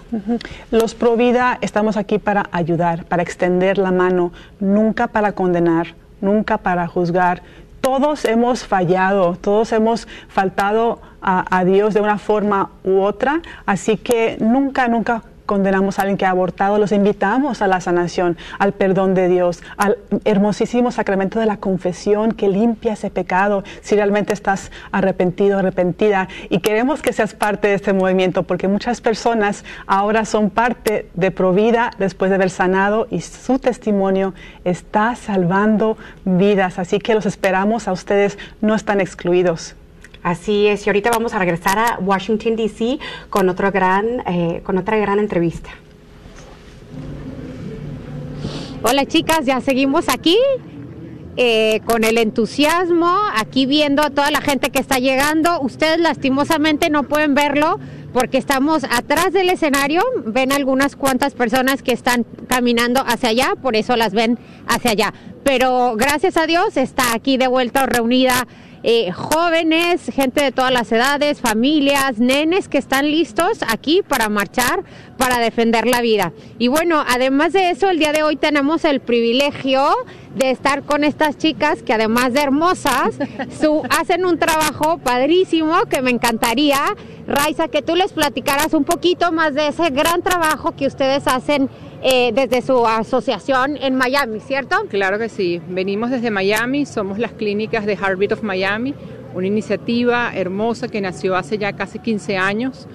Los 0.70 0.94
Provida 0.94 1.58
estamos 1.60 1.96
aquí 1.96 2.18
para 2.18 2.48
ayudar, 2.52 3.04
para 3.04 3.22
extender 3.22 3.76
la 3.76 3.92
mano, 3.92 4.32
nunca 4.60 5.08
para 5.08 5.32
condenar, 5.32 5.88
nunca 6.20 6.58
para 6.58 6.86
juzgar. 6.86 7.42
Todos 7.80 8.24
hemos 8.24 8.64
fallado, 8.64 9.36
todos 9.36 9.72
hemos 9.72 10.08
faltado 10.28 11.00
a 11.20 11.64
Dios 11.64 11.92
de 11.92 12.00
una 12.00 12.18
forma 12.18 12.70
u 12.84 13.00
otra, 13.00 13.42
así 13.66 13.96
que 13.96 14.36
nunca, 14.40 14.86
nunca 14.86 15.22
condenamos 15.46 15.98
a 15.98 16.02
alguien 16.02 16.18
que 16.18 16.26
ha 16.26 16.30
abortado, 16.30 16.78
los 16.78 16.92
invitamos 16.92 17.62
a 17.62 17.66
la 17.66 17.80
sanación, 17.80 18.36
al 18.58 18.72
perdón 18.72 19.14
de 19.14 19.28
Dios, 19.28 19.62
al 19.76 19.96
hermosísimo 20.24 20.90
sacramento 20.90 21.40
de 21.40 21.46
la 21.46 21.56
confesión 21.56 22.32
que 22.32 22.48
limpia 22.48 22.92
ese 22.92 23.10
pecado, 23.10 23.64
si 23.80 23.94
realmente 23.94 24.34
estás 24.34 24.70
arrepentido, 24.92 25.58
arrepentida. 25.58 26.28
Y 26.50 26.58
queremos 26.58 27.00
que 27.00 27.12
seas 27.12 27.34
parte 27.34 27.68
de 27.68 27.74
este 27.74 27.92
movimiento, 27.92 28.42
porque 28.42 28.68
muchas 28.68 29.00
personas 29.00 29.64
ahora 29.86 30.24
son 30.24 30.50
parte 30.50 31.08
de 31.14 31.30
Provida 31.30 31.90
después 31.98 32.30
de 32.30 32.34
haber 32.34 32.50
sanado 32.50 33.06
y 33.10 33.20
su 33.20 33.58
testimonio 33.58 34.34
está 34.64 35.14
salvando 35.16 35.96
vidas. 36.24 36.78
Así 36.78 36.98
que 36.98 37.14
los 37.14 37.26
esperamos 37.26 37.88
a 37.88 37.92
ustedes, 37.92 38.38
no 38.60 38.74
están 38.74 39.00
excluidos. 39.00 39.76
Así 40.26 40.66
es, 40.66 40.84
y 40.84 40.90
ahorita 40.90 41.10
vamos 41.10 41.34
a 41.34 41.38
regresar 41.38 41.78
a 41.78 41.98
Washington, 42.00 42.56
D.C. 42.56 42.98
con, 43.30 43.48
otro 43.48 43.70
gran, 43.70 44.24
eh, 44.26 44.60
con 44.64 44.76
otra 44.76 44.96
gran 44.96 45.20
entrevista. 45.20 45.70
Hola 48.82 49.06
chicas, 49.06 49.46
ya 49.46 49.60
seguimos 49.60 50.08
aquí 50.08 50.36
eh, 51.36 51.80
con 51.84 52.02
el 52.02 52.18
entusiasmo, 52.18 53.16
aquí 53.36 53.66
viendo 53.66 54.02
a 54.02 54.10
toda 54.10 54.32
la 54.32 54.40
gente 54.40 54.70
que 54.70 54.80
está 54.80 54.98
llegando. 54.98 55.60
Ustedes 55.60 56.00
lastimosamente 56.00 56.90
no 56.90 57.04
pueden 57.04 57.36
verlo 57.36 57.78
porque 58.12 58.38
estamos 58.38 58.82
atrás 58.82 59.32
del 59.32 59.48
escenario, 59.48 60.02
ven 60.24 60.50
algunas 60.50 60.96
cuantas 60.96 61.34
personas 61.34 61.84
que 61.84 61.92
están 61.92 62.26
caminando 62.48 63.00
hacia 63.06 63.28
allá, 63.28 63.54
por 63.62 63.76
eso 63.76 63.94
las 63.94 64.12
ven 64.12 64.40
hacia 64.66 64.90
allá. 64.90 65.14
Pero 65.44 65.94
gracias 65.94 66.36
a 66.36 66.48
Dios 66.48 66.76
está 66.76 67.14
aquí 67.14 67.36
de 67.36 67.46
vuelta 67.46 67.86
reunida 67.86 68.48
eh, 68.88 69.10
jóvenes, 69.10 70.12
gente 70.14 70.44
de 70.44 70.52
todas 70.52 70.70
las 70.70 70.92
edades, 70.92 71.40
familias, 71.40 72.20
nenes 72.20 72.68
que 72.68 72.78
están 72.78 73.10
listos 73.10 73.64
aquí 73.66 74.02
para 74.06 74.28
marchar, 74.28 74.84
para 75.18 75.40
defender 75.40 75.88
la 75.88 76.00
vida. 76.00 76.32
Y 76.60 76.68
bueno, 76.68 77.02
además 77.04 77.52
de 77.52 77.70
eso, 77.70 77.90
el 77.90 77.98
día 77.98 78.12
de 78.12 78.22
hoy 78.22 78.36
tenemos 78.36 78.84
el 78.84 79.00
privilegio 79.00 79.88
de 80.36 80.52
estar 80.52 80.84
con 80.84 81.02
estas 81.02 81.36
chicas 81.36 81.82
que 81.82 81.94
además 81.94 82.32
de 82.32 82.42
hermosas, 82.42 83.18
su, 83.60 83.82
hacen 83.90 84.24
un 84.24 84.38
trabajo 84.38 84.98
padrísimo 84.98 85.86
que 85.90 86.00
me 86.00 86.12
encantaría, 86.12 86.78
Raiza, 87.26 87.66
que 87.66 87.82
tú 87.82 87.96
les 87.96 88.12
platicaras 88.12 88.72
un 88.72 88.84
poquito 88.84 89.32
más 89.32 89.54
de 89.54 89.66
ese 89.66 89.90
gran 89.90 90.22
trabajo 90.22 90.76
que 90.76 90.86
ustedes 90.86 91.26
hacen 91.26 91.68
eh, 92.02 92.32
desde 92.32 92.62
su 92.62 92.86
asociación 92.86 93.76
en 93.80 93.96
Miami, 93.96 94.40
¿cierto? 94.40 94.76
Claro 94.88 95.18
que 95.18 95.28
sí. 95.28 95.60
Venimos 95.68 96.10
desde 96.10 96.30
Miami, 96.30 96.86
somos 96.86 97.18
las 97.18 97.32
clínicas 97.32 97.86
de 97.86 97.94
Heartbeat 97.94 98.32
of 98.32 98.42
Miami, 98.42 98.94
una 99.34 99.46
iniciativa 99.46 100.32
hermosa 100.34 100.88
que 100.88 101.00
nació 101.00 101.36
hace 101.36 101.58
ya 101.58 101.72
casi 101.74 101.98
15 101.98 102.36
años. 102.36 102.86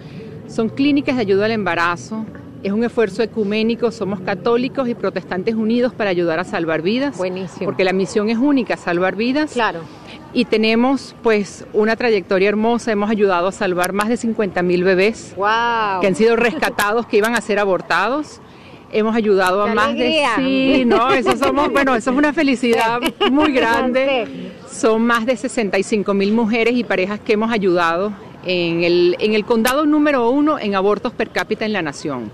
Son 0.47 0.70
clínicas 0.70 1.16
de 1.16 1.22
ayuda 1.22 1.45
al 1.45 1.52
embarazo. 1.52 2.26
Es 2.64 2.72
un 2.72 2.84
esfuerzo 2.84 3.24
ecuménico, 3.24 3.89
somos 3.89 4.20
católicos 4.22 4.88
y 4.88 4.93
protestantes 4.93 5.56
unidos 5.56 5.93
para 5.93 6.12
ayudar 6.12 6.39
a 6.39 6.43
salvar 6.43 6.84
vidas. 6.84 7.18
Buenísimo. 7.18 7.66
Porque 7.66 7.84
la 7.84 7.93
misión 7.93 8.30
es 8.30 8.38
única, 8.38 8.78
salvar 8.78 9.16
vidas. 9.16 9.54
Claro. 9.54 9.80
Y 10.32 10.45
tenemos 10.45 11.16
pues 11.24 11.66
una 11.74 11.95
trayectoria 11.95 12.49
hermosa, 12.49 12.91
hemos 12.91 13.10
ayudado 13.10 13.47
a 13.47 13.52
salvar 13.52 13.93
más 13.93 14.10
de 14.10 14.18
50 14.18 14.62
mil 14.62 14.84
bebés 14.84 15.34
wow. 15.36 16.02
que 16.02 16.08
han 16.08 16.16
sido 16.16 16.36
rescatados, 16.36 17.08
que 17.08 17.18
iban 17.18 17.36
a 17.36 17.41
ser 17.41 17.58
abortados 17.58 18.41
hemos 18.92 19.16
ayudado 19.16 19.64
a 19.64 19.74
más 19.74 19.96
de 19.96 20.24
sí, 20.36 20.84
no, 20.86 21.12
eso 21.12 21.38
somos, 21.38 21.72
bueno, 21.72 21.96
eso 21.96 22.12
es 22.12 22.18
una 22.18 22.34
felicidad 22.34 23.00
muy 23.32 23.52
grande. 23.52 24.52
Son 24.70 25.02
más 25.02 25.26
de 25.26 25.36
65 25.36 26.14
mil 26.14 26.34
mujeres 26.34 26.76
y 26.76 26.84
parejas 26.84 27.20
que 27.20 27.34
hemos 27.34 27.52
ayudado 27.52 28.14
en 28.46 28.84
el, 28.84 29.16
en 29.20 29.34
el 29.34 29.46
condado 29.46 29.86
número 29.86 30.30
uno 30.30 30.60
en 30.60 30.76
abortos 30.76 31.14
per 31.14 31.30
cápita 31.30 31.66
en 31.66 31.74
la 31.74 31.82
nación. 31.82 32.32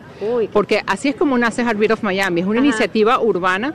Porque 0.54 0.82
así 0.88 1.10
es 1.10 1.16
como 1.16 1.38
nace 1.38 1.64
Heartbeat 1.64 1.92
of 1.92 2.04
Miami, 2.04 2.42
es 2.42 2.48
una 2.48 2.60
iniciativa 2.60 3.20
urbana 3.20 3.74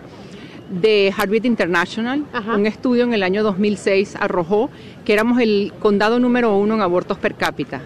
de 0.70 1.12
Heartbeat 1.16 1.44
International. 1.44 2.24
Un 2.54 2.66
estudio 2.66 3.04
en 3.04 3.14
el 3.14 3.22
año 3.22 3.42
2006 3.42 4.16
arrojó 4.18 4.70
que 5.04 5.12
éramos 5.12 5.40
el 5.40 5.72
condado 5.78 6.18
número 6.18 6.56
uno 6.56 6.74
en 6.74 6.80
abortos 6.80 7.18
per 7.18 7.34
cápita. 7.34 7.82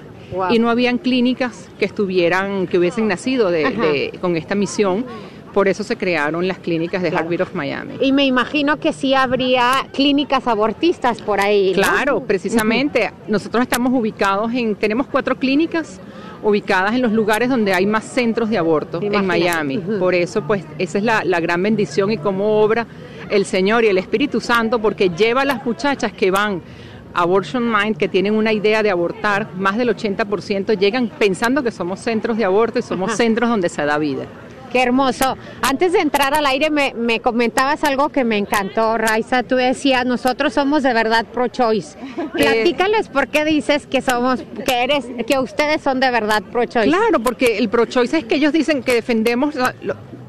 Y 0.50 0.58
no 0.58 0.70
habían 0.70 0.98
clínicas 0.98 1.68
que 1.78 1.84
estuvieran, 1.84 2.66
que 2.66 2.78
hubiesen 2.78 3.08
nacido 3.08 3.50
de, 3.50 4.12
con 4.20 4.36
esta 4.36 4.54
misión. 4.54 5.04
Por 5.52 5.68
eso 5.68 5.82
se 5.84 5.96
crearon 5.96 6.46
las 6.46 6.58
clínicas 6.58 7.00
de 7.00 7.08
Heartbeat 7.08 7.40
of 7.40 7.54
Miami. 7.54 7.94
Y 8.02 8.12
me 8.12 8.26
imagino 8.26 8.78
que 8.78 8.92
sí 8.92 9.14
habría 9.14 9.88
clínicas 9.92 10.46
abortistas 10.46 11.22
por 11.22 11.40
ahí. 11.40 11.72
Claro, 11.72 12.20
precisamente. 12.20 13.10
Nosotros 13.26 13.62
estamos 13.62 13.92
ubicados 13.94 14.52
en, 14.52 14.74
tenemos 14.74 15.06
cuatro 15.06 15.36
clínicas 15.36 15.98
ubicadas 16.42 16.94
en 16.94 17.00
los 17.00 17.12
lugares 17.12 17.48
donde 17.48 17.72
hay 17.72 17.86
más 17.86 18.04
centros 18.04 18.50
de 18.50 18.58
aborto 18.58 19.00
en 19.00 19.26
Miami. 19.26 19.78
Por 19.78 20.14
eso, 20.14 20.42
pues, 20.42 20.64
esa 20.78 20.98
es 20.98 21.04
la, 21.04 21.24
la 21.24 21.40
gran 21.40 21.62
bendición 21.62 22.10
y 22.10 22.18
cómo 22.18 22.60
obra 22.60 22.86
el 23.30 23.46
Señor 23.46 23.84
y 23.84 23.88
el 23.88 23.98
Espíritu 23.98 24.40
Santo, 24.40 24.78
porque 24.78 25.10
lleva 25.10 25.42
a 25.42 25.44
las 25.44 25.64
muchachas 25.64 26.12
que 26.12 26.30
van 26.30 26.60
Abortion 27.16 27.70
Mind, 27.70 27.96
que 27.96 28.08
tienen 28.08 28.34
una 28.34 28.52
idea 28.52 28.82
de 28.82 28.90
abortar, 28.90 29.48
más 29.56 29.76
del 29.76 29.88
80% 29.88 30.78
llegan 30.78 31.08
pensando 31.08 31.62
que 31.62 31.70
somos 31.70 32.00
centros 32.00 32.36
de 32.36 32.44
aborto 32.44 32.78
y 32.78 32.82
somos 32.82 33.12
centros 33.16 33.48
donde 33.48 33.68
se 33.68 33.84
da 33.84 33.98
vida. 33.98 34.26
Qué 34.70 34.82
hermoso. 34.82 35.38
Antes 35.62 35.92
de 35.92 36.00
entrar 36.00 36.34
al 36.34 36.44
aire 36.44 36.70
me, 36.70 36.92
me, 36.94 37.20
comentabas 37.20 37.84
algo 37.84 38.10
que 38.10 38.24
me 38.24 38.36
encantó, 38.36 38.98
Raiza. 38.98 39.42
Tú 39.42 39.56
decías, 39.56 40.04
nosotros 40.04 40.52
somos 40.52 40.82
de 40.82 40.92
verdad 40.92 41.24
pro-choice. 41.24 41.96
Platícales 42.32 43.08
por 43.08 43.28
qué 43.28 43.44
dices 43.44 43.86
que 43.86 44.02
somos, 44.02 44.44
que 44.66 44.84
eres, 44.84 45.06
que 45.26 45.38
ustedes 45.38 45.80
son 45.82 46.00
de 46.00 46.10
verdad 46.10 46.42
pro-choice. 46.52 46.88
Claro, 46.88 47.20
porque 47.20 47.58
el 47.58 47.68
pro-choice 47.68 48.18
es 48.18 48.24
que 48.24 48.34
ellos 48.34 48.52
dicen 48.52 48.82
que 48.82 48.92
defendemos 48.92 49.54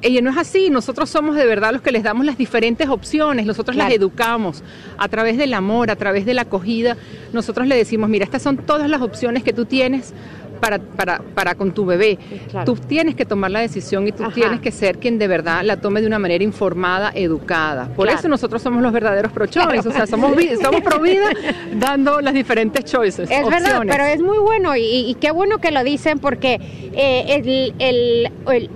ella 0.01 0.21
no 0.21 0.29
es 0.29 0.37
así, 0.37 0.69
nosotros 0.69 1.09
somos 1.09 1.35
de 1.35 1.45
verdad 1.45 1.71
los 1.73 1.81
que 1.81 1.91
les 1.91 2.03
damos 2.03 2.25
las 2.25 2.37
diferentes 2.37 2.87
opciones, 2.89 3.45
nosotros 3.45 3.75
las 3.75 3.91
educamos 3.91 4.63
a 4.97 5.07
través 5.07 5.37
del 5.37 5.53
amor, 5.53 5.89
a 5.91 5.95
través 5.95 6.25
de 6.25 6.33
la 6.33 6.43
acogida, 6.43 6.97
nosotros 7.33 7.67
le 7.67 7.75
decimos, 7.75 8.09
mira, 8.09 8.25
estas 8.25 8.41
son 8.41 8.57
todas 8.57 8.89
las 8.89 9.01
opciones 9.01 9.43
que 9.43 9.53
tú 9.53 9.65
tienes 9.65 10.13
para, 10.59 10.79
para, 10.79 11.19
para 11.19 11.55
con 11.55 11.71
tu 11.71 11.85
bebé. 11.85 12.17
Tú 12.65 12.75
tienes 12.75 13.15
que 13.15 13.25
tomar 13.25 13.51
la 13.51 13.59
decisión 13.59 14.07
y 14.07 14.11
tú 14.11 14.23
tienes 14.31 14.59
que 14.59 14.71
ser 14.71 14.97
quien 14.97 15.19
de 15.19 15.27
verdad 15.27 15.63
la 15.63 15.77
tome 15.77 16.01
de 16.01 16.07
una 16.07 16.19
manera 16.19 16.43
informada, 16.43 17.11
educada. 17.13 17.89
Por 17.95 18.09
eso 18.09 18.27
nosotros 18.27 18.61
somos 18.61 18.81
los 18.81 18.91
verdaderos 18.91 19.31
pro 19.31 19.45
choice, 19.45 19.87
o 19.87 19.91
sea, 19.91 20.07
somos, 20.07 20.35
somos 20.61 20.81
pro 20.81 20.99
vida 20.99 21.29
dando 21.79 22.21
las 22.21 22.33
diferentes 22.33 22.85
choices. 22.85 23.29
Es 23.29 23.49
verdad, 23.49 23.83
pero 23.87 24.03
es 24.03 24.21
muy 24.21 24.39
bueno 24.39 24.75
y, 24.75 25.15
qué 25.19 25.31
bueno 25.31 25.59
que 25.59 25.71
lo 25.71 25.83
dicen 25.83 26.19
porque 26.19 26.59
eh, 26.93 27.35
el, 27.35 27.73
el 27.79 28.31
el 28.47 28.69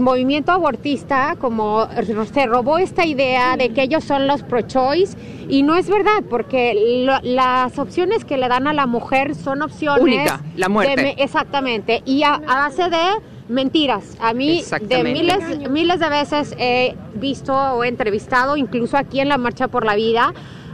movimiento 0.00 0.52
abortista 0.52 1.36
como 1.38 1.88
se 2.32 2.46
robó 2.46 2.78
esta 2.78 3.04
idea 3.04 3.56
de 3.56 3.70
que 3.70 3.82
ellos 3.82 4.04
son 4.04 4.26
los 4.26 4.42
pro-choice 4.42 5.16
y 5.48 5.62
no 5.62 5.76
es 5.76 5.88
verdad 5.88 6.22
porque 6.28 7.06
las 7.22 7.78
opciones 7.78 8.24
que 8.24 8.36
le 8.36 8.48
dan 8.48 8.66
a 8.66 8.72
la 8.72 8.86
mujer 8.86 9.34
son 9.34 9.62
opciones 9.62 10.02
única, 10.02 10.40
la 10.56 10.68
muerte. 10.68 11.14
exactamente 11.18 12.02
y 12.04 12.22
a, 12.22 12.38
base 12.38 12.88
de 12.88 12.98
mentiras. 13.48 14.16
A 14.20 14.32
mí 14.32 14.64
de 14.82 15.04
miles 15.04 15.70
miles 15.70 16.00
de 16.00 16.08
veces 16.08 16.54
he 16.58 16.94
visto 17.14 17.54
o 17.54 17.84
he 17.84 17.88
entrevistado 17.88 18.56
incluso 18.56 18.96
aquí 18.96 19.20
en 19.20 19.28
la 19.28 19.38
marcha 19.38 19.68
por 19.68 19.84
la 19.84 19.94
vida 19.94 20.32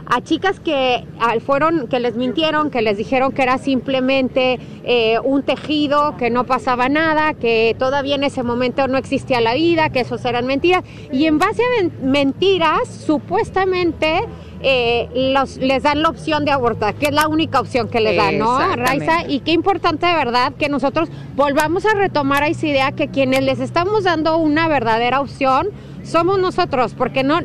a 0.09 0.21
chicas 0.21 0.59
que 0.59 1.05
fueron, 1.45 1.87
que 1.87 1.99
les 1.99 2.15
mintieron, 2.15 2.71
que 2.71 2.81
les 2.81 2.97
dijeron 2.97 3.31
que 3.31 3.43
era 3.43 3.59
simplemente 3.59 4.59
eh, 4.83 5.19
un 5.23 5.43
tejido, 5.43 6.17
que 6.17 6.31
no 6.31 6.45
pasaba 6.45 6.89
nada, 6.89 7.35
que 7.35 7.75
todavía 7.77 8.15
en 8.15 8.23
ese 8.23 8.41
momento 8.41 8.87
no 8.87 8.97
existía 8.97 9.39
la 9.39 9.53
vida, 9.53 9.91
que 9.91 9.99
esos 10.01 10.25
eran 10.25 10.47
mentiras. 10.47 10.83
Y 11.11 11.25
en 11.25 11.37
base 11.37 11.61
a 11.61 12.03
mentiras, 12.03 12.87
supuestamente 12.87 14.21
eh, 14.61 15.09
les 15.13 15.83
dan 15.83 16.01
la 16.01 16.09
opción 16.09 16.43
de 16.43 16.51
abortar, 16.51 16.95
que 16.95 17.05
es 17.05 17.13
la 17.13 17.27
única 17.27 17.59
opción 17.59 17.87
que 17.87 18.01
les 18.01 18.17
dan, 18.17 18.39
¿no, 18.39 18.57
Raiza? 18.75 19.27
Y 19.27 19.39
qué 19.41 19.51
importante 19.51 20.05
de 20.05 20.13
verdad 20.15 20.53
que 20.57 20.69
nosotros 20.69 21.09
volvamos 21.35 21.85
a 21.85 21.93
retomar 21.93 22.43
esa 22.43 22.67
idea 22.67 22.91
que 22.91 23.07
quienes 23.09 23.43
les 23.43 23.59
estamos 23.59 24.03
dando 24.03 24.37
una 24.37 24.67
verdadera 24.67 25.21
opción, 25.21 25.69
somos 26.09 26.39
nosotros, 26.39 26.93
porque 26.95 27.23
no 27.23 27.39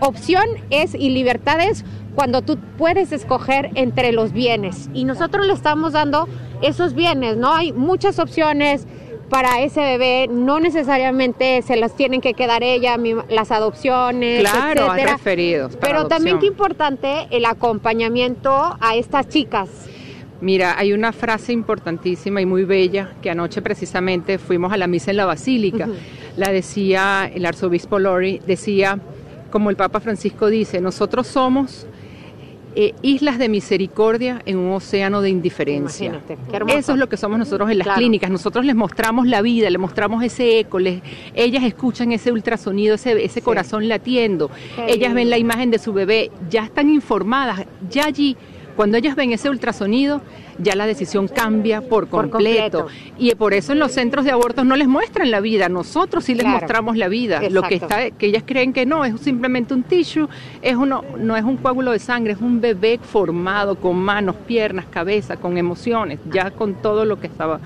opción 0.00 0.44
es 0.70 0.94
y 0.94 1.10
libertad 1.10 1.60
es 1.60 1.84
cuando 2.14 2.42
tú 2.42 2.58
puedes 2.78 3.12
escoger 3.12 3.70
entre 3.74 4.12
los 4.12 4.32
bienes 4.32 4.88
y 4.94 5.04
nosotros 5.04 5.46
le 5.46 5.52
estamos 5.52 5.92
dando 5.94 6.28
esos 6.62 6.94
bienes, 6.94 7.36
¿no? 7.36 7.52
Hay 7.52 7.72
muchas 7.72 8.18
opciones 8.18 8.86
para 9.30 9.62
ese 9.62 9.80
bebé, 9.80 10.28
no 10.30 10.60
necesariamente 10.60 11.62
se 11.62 11.76
las 11.76 11.96
tienen 11.96 12.20
que 12.20 12.34
quedar 12.34 12.62
ella, 12.62 12.96
las 13.28 13.50
adopciones, 13.50 14.40
claro, 14.40 14.86
etcétera. 14.86 15.12
referidos. 15.12 15.76
Pero 15.80 16.06
también 16.06 16.38
qué 16.38 16.46
importante 16.46 17.26
el 17.30 17.44
acompañamiento 17.46 18.76
a 18.80 18.94
estas 18.96 19.28
chicas. 19.28 19.68
Mira, 20.40 20.78
hay 20.78 20.92
una 20.92 21.12
frase 21.12 21.52
importantísima 21.52 22.40
y 22.40 22.46
muy 22.46 22.64
bella 22.64 23.14
que 23.22 23.30
anoche 23.30 23.62
precisamente 23.62 24.38
fuimos 24.38 24.72
a 24.72 24.76
la 24.76 24.86
misa 24.86 25.10
en 25.10 25.16
la 25.16 25.24
basílica 25.24 25.88
la 26.36 26.50
decía 26.50 27.30
el 27.32 27.46
arzobispo 27.46 27.98
Lori, 27.98 28.40
decía, 28.46 28.98
como 29.50 29.70
el 29.70 29.76
Papa 29.76 30.00
Francisco 30.00 30.48
dice, 30.48 30.80
nosotros 30.80 31.26
somos 31.26 31.86
eh, 32.76 32.92
islas 33.02 33.38
de 33.38 33.48
misericordia 33.48 34.42
en 34.46 34.58
un 34.58 34.72
océano 34.72 35.22
de 35.22 35.30
indiferencia. 35.30 36.20
Eso 36.68 36.92
es 36.92 36.98
lo 36.98 37.08
que 37.08 37.16
somos 37.16 37.38
nosotros 37.38 37.70
en 37.70 37.78
las 37.78 37.86
clínicas. 37.96 38.30
Nosotros 38.30 38.64
les 38.64 38.74
mostramos 38.74 39.28
la 39.28 39.42
vida, 39.42 39.70
les 39.70 39.78
mostramos 39.78 40.24
ese 40.24 40.58
eco, 40.58 40.80
les, 40.80 41.00
ellas 41.36 41.62
escuchan 41.62 42.10
ese 42.10 42.32
ultrasonido, 42.32 42.96
ese, 42.96 43.24
ese 43.24 43.42
corazón 43.42 43.86
latiendo, 43.88 44.50
ellas 44.88 45.14
ven 45.14 45.30
la 45.30 45.38
imagen 45.38 45.70
de 45.70 45.78
su 45.78 45.92
bebé, 45.92 46.32
ya 46.50 46.64
están 46.64 46.88
informadas, 46.88 47.64
ya 47.88 48.06
allí 48.06 48.36
cuando 48.76 48.96
ellas 48.96 49.16
ven 49.16 49.32
ese 49.32 49.48
ultrasonido, 49.48 50.20
ya 50.58 50.74
la 50.74 50.86
decisión 50.86 51.28
cambia 51.28 51.80
por 51.80 52.08
completo. 52.08 52.88
Y 53.18 53.34
por 53.34 53.54
eso 53.54 53.72
en 53.72 53.78
los 53.78 53.92
centros 53.92 54.24
de 54.24 54.30
abortos 54.30 54.64
no 54.64 54.76
les 54.76 54.88
muestran 54.88 55.30
la 55.30 55.40
vida, 55.40 55.68
nosotros 55.68 56.24
sí 56.24 56.34
les 56.34 56.46
mostramos 56.46 56.96
la 56.96 57.08
vida. 57.08 57.42
Lo 57.50 57.62
que 57.62 57.76
está, 57.76 58.10
que 58.10 58.26
ellas 58.26 58.44
creen 58.46 58.72
que 58.72 58.86
no, 58.86 59.04
es 59.04 59.20
simplemente 59.20 59.74
un 59.74 59.82
tissue, 59.82 60.28
es 60.62 60.76
uno, 60.76 61.04
no 61.18 61.36
es 61.36 61.44
un 61.44 61.56
coágulo 61.56 61.92
de 61.92 61.98
sangre, 61.98 62.32
es 62.32 62.40
un 62.40 62.60
bebé 62.60 62.98
formado 63.02 63.76
con 63.76 63.96
manos, 63.96 64.36
piernas, 64.46 64.86
cabeza, 64.90 65.36
con 65.36 65.58
emociones, 65.58 66.18
ya 66.30 66.50
con 66.50 66.74
todo 66.74 67.04
lo 67.04 67.20
que 67.20 67.26
estaba 67.26 67.60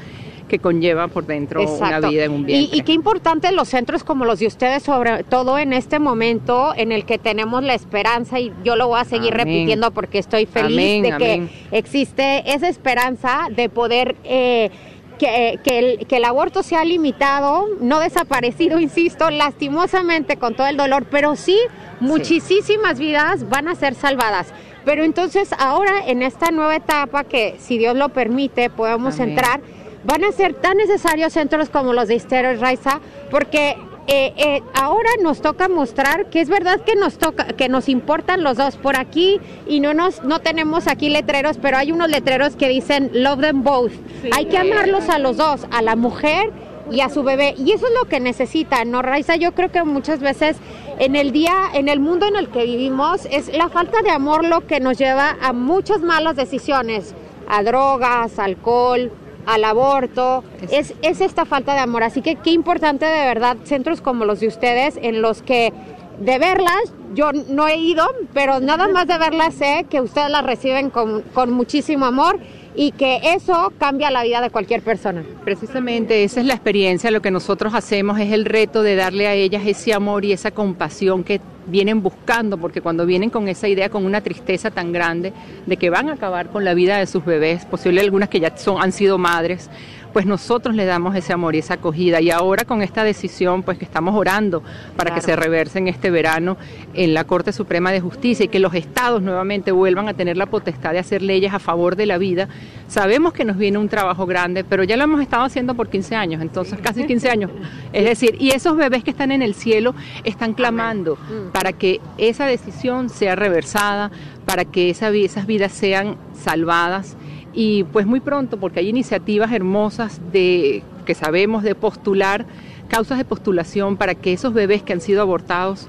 que 0.49 0.59
conlleva 0.59 1.09
por 1.09 1.26
dentro 1.26 1.62
una 1.62 2.01
vida 2.01 2.24
en 2.24 2.32
un 2.32 2.44
vientre. 2.44 2.76
Y, 2.76 2.82
qué 2.82 2.92
importante 2.92 3.53
los 3.53 3.68
centros 3.68 4.03
como 4.03 4.24
los 4.24 4.38
de 4.40 4.46
ustedes, 4.46 4.82
sobre 4.82 5.22
todo 5.24 5.59
en 5.59 5.72
este 5.72 5.99
momento 5.99 6.72
en 6.74 6.90
el 6.90 7.05
que 7.05 7.18
tenemos 7.18 7.62
la 7.62 7.74
esperanza, 7.74 8.40
y 8.40 8.53
yo 8.64 8.76
lo 8.76 8.88
voy 8.88 9.01
a 9.01 9.05
seguir 9.05 9.34
repitiendo 9.34 9.90
porque 9.92 10.18
estoy 10.18 10.46
feliz 10.46 11.03
de 11.03 11.16
que 11.16 11.49
existe 11.70 12.53
esa 12.53 12.68
esperanza 12.68 13.49
de 13.55 13.68
poder... 13.68 14.16
Eh, 14.24 14.70
que, 15.18 15.59
el, 15.64 16.07
que, 16.07 16.18
el, 16.18 16.24
aborto 16.24 16.62
sea 16.62 16.84
limitado, 16.84 17.66
no 17.80 17.99
desaparecido, 17.99 18.78
insisto, 18.80 19.30
lastimosamente 19.30 20.36
con 20.36 20.55
todo 20.55 20.68
el 20.68 20.76
dolor, 20.76 21.07
pero 21.11 21.34
sí 21.34 21.59
muchísimas 21.99 23.01
vidas 23.01 23.49
van 23.49 23.66
a 23.66 23.74
ser 23.74 23.96
salvadas. 23.96 24.53
Pero 24.84 25.05
entonces 25.05 25.51
ahora 25.59 26.07
en 26.07 26.22
esta 26.22 26.51
nueva 26.51 26.76
etapa 26.76 27.24
que 27.24 27.57
si 27.59 27.76
Dios 27.76 27.96
lo 27.96 28.09
permite 28.09 28.70
podemos 28.70 29.18
entrar, 29.18 29.61
van 30.05 30.24
a 30.24 30.32
ser 30.32 30.55
tan 30.55 30.76
necesarios 30.76 31.32
centros 31.32 31.68
como 31.68 31.92
los 31.92 32.09
de 32.09 32.14
Istero 32.14 32.53
y 32.53 32.57
Raiza, 32.57 33.01
porque 33.30 33.76
eh, 34.11 34.32
eh, 34.38 34.62
ahora 34.72 35.11
nos 35.22 35.42
toca 35.42 35.68
mostrar 35.68 36.30
que 36.30 36.40
es 36.40 36.49
verdad 36.49 36.80
que 36.80 36.96
nos 36.96 37.18
toca, 37.18 37.49
que 37.49 37.68
nos 37.68 37.90
importan 37.90 38.42
los 38.42 38.57
dos 38.57 38.76
por 38.76 38.96
aquí 38.96 39.38
y 39.66 39.80
no 39.80 39.92
nos, 39.92 40.24
no 40.24 40.38
tenemos 40.38 40.86
aquí 40.86 41.11
letreros, 41.11 41.59
pero 41.61 41.76
hay 41.76 41.92
unos 41.92 42.09
letreros 42.09 42.57
que 42.57 42.68
dicen 42.68 43.11
love 43.12 43.40
them 43.40 43.62
both. 43.62 43.92
hay 44.32 44.46
que 44.46 44.57
amarlos 44.57 45.11
a 45.11 45.18
los 45.18 45.36
dos, 45.36 45.66
a 45.70 45.82
la 45.82 45.94
mujer 45.94 46.51
y 46.90 47.01
a 47.03 47.11
su 47.11 47.22
bebé. 47.22 47.55
Y 47.59 47.72
eso 47.72 47.86
es 47.86 47.92
lo 47.92 48.09
que 48.09 48.18
necesitan, 48.18 48.90
¿no, 48.90 49.03
Raiza? 49.03 49.36
Yo 49.36 49.53
creo 49.53 49.70
que 49.70 49.82
muchas 49.84 50.20
veces 50.20 50.57
en 50.99 51.14
el 51.14 51.30
día, 51.32 51.55
en 51.74 51.88
el 51.88 52.01
mundo 52.01 52.26
en 52.26 52.36
el 52.36 52.49
que 52.49 52.64
vivimos, 52.64 53.26
es 53.30 53.55
la 53.55 53.68
falta 53.68 54.01
de 54.01 54.11
amor 54.11 54.42
lo 54.42 54.66
que 54.66 54.80
nos 54.80 54.96
lleva 54.96 55.36
a 55.42 55.53
muchas 55.53 56.01
malas 56.01 56.34
decisiones, 56.34 57.14
a 57.46 57.62
drogas, 57.62 58.38
alcohol, 58.38 59.12
al 59.49 59.64
aborto, 59.64 60.44
es, 60.70 60.94
es 61.01 61.22
esta 61.22 61.46
falta 61.46 61.72
de 61.72 61.80
amor. 61.80 62.03
Así 62.03 62.20
que 62.20 62.36
qué 62.36 62.51
importante 62.51 63.07
de 63.07 63.26
verdad 63.26 63.57
centros 63.64 64.03
como 64.03 64.26
los 64.26 64.40
de 64.40 64.46
ustedes 64.46 64.99
en 65.01 65.22
los 65.22 65.40
que 65.42 65.72
de 66.20 66.38
verlas, 66.38 66.92
yo 67.14 67.32
no 67.32 67.66
he 67.66 67.76
ido, 67.76 68.05
pero 68.34 68.61
nada 68.61 68.88
más 68.88 69.07
de 69.07 69.16
verlas 69.16 69.55
sé 69.55 69.86
que 69.88 70.01
ustedes 70.01 70.30
las 70.30 70.44
reciben 70.44 70.90
con, 70.90 71.22
con 71.32 71.51
muchísimo 71.53 72.07
amor 72.07 72.38
y 72.74 72.92
que 72.92 73.20
eso 73.34 73.72
cambia 73.78 74.11
la 74.11 74.22
vida 74.22 74.40
de 74.40 74.51
cualquier 74.51 74.82
persona. 74.82 75.24
Precisamente 75.44 76.24
esa 76.24 76.40
es 76.40 76.46
la 76.46 76.55
experiencia, 76.55 77.11
lo 77.11 77.22
que 77.22 77.30
nosotros 77.30 77.72
hacemos 77.74 78.20
es 78.20 78.32
el 78.32 78.44
reto 78.44 78.82
de 78.82 78.96
darle 78.96 79.28
a 79.28 79.34
ellas 79.34 79.62
ese 79.64 79.94
amor 79.94 80.24
y 80.24 80.32
esa 80.32 80.51
compasión 80.51 81.24
que 81.24 81.40
vienen 81.69 82.03
buscando, 82.03 82.59
porque 82.59 82.81
cuando 82.81 83.07
vienen 83.07 83.31
con 83.31 83.49
esa 83.49 83.69
idea, 83.69 83.89
con 83.89 84.05
una 84.05 84.21
tristeza 84.21 84.71
tan 84.71 84.93
grande 84.93 85.33
de 85.66 85.77
que 85.77 85.91
van 85.91 86.09
a 86.09 86.14
acabar 86.14 86.51
con 86.51 86.64
la 86.64 86.75
vida 86.75 86.99
de 86.99 87.07
sus 87.07 87.25
bebés, 87.25 87.64
posible 87.64 88.01
algunas 88.01 88.29
que 88.29 88.41
ya 88.41 88.57
son, 88.57 88.83
han 88.83 88.93
sido 88.93 89.19
madres, 89.19 89.71
pues 90.12 90.27
nosotros 90.27 90.75
le 90.75 90.85
damos 90.85 91.14
ese 91.14 91.33
amor 91.33 91.55
y 91.55 91.59
esa 91.59 91.75
acogida. 91.75 92.21
Y 92.21 92.31
ahora 92.31 92.64
con 92.64 92.83
esta 92.83 93.05
decisión, 93.05 93.62
pues 93.62 93.79
que 93.79 93.85
estamos 93.85 94.14
orando 94.14 94.62
para 94.97 95.14
que 95.14 95.21
se 95.21 95.37
reverse 95.37 95.79
en 95.79 95.89
este 95.89 96.11
verano 96.11 96.57
en 96.95 97.14
la 97.14 97.25
Corte 97.25 97.53
Suprema 97.53 97.93
de 97.93 98.01
Justicia 98.01 98.45
y 98.45 98.49
que 98.49 98.59
los 98.59 98.75
estados 98.75 99.23
nuevamente 99.23 99.71
vuelvan 99.71 100.09
a 100.09 100.14
tener 100.14 100.37
la 100.37 100.47
potestad 100.47 100.93
de 100.93 100.99
hacer 100.99 101.23
leyes 101.23 101.53
a 101.53 101.59
favor 101.59 101.97
de 101.97 102.07
la 102.07 102.19
vida, 102.19 102.49
sabemos 102.89 103.33
que 103.33 103.45
nos 103.45 103.57
viene 103.57 103.79
un 103.79 103.89
trabajo 103.89 104.27
grande, 104.27 104.64
pero 104.64 104.83
ya 104.85 104.97
lo 104.97 105.05
hemos 105.05 105.21
estado 105.21 105.45
haciendo 105.45 105.75
por 105.75 105.89
15 105.89 106.16
años, 106.16 106.43
entonces 106.43 106.79
casi 106.83 107.07
15 107.07 107.31
años. 107.31 107.51
Es 107.93 108.05
decir, 108.05 108.37
y 108.39 108.51
esos 108.51 108.77
bebés 108.77 109.05
que 109.05 109.11
están 109.11 109.31
en 109.31 109.43
el 109.43 109.55
cielo 109.55 109.95
están 110.25 110.55
clamando 110.55 111.16
mm. 111.16 111.53
Para 111.59 111.72
que 111.72 112.00
esa 112.18 112.46
decisión 112.46 113.11
sea 113.11 113.34
reversada, 113.34 114.12
para 114.46 114.64
que 114.64 114.90
esas 114.90 115.44
vidas 115.44 115.72
sean 115.72 116.14
salvadas. 116.32 117.16
Y 117.52 117.82
pues 117.82 118.06
muy 118.06 118.20
pronto, 118.20 118.61
porque 118.61 118.78
hay 118.78 118.88
iniciativas 118.88 119.50
hermosas 119.50 120.20
de 120.30 120.84
que 121.04 121.16
sabemos 121.16 121.64
de 121.64 121.74
postular 121.74 122.46
causas 122.86 123.18
de 123.18 123.24
postulación 123.24 123.96
para 123.96 124.14
que 124.14 124.32
esos 124.32 124.54
bebés 124.54 124.84
que 124.84 124.92
han 124.92 125.00
sido 125.00 125.20
abortados 125.20 125.88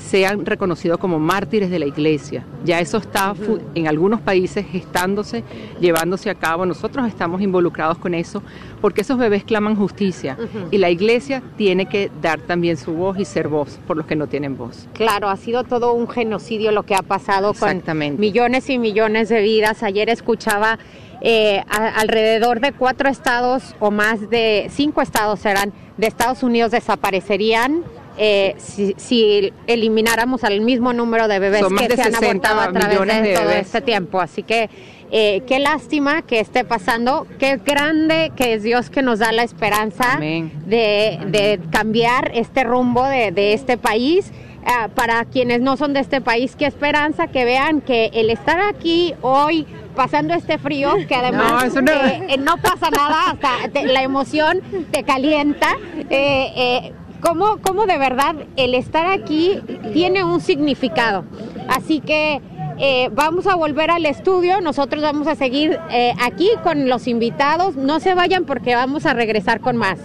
sean 0.00 0.46
reconocidos 0.46 0.98
como 0.98 1.18
mártires 1.18 1.70
de 1.70 1.78
la 1.78 1.86
iglesia. 1.86 2.44
Ya 2.64 2.80
eso 2.80 2.98
está 2.98 3.34
en 3.74 3.86
algunos 3.86 4.20
países 4.20 4.66
gestándose, 4.66 5.44
llevándose 5.80 6.30
a 6.30 6.34
cabo. 6.34 6.66
Nosotros 6.66 7.06
estamos 7.06 7.40
involucrados 7.40 7.98
con 7.98 8.14
eso 8.14 8.42
porque 8.80 9.02
esos 9.02 9.18
bebés 9.18 9.44
claman 9.44 9.76
justicia 9.76 10.36
y 10.70 10.78
la 10.78 10.90
iglesia 10.90 11.42
tiene 11.56 11.86
que 11.86 12.10
dar 12.20 12.40
también 12.40 12.76
su 12.76 12.92
voz 12.92 13.18
y 13.18 13.24
ser 13.24 13.48
voz 13.48 13.78
por 13.86 13.96
los 13.96 14.06
que 14.06 14.16
no 14.16 14.26
tienen 14.26 14.56
voz. 14.56 14.88
Claro, 14.94 15.28
ha 15.28 15.36
sido 15.36 15.64
todo 15.64 15.92
un 15.92 16.08
genocidio 16.08 16.72
lo 16.72 16.84
que 16.84 16.94
ha 16.94 17.02
pasado 17.02 17.52
con 17.54 17.82
millones 18.18 18.70
y 18.70 18.78
millones 18.78 19.28
de 19.28 19.42
vidas. 19.42 19.82
Ayer 19.82 20.08
escuchaba 20.08 20.78
eh, 21.20 21.62
alrededor 21.68 22.60
de 22.60 22.72
cuatro 22.72 23.08
estados 23.08 23.74
o 23.78 23.90
más 23.90 24.30
de 24.30 24.68
cinco 24.70 25.02
estados 25.02 25.40
serán 25.40 25.72
de 25.98 26.06
Estados 26.06 26.42
Unidos 26.42 26.70
desaparecerían 26.70 27.84
eh, 28.16 28.54
si, 28.58 29.52
elimináramos 29.66 30.44
al 30.44 30.60
mismo 30.60 30.92
número 30.92 31.28
de 31.28 31.38
bebés 31.38 31.64
que 31.88 31.96
se 31.96 32.02
han 32.02 32.14
abortado 32.14 32.60
a 32.60 32.72
través 32.72 33.22
de, 33.22 33.34
todo 33.34 33.50
este 33.50 33.80
tiempo. 33.80 34.20
Así 34.20 34.42
que 34.42 34.68
eh, 35.10 35.42
qué 35.46 35.58
lástima 35.58 36.22
que 36.22 36.40
esté 36.40 36.64
pasando, 36.64 37.26
qué 37.38 37.60
grande 37.64 38.32
que 38.36 38.54
es 38.54 38.62
Dios 38.62 38.90
que 38.90 39.02
nos 39.02 39.18
da 39.18 39.32
la 39.32 39.42
esperanza 39.42 40.18
de, 40.20 41.60
cambiar 41.70 42.30
este 42.34 42.64
rumbo 42.64 43.04
de, 43.04 43.52
este 43.52 43.76
país. 43.76 44.32
Ah, 44.66 44.90
para 44.94 45.24
quienes 45.24 45.62
no 45.62 45.78
son 45.78 45.94
de 45.94 46.00
este 46.00 46.20
país, 46.20 46.54
qué 46.54 46.66
esperanza 46.66 47.28
que 47.28 47.46
vean 47.46 47.80
que 47.80 48.10
el 48.12 48.28
estar 48.28 48.60
aquí 48.60 49.14
hoy 49.22 49.66
pasando 49.96 50.34
este 50.34 50.58
frío, 50.58 50.92
que 51.08 51.14
además 51.14 51.74
no, 51.74 51.80
eh, 51.90 52.38
pasa 52.62 52.90
nada, 52.90 53.30
hasta 53.30 53.82
la 53.82 54.02
emoción 54.02 54.60
te 54.90 55.02
calienta. 55.02 55.76
Eh, 56.10 56.92
cómo, 57.20 57.58
cómo 57.62 57.86
de 57.86 57.98
verdad 57.98 58.34
el 58.56 58.74
estar 58.74 59.06
aquí 59.06 59.60
tiene 59.92 60.24
un 60.24 60.40
significado. 60.40 61.24
Así 61.68 62.00
que 62.00 62.40
eh, 62.78 63.10
vamos 63.12 63.46
a 63.46 63.54
volver 63.54 63.90
al 63.90 64.06
estudio, 64.06 64.60
nosotros 64.60 65.02
vamos 65.02 65.26
a 65.26 65.34
seguir 65.34 65.78
eh, 65.90 66.14
aquí 66.22 66.48
con 66.62 66.88
los 66.88 67.06
invitados, 67.08 67.76
no 67.76 68.00
se 68.00 68.14
vayan 68.14 68.44
porque 68.44 68.74
vamos 68.74 69.06
a 69.06 69.12
regresar 69.12 69.60
con 69.60 69.76
más. 69.76 69.98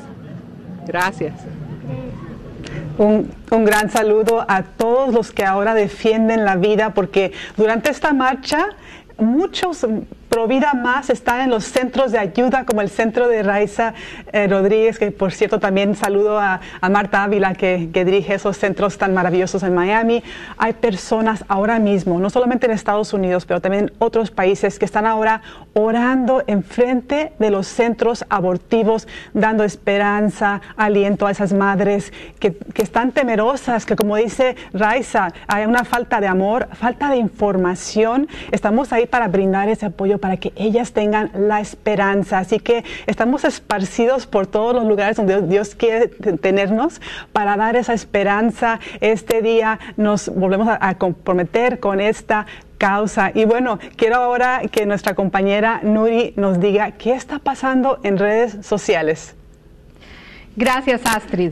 Gracias. 0.86 1.34
Un, 2.98 3.32
un, 3.52 3.66
gran 3.66 3.90
saludo 3.90 4.46
a 4.48 4.64
todos 4.64 5.14
los 5.14 5.32
que 5.32 5.44
ahora 5.44 5.74
defienden 5.74 6.46
la 6.46 6.56
vida, 6.56 6.94
porque 6.94 7.34
durante 7.58 7.90
esta 7.90 8.14
marcha 8.14 8.68
muchos 9.18 9.86
Provida 10.36 10.74
Más 10.74 11.10
está 11.10 11.46
en 11.46 11.50
los 11.50 11.64
centros 11.64 12.12
de 12.12 12.18
ayuda, 12.20 12.66
como 12.66 12.82
el 12.82 12.90
centro 12.90 13.30
de 13.30 13.42
Raiza 13.42 13.94
eh, 14.34 14.48
Rodríguez, 14.48 15.00
que 15.00 15.10
por 15.12 15.32
cierto 15.32 15.62
también 15.62 15.96
saludo 15.96 16.38
a, 16.38 16.60
Marta 16.92 17.24
Ávila, 17.24 17.54
que, 17.54 17.88
dirige 17.88 18.34
esos 18.34 18.58
centros 18.58 18.98
tan 18.98 19.14
maravillosos 19.14 19.64
en 19.64 19.74
Miami. 19.74 20.24
Hay 20.58 20.74
personas 20.74 21.46
ahora 21.48 21.80
mismo, 21.80 22.20
no 22.20 22.30
solamente 22.30 22.66
en 22.66 22.74
Estados 22.74 23.14
Unidos, 23.14 23.46
pero 23.46 23.62
también 23.62 23.86
en 23.86 23.94
otros 23.98 24.30
países, 24.30 24.78
que 24.78 24.84
están 24.84 25.06
ahora 25.06 25.42
orando 25.72 26.44
enfrente 26.48 27.32
de 27.40 27.50
los 27.50 27.66
centros 27.66 28.26
abortivos, 28.28 29.08
dando 29.34 29.64
esperanza, 29.64 30.60
aliento 30.76 31.28
a 31.28 31.32
esas 31.32 31.54
madres 31.54 32.12
que, 32.40 32.58
que 32.58 32.82
están 32.82 33.14
temerosas, 33.14 33.86
que 33.86 33.96
como 33.96 34.18
dice 34.18 34.58
Raiza, 34.74 35.30
hay 35.48 35.66
una 35.66 35.86
falta 35.86 36.20
de 36.20 36.28
amor, 36.28 36.68
falta 36.74 37.10
de 37.10 37.16
información. 37.16 38.28
Estamos 38.52 38.92
ahí 38.92 39.06
para 39.06 39.30
brindar 39.30 39.70
ese 39.70 39.86
apoyo 39.86 40.20
para 40.26 40.38
que 40.38 40.54
ellas 40.56 40.92
tengan 40.92 41.30
la 41.36 41.62
esperanza. 41.62 42.40
Así 42.40 42.58
que 42.58 42.84
estamos 43.06 43.44
esparcidos 43.44 44.26
por 44.26 44.48
todos 44.48 44.74
los 44.74 44.84
lugares 44.86 45.18
donde 45.18 45.44
Dios 45.44 45.76
quiere 45.76 46.08
tenernos 46.08 47.00
para 47.32 47.56
dar 47.58 47.76
esa 47.76 47.94
esperanza. 47.94 48.80
Este 49.02 49.44
día 49.44 49.78
nos 49.98 50.30
volvemos 50.30 50.68
a, 50.68 50.96
comprometer 50.96 51.80
con 51.80 52.02
esta 52.02 52.48
causa. 52.80 53.30
Y 53.36 53.46
bueno, 53.46 53.78
quiero 53.98 54.16
ahora 54.16 54.64
que 54.72 54.88
nuestra 54.88 55.14
compañera 55.14 55.82
Nuri 55.84 56.34
nos 56.38 56.60
diga 56.60 56.94
qué 56.94 57.14
está 57.14 57.38
pasando 57.38 58.00
en 58.02 58.18
redes 58.18 58.66
sociales. 58.66 59.36
Gracias, 60.56 61.02
Astrid. 61.06 61.52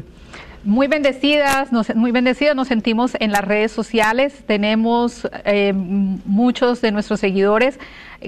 Muy 0.66 0.88
bendecidas, 0.88 1.74
nos, 1.74 1.94
muy 1.94 2.12
bendecidas 2.12 2.56
nos 2.56 2.70
sentimos 2.70 3.18
en 3.20 3.34
las 3.34 3.44
redes 3.44 3.74
sociales. 3.74 4.46
Tenemos 4.48 5.28
eh, 5.44 5.74
muchos 5.74 6.80
de 6.80 6.94
nuestros 6.94 7.20
seguidores 7.20 7.78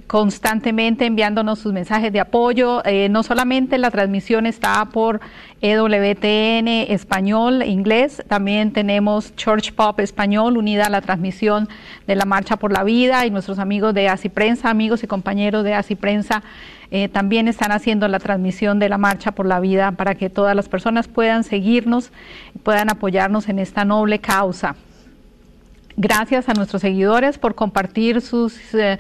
constantemente 0.08 1.06
enviándonos 1.06 1.60
sus 1.60 1.72
mensajes 1.72 2.12
de 2.12 2.20
apoyo. 2.20 2.86
Eh, 2.86 3.08
no 3.10 3.24
solamente 3.24 3.78
la 3.78 3.92
transmisión 3.92 4.46
está 4.46 4.84
por 4.86 5.22
EWTN 5.62 6.68
español, 6.92 7.64
inglés, 7.64 8.24
también 8.28 8.72
tenemos 8.72 9.36
Church 9.36 9.72
Pop 9.74 10.00
español 10.00 10.58
unida 10.58 10.88
a 10.88 10.90
la 10.90 11.02
transmisión 11.02 11.70
de 12.08 12.16
la 12.16 12.26
Marcha 12.26 12.58
por 12.58 12.72
la 12.72 12.84
Vida 12.84 13.26
y 13.26 13.32
nuestros 13.32 13.60
amigos 13.60 13.94
de 13.94 14.10
Así 14.10 14.30
Prensa, 14.30 14.70
amigos 14.70 15.04
y 15.04 15.08
compañeros 15.08 15.64
de 15.64 15.74
Así 15.74 15.96
Prensa. 15.96 16.44
Eh, 16.98 17.10
también 17.10 17.50
están 17.50 17.74
haciendo 17.74 18.08
la 18.08 18.20
transmisión 18.20 18.80
de 18.80 18.88
la 18.88 18.98
Marcha 18.98 19.34
por 19.34 19.46
la 19.46 19.60
Vida 19.60 19.92
para 19.92 20.16
que 20.16 20.30
todas 20.30 20.56
las 20.56 20.70
personas 20.70 21.10
puedan 21.10 21.44
seguirnos, 21.44 22.10
puedan 22.64 22.90
apoyarnos 22.90 23.50
en 23.50 23.60
esta 23.60 23.84
noble 23.84 24.20
causa. 24.20 24.78
Gracias 25.98 26.48
a 26.48 26.54
nuestros 26.54 26.82
seguidores 26.82 27.38
por 27.38 27.54
compartir 27.54 28.22
sus 28.22 28.74
eh, 28.74 28.98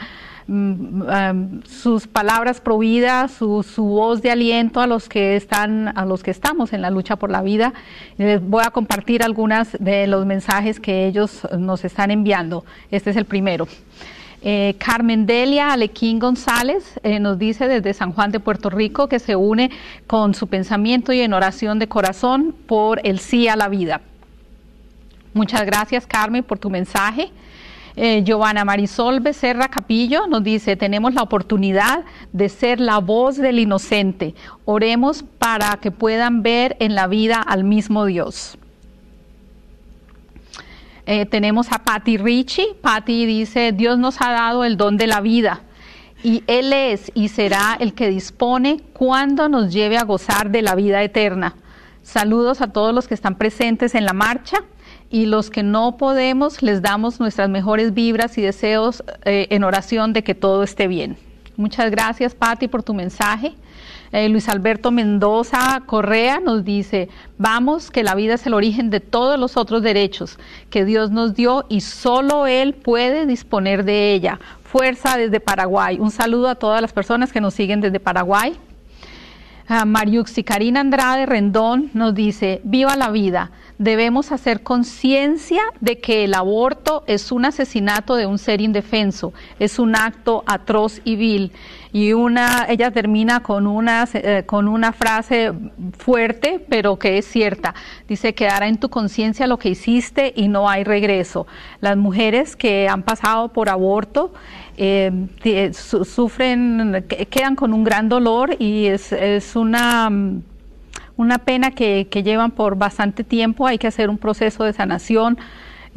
Mm, 0.47 1.61
sus 1.65 2.05
palabras 2.05 2.61
providas, 2.61 3.31
su, 3.31 3.63
su, 3.63 3.83
voz 3.83 4.21
de 4.21 4.29
aliento 4.29 4.79
a 4.79 4.85
los 4.85 5.09
que 5.09 5.35
están, 5.35 5.97
a 5.97 6.05
los 6.05 6.21
que 6.21 6.29
estamos 6.29 6.71
en 6.71 6.83
la 6.83 6.91
lucha 6.91 7.15
por 7.15 7.31
la 7.31 7.41
vida. 7.41 7.73
Les 8.17 8.47
voy 8.47 8.61
a 8.63 8.69
compartir 8.69 9.23
algunas 9.23 9.75
de 9.79 10.05
los 10.05 10.27
mensajes 10.27 10.79
que 10.79 11.07
ellos 11.07 11.47
nos 11.57 11.83
están 11.83 12.11
enviando. 12.11 12.63
Este 12.91 13.09
es 13.09 13.17
el 13.17 13.25
primero. 13.25 13.67
Eh, 14.41 14.75
Carmen 14.77 15.25
Delia 15.25 15.71
Alequín 15.71 16.19
González 16.19 16.99
eh, 17.03 17.19
nos 17.19 17.39
dice 17.39 17.67
desde 17.67 17.93
San 17.93 18.11
Juan 18.11 18.31
de 18.31 18.39
Puerto 18.39 18.69
Rico 18.69 19.07
que 19.07 19.19
se 19.19 19.35
une 19.35 19.71
con 20.07 20.35
su 20.35 20.47
pensamiento 20.47 21.13
y 21.13 21.21
en 21.21 21.33
oración 21.33 21.79
de 21.79 21.87
corazón 21.87 22.53
por 22.67 23.01
el 23.03 23.19
sí 23.19 23.47
a 23.47 23.55
la 23.55 23.69
vida. 23.69 24.01
Muchas 25.33 25.65
gracias 25.65 26.05
Carmen 26.05 26.43
por 26.43 26.59
tu 26.59 26.69
mensaje. 26.69 27.31
Eh, 27.97 28.23
Giovanna 28.25 28.65
Marisol 28.65 29.21
Becerra 29.21 29.69
Capillo 29.69 30.27
nos 30.27 30.43
dice, 30.43 30.75
tenemos 30.75 31.13
la 31.13 31.21
oportunidad 31.21 32.03
de 32.33 32.49
ser 32.49 32.79
la 32.81 32.99
voz 32.99 33.37
del 33.37 33.57
inocente. 33.57 34.35
Oremos 34.65 35.23
para 35.23 35.77
que 35.77 35.91
puedan 35.91 36.43
ver 36.43 36.75
en 36.79 36.93
la 36.93 37.07
vida 37.07 37.41
al 37.41 37.63
mismo 37.63 38.05
Dios. 38.05 38.57
Eh, 41.05 41.25
tenemos 41.25 41.71
a 41.71 41.79
Patty 41.79 42.17
Richie. 42.17 42.73
Patty 42.81 43.25
dice, 43.25 43.71
Dios 43.71 43.97
nos 43.97 44.21
ha 44.21 44.31
dado 44.31 44.63
el 44.63 44.77
don 44.77 44.97
de 44.97 45.07
la 45.07 45.21
vida 45.21 45.61
y 46.25 46.43
Él 46.47 46.73
es 46.73 47.11
y 47.13 47.27
será 47.27 47.77
el 47.79 47.93
que 47.93 48.09
dispone 48.09 48.81
cuando 48.93 49.47
nos 49.47 49.71
lleve 49.71 49.97
a 49.97 50.03
gozar 50.03 50.49
de 50.49 50.63
la 50.63 50.73
vida 50.73 51.03
eterna. 51.03 51.55
Saludos 52.01 52.61
a 52.61 52.73
todos 52.73 52.95
los 52.95 53.07
que 53.07 53.13
están 53.13 53.35
presentes 53.35 53.93
en 53.93 54.05
la 54.05 54.13
marcha 54.13 54.57
y 55.11 55.27
los 55.27 55.51
que 55.51 55.61
no 55.61 55.97
podemos 55.97 56.63
les 56.63 56.81
damos 56.81 57.19
nuestras 57.19 57.49
mejores 57.49 57.93
vibras 57.93 58.39
y 58.39 58.41
deseos 58.41 59.03
eh, 59.23 59.47
en 59.51 59.63
oración 59.63 60.13
de 60.13 60.23
que 60.23 60.33
todo 60.33 60.63
esté 60.63 60.87
bien. 60.87 61.15
Muchas 61.57 61.91
gracias, 61.91 62.33
Patti, 62.33 62.67
por 62.67 62.81
tu 62.81 62.95
mensaje. 62.95 63.53
Eh, 64.11 64.29
Luis 64.29 64.49
Alberto 64.49 64.91
Mendoza 64.91 65.81
Correa 65.85 66.39
nos 66.39 66.63
dice, 66.63 67.09
vamos, 67.37 67.91
que 67.91 68.03
la 68.03 68.15
vida 68.15 68.35
es 68.35 68.45
el 68.45 68.53
origen 68.53 68.89
de 68.89 68.99
todos 68.99 69.39
los 69.39 69.57
otros 69.57 69.81
derechos 69.81 70.37
que 70.69 70.85
Dios 70.85 71.11
nos 71.11 71.33
dio 71.33 71.65
y 71.69 71.81
solo 71.81 72.47
Él 72.47 72.73
puede 72.73 73.25
disponer 73.25 73.83
de 73.83 74.13
ella. 74.13 74.39
Fuerza 74.63 75.17
desde 75.17 75.39
Paraguay. 75.39 75.97
Un 75.99 76.11
saludo 76.11 76.49
a 76.49 76.55
todas 76.55 76.81
las 76.81 76.93
personas 76.93 77.31
que 77.31 77.41
nos 77.41 77.53
siguen 77.53 77.81
desde 77.81 77.99
Paraguay. 77.99 78.57
Uh, 79.67 79.83
Mariuxi 79.83 80.43
Karina 80.43 80.81
Andrade 80.81 81.25
Rendón 81.25 81.89
nos 81.95 82.13
dice, 82.13 82.61
viva 82.63 82.95
la 82.95 83.09
vida 83.09 83.51
debemos 83.77 84.31
hacer 84.31 84.63
conciencia 84.63 85.61
de 85.81 85.99
que 85.99 86.23
el 86.23 86.33
aborto 86.33 87.03
es 87.07 87.31
un 87.31 87.45
asesinato 87.45 88.15
de 88.15 88.25
un 88.25 88.37
ser 88.37 88.61
indefenso, 88.61 89.33
es 89.59 89.79
un 89.79 89.95
acto 89.95 90.43
atroz 90.45 91.01
y 91.03 91.15
vil. 91.15 91.51
Y 91.91 92.11
una, 92.11 92.65
ella 92.67 92.91
termina 92.91 93.41
con 93.41 93.67
una, 93.67 94.05
eh, 94.13 94.43
con 94.45 94.67
una 94.67 94.91
frase 94.91 95.53
fuerte, 95.97 96.65
pero 96.67 96.99
que 96.99 97.17
es 97.17 97.25
cierta. 97.25 97.73
Dice, 98.05 98.33
quedará 98.33 98.67
en 98.67 98.77
tu 98.77 98.89
conciencia 98.89 99.47
lo 99.47 99.57
que 99.57 99.69
hiciste 99.69 100.33
y 100.35 100.49
no 100.49 100.69
hay 100.69 100.83
regreso. 100.83 101.47
Las 101.79 101.95
mujeres 101.95 102.57
que 102.57 102.89
han 102.89 103.03
pasado 103.03 103.53
por 103.53 103.69
aborto, 103.69 104.33
eh, 104.77 105.71
sufren, 105.73 107.05
quedan 107.29 107.55
con 107.55 107.73
un 107.73 107.83
gran 107.83 108.09
dolor 108.09 108.55
y 108.59 108.85
es, 108.85 109.11
es 109.11 109.55
una 109.55 110.09
una 111.17 111.39
pena 111.39 111.71
que, 111.71 112.05
llevan 112.23 112.51
por 112.51 112.77
bastante 112.77 113.23
tiempo, 113.23 113.67
hay 113.67 113.77
que 113.77 113.87
hacer 113.87 114.09
un 114.09 114.17
proceso 114.17 114.63
de 114.63 114.73
sanación. 114.73 115.37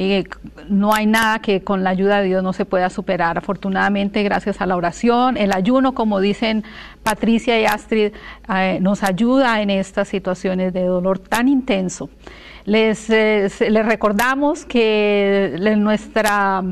Eh, 0.01 0.25
no 0.69 0.95
hay 0.95 1.07
nada 1.07 1.41
que 1.41 1.65
con 1.65 1.83
la 1.83 1.91
ayuda 1.91 2.21
de 2.21 2.29
Dios 2.29 2.43
no 2.45 2.53
se 2.53 2.65
pueda 2.65 2.89
superar. 2.89 3.37
Afortunadamente, 3.37 4.23
gracias 4.23 4.61
a 4.61 4.67
la 4.67 4.77
oración, 4.77 5.37
el 5.37 5.53
ayuno, 5.53 5.93
como 5.93 6.21
dicen 6.21 6.63
Patricia 7.03 7.61
y 7.61 7.65
Astrid, 7.65 8.13
eh, 8.55 8.79
nos 8.81 9.03
ayuda 9.03 9.61
en 9.61 9.71
estas 9.71 10.07
situaciones 10.07 10.73
de 10.73 10.85
dolor 10.85 11.19
tan 11.19 11.49
intenso. 11.49 12.11
Les, 12.65 13.11
eh, 13.11 13.49
les 13.71 13.87
recordamos 13.87 14.65
que 14.65 15.57
nuestra 15.77 16.63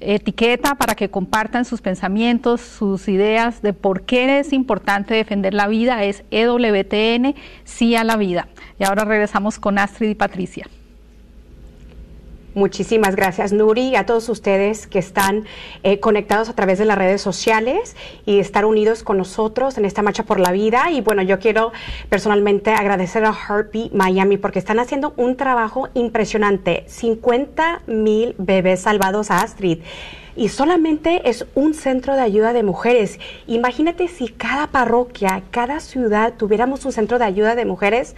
etiqueta 0.00 0.74
para 0.74 0.94
que 0.94 1.10
compartan 1.10 1.64
sus 1.64 1.80
pensamientos, 1.80 2.60
sus 2.60 3.08
ideas 3.08 3.62
de 3.62 3.72
por 3.72 4.02
qué 4.02 4.40
es 4.40 4.52
importante 4.52 5.14
defender 5.14 5.54
la 5.54 5.68
vida 5.68 6.04
es 6.04 6.24
EWTN, 6.30 7.34
sí 7.64 7.94
a 7.94 8.04
la 8.04 8.16
vida. 8.16 8.48
Y 8.78 8.84
ahora 8.84 9.04
regresamos 9.04 9.58
con 9.58 9.78
Astrid 9.78 10.10
y 10.10 10.14
Patricia. 10.14 10.66
Muchísimas 12.54 13.14
gracias, 13.14 13.52
Nuri, 13.52 13.90
y 13.90 13.96
a 13.96 14.06
todos 14.06 14.28
ustedes 14.28 14.88
que 14.88 14.98
están 14.98 15.44
eh, 15.84 16.00
conectados 16.00 16.48
a 16.48 16.54
través 16.54 16.80
de 16.80 16.84
las 16.84 16.98
redes 16.98 17.22
sociales 17.22 17.94
y 18.26 18.40
estar 18.40 18.64
unidos 18.64 19.04
con 19.04 19.18
nosotros 19.18 19.78
en 19.78 19.84
esta 19.84 20.02
marcha 20.02 20.24
por 20.24 20.40
la 20.40 20.50
vida. 20.50 20.90
Y 20.90 21.00
bueno, 21.00 21.22
yo 21.22 21.38
quiero 21.38 21.70
personalmente 22.08 22.72
agradecer 22.72 23.24
a 23.24 23.32
Heartbeat 23.32 23.92
Miami 23.92 24.36
porque 24.36 24.58
están 24.58 24.80
haciendo 24.80 25.14
un 25.16 25.36
trabajo 25.36 25.88
impresionante. 25.94 26.84
50 26.88 27.82
mil 27.86 28.34
bebés 28.36 28.80
salvados 28.80 29.30
a 29.30 29.42
Astrid 29.42 29.78
y 30.36 30.48
solamente 30.48 31.28
es 31.28 31.46
un 31.54 31.74
centro 31.74 32.16
de 32.16 32.22
ayuda 32.22 32.52
de 32.52 32.62
mujeres. 32.62 33.20
Imagínate 33.46 34.08
si 34.08 34.28
cada 34.28 34.68
parroquia, 34.68 35.42
cada 35.50 35.80
ciudad 35.80 36.34
tuviéramos 36.36 36.84
un 36.84 36.92
centro 36.92 37.18
de 37.18 37.26
ayuda 37.26 37.54
de 37.54 37.64
mujeres, 37.64 38.16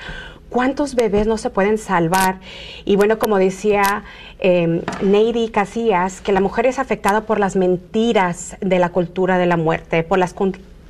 ¿Cuántos 0.52 0.94
bebés 0.94 1.26
no 1.26 1.38
se 1.38 1.48
pueden 1.48 1.78
salvar? 1.78 2.38
Y 2.84 2.96
bueno, 2.96 3.18
como 3.18 3.38
decía 3.38 4.04
eh, 4.38 4.82
Neidy 5.02 5.48
Casillas, 5.48 6.20
que 6.20 6.30
la 6.32 6.40
mujer 6.40 6.66
es 6.66 6.78
afectada 6.78 7.22
por 7.22 7.40
las 7.40 7.56
mentiras 7.56 8.58
de 8.60 8.78
la 8.78 8.90
cultura 8.90 9.38
de 9.38 9.46
la 9.46 9.56
muerte, 9.56 10.02
por 10.02 10.18
las 10.18 10.34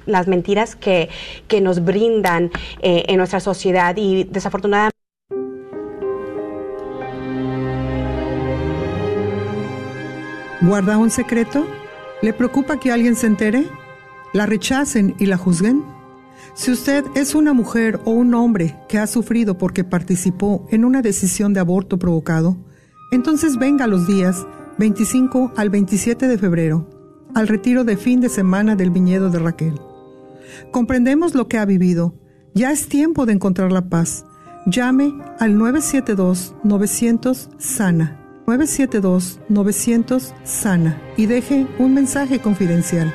las 0.04 0.26
mentiras 0.26 0.74
que, 0.74 1.10
que 1.46 1.60
nos 1.60 1.84
brindan 1.84 2.50
eh, 2.80 3.04
en 3.06 3.18
nuestra 3.18 3.38
sociedad 3.38 3.94
y 3.96 4.24
desafortunadamente 4.24 4.96
¿Guarda 10.60 10.98
un 10.98 11.10
secreto? 11.10 11.64
¿Le 12.20 12.32
preocupa 12.32 12.80
que 12.80 12.90
alguien 12.90 13.14
se 13.14 13.28
entere? 13.28 13.64
¿La 14.32 14.46
rechacen 14.46 15.14
y 15.20 15.26
la 15.26 15.36
juzguen? 15.36 16.01
Si 16.54 16.70
usted 16.70 17.04
es 17.14 17.34
una 17.34 17.52
mujer 17.52 18.00
o 18.04 18.10
un 18.10 18.34
hombre 18.34 18.76
que 18.88 18.98
ha 18.98 19.06
sufrido 19.06 19.58
porque 19.58 19.84
participó 19.84 20.66
en 20.70 20.84
una 20.84 21.02
decisión 21.02 21.54
de 21.54 21.60
aborto 21.60 21.98
provocado, 21.98 22.56
entonces 23.10 23.56
venga 23.56 23.86
los 23.86 24.06
días 24.06 24.46
25 24.78 25.52
al 25.56 25.70
27 25.70 26.28
de 26.28 26.38
febrero 26.38 26.88
al 27.34 27.48
retiro 27.48 27.82
de 27.84 27.96
fin 27.96 28.20
de 28.20 28.28
semana 28.28 28.76
del 28.76 28.90
viñedo 28.90 29.30
de 29.30 29.38
Raquel. 29.38 29.80
Comprendemos 30.70 31.34
lo 31.34 31.48
que 31.48 31.56
ha 31.58 31.64
vivido. 31.64 32.14
Ya 32.54 32.70
es 32.72 32.88
tiempo 32.88 33.24
de 33.26 33.32
encontrar 33.32 33.72
la 33.72 33.88
paz. 33.88 34.24
Llame 34.66 35.14
al 35.38 35.56
972-900-SANA. 35.56 38.18
972-900-SANA 38.46 41.00
y 41.16 41.26
deje 41.26 41.66
un 41.78 41.94
mensaje 41.94 42.40
confidencial. 42.40 43.14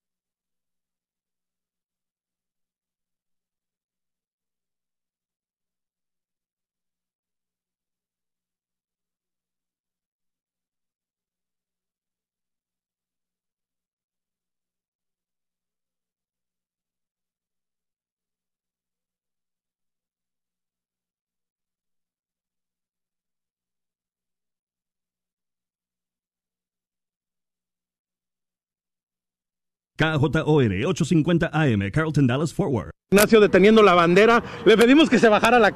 KJOR 29.96 30.86
850 30.86 31.50
AM, 31.52 31.90
Carlton 31.92 32.26
Dallas 32.26 32.52
Forward. 32.52 32.90
Ignacio 33.12 33.38
deteniendo 33.40 33.80
la 33.82 33.94
bandera. 33.94 34.42
Le 34.64 34.76
pedimos 34.76 35.08
que 35.08 35.20
se 35.20 35.28
bajara 35.28 35.60
la, 35.60 35.72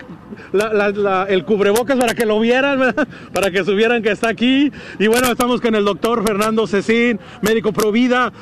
la- 0.53 0.73
la- 0.73 0.91
la- 0.91 1.25
el 1.29 1.45
cubrebocas 1.45 1.97
para 1.97 2.15
que 2.15 2.27
lo 2.27 2.41
vieran, 2.41 2.81
¿verdad? 2.81 3.07
para 3.33 3.51
que 3.53 3.65
supieran 3.65 4.03
que 4.03 4.11
está 4.11 4.29
aquí. 4.29 4.73
Y 4.99 5.07
bueno, 5.07 5.31
estamos 5.31 5.61
con 5.61 5.75
el 5.77 5.85
doctor 5.85 6.27
Fernando 6.27 6.67
Cecín, 6.67 7.21
médico 7.43 7.73
Provida. 7.73 8.33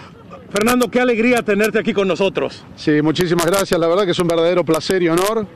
Fernando, 0.50 0.88
qué 0.90 1.00
alegría 1.00 1.42
tenerte 1.42 1.78
aquí 1.78 1.92
con 1.92 2.08
nosotros. 2.08 2.64
Sí, 2.76 3.02
muchísimas 3.02 3.44
gracias. 3.44 3.78
La 3.78 3.86
verdad 3.88 4.04
que 4.06 4.12
es 4.12 4.18
un 4.18 4.28
verdadero 4.28 4.64
placer 4.64 5.02
y 5.02 5.08
honor 5.08 5.46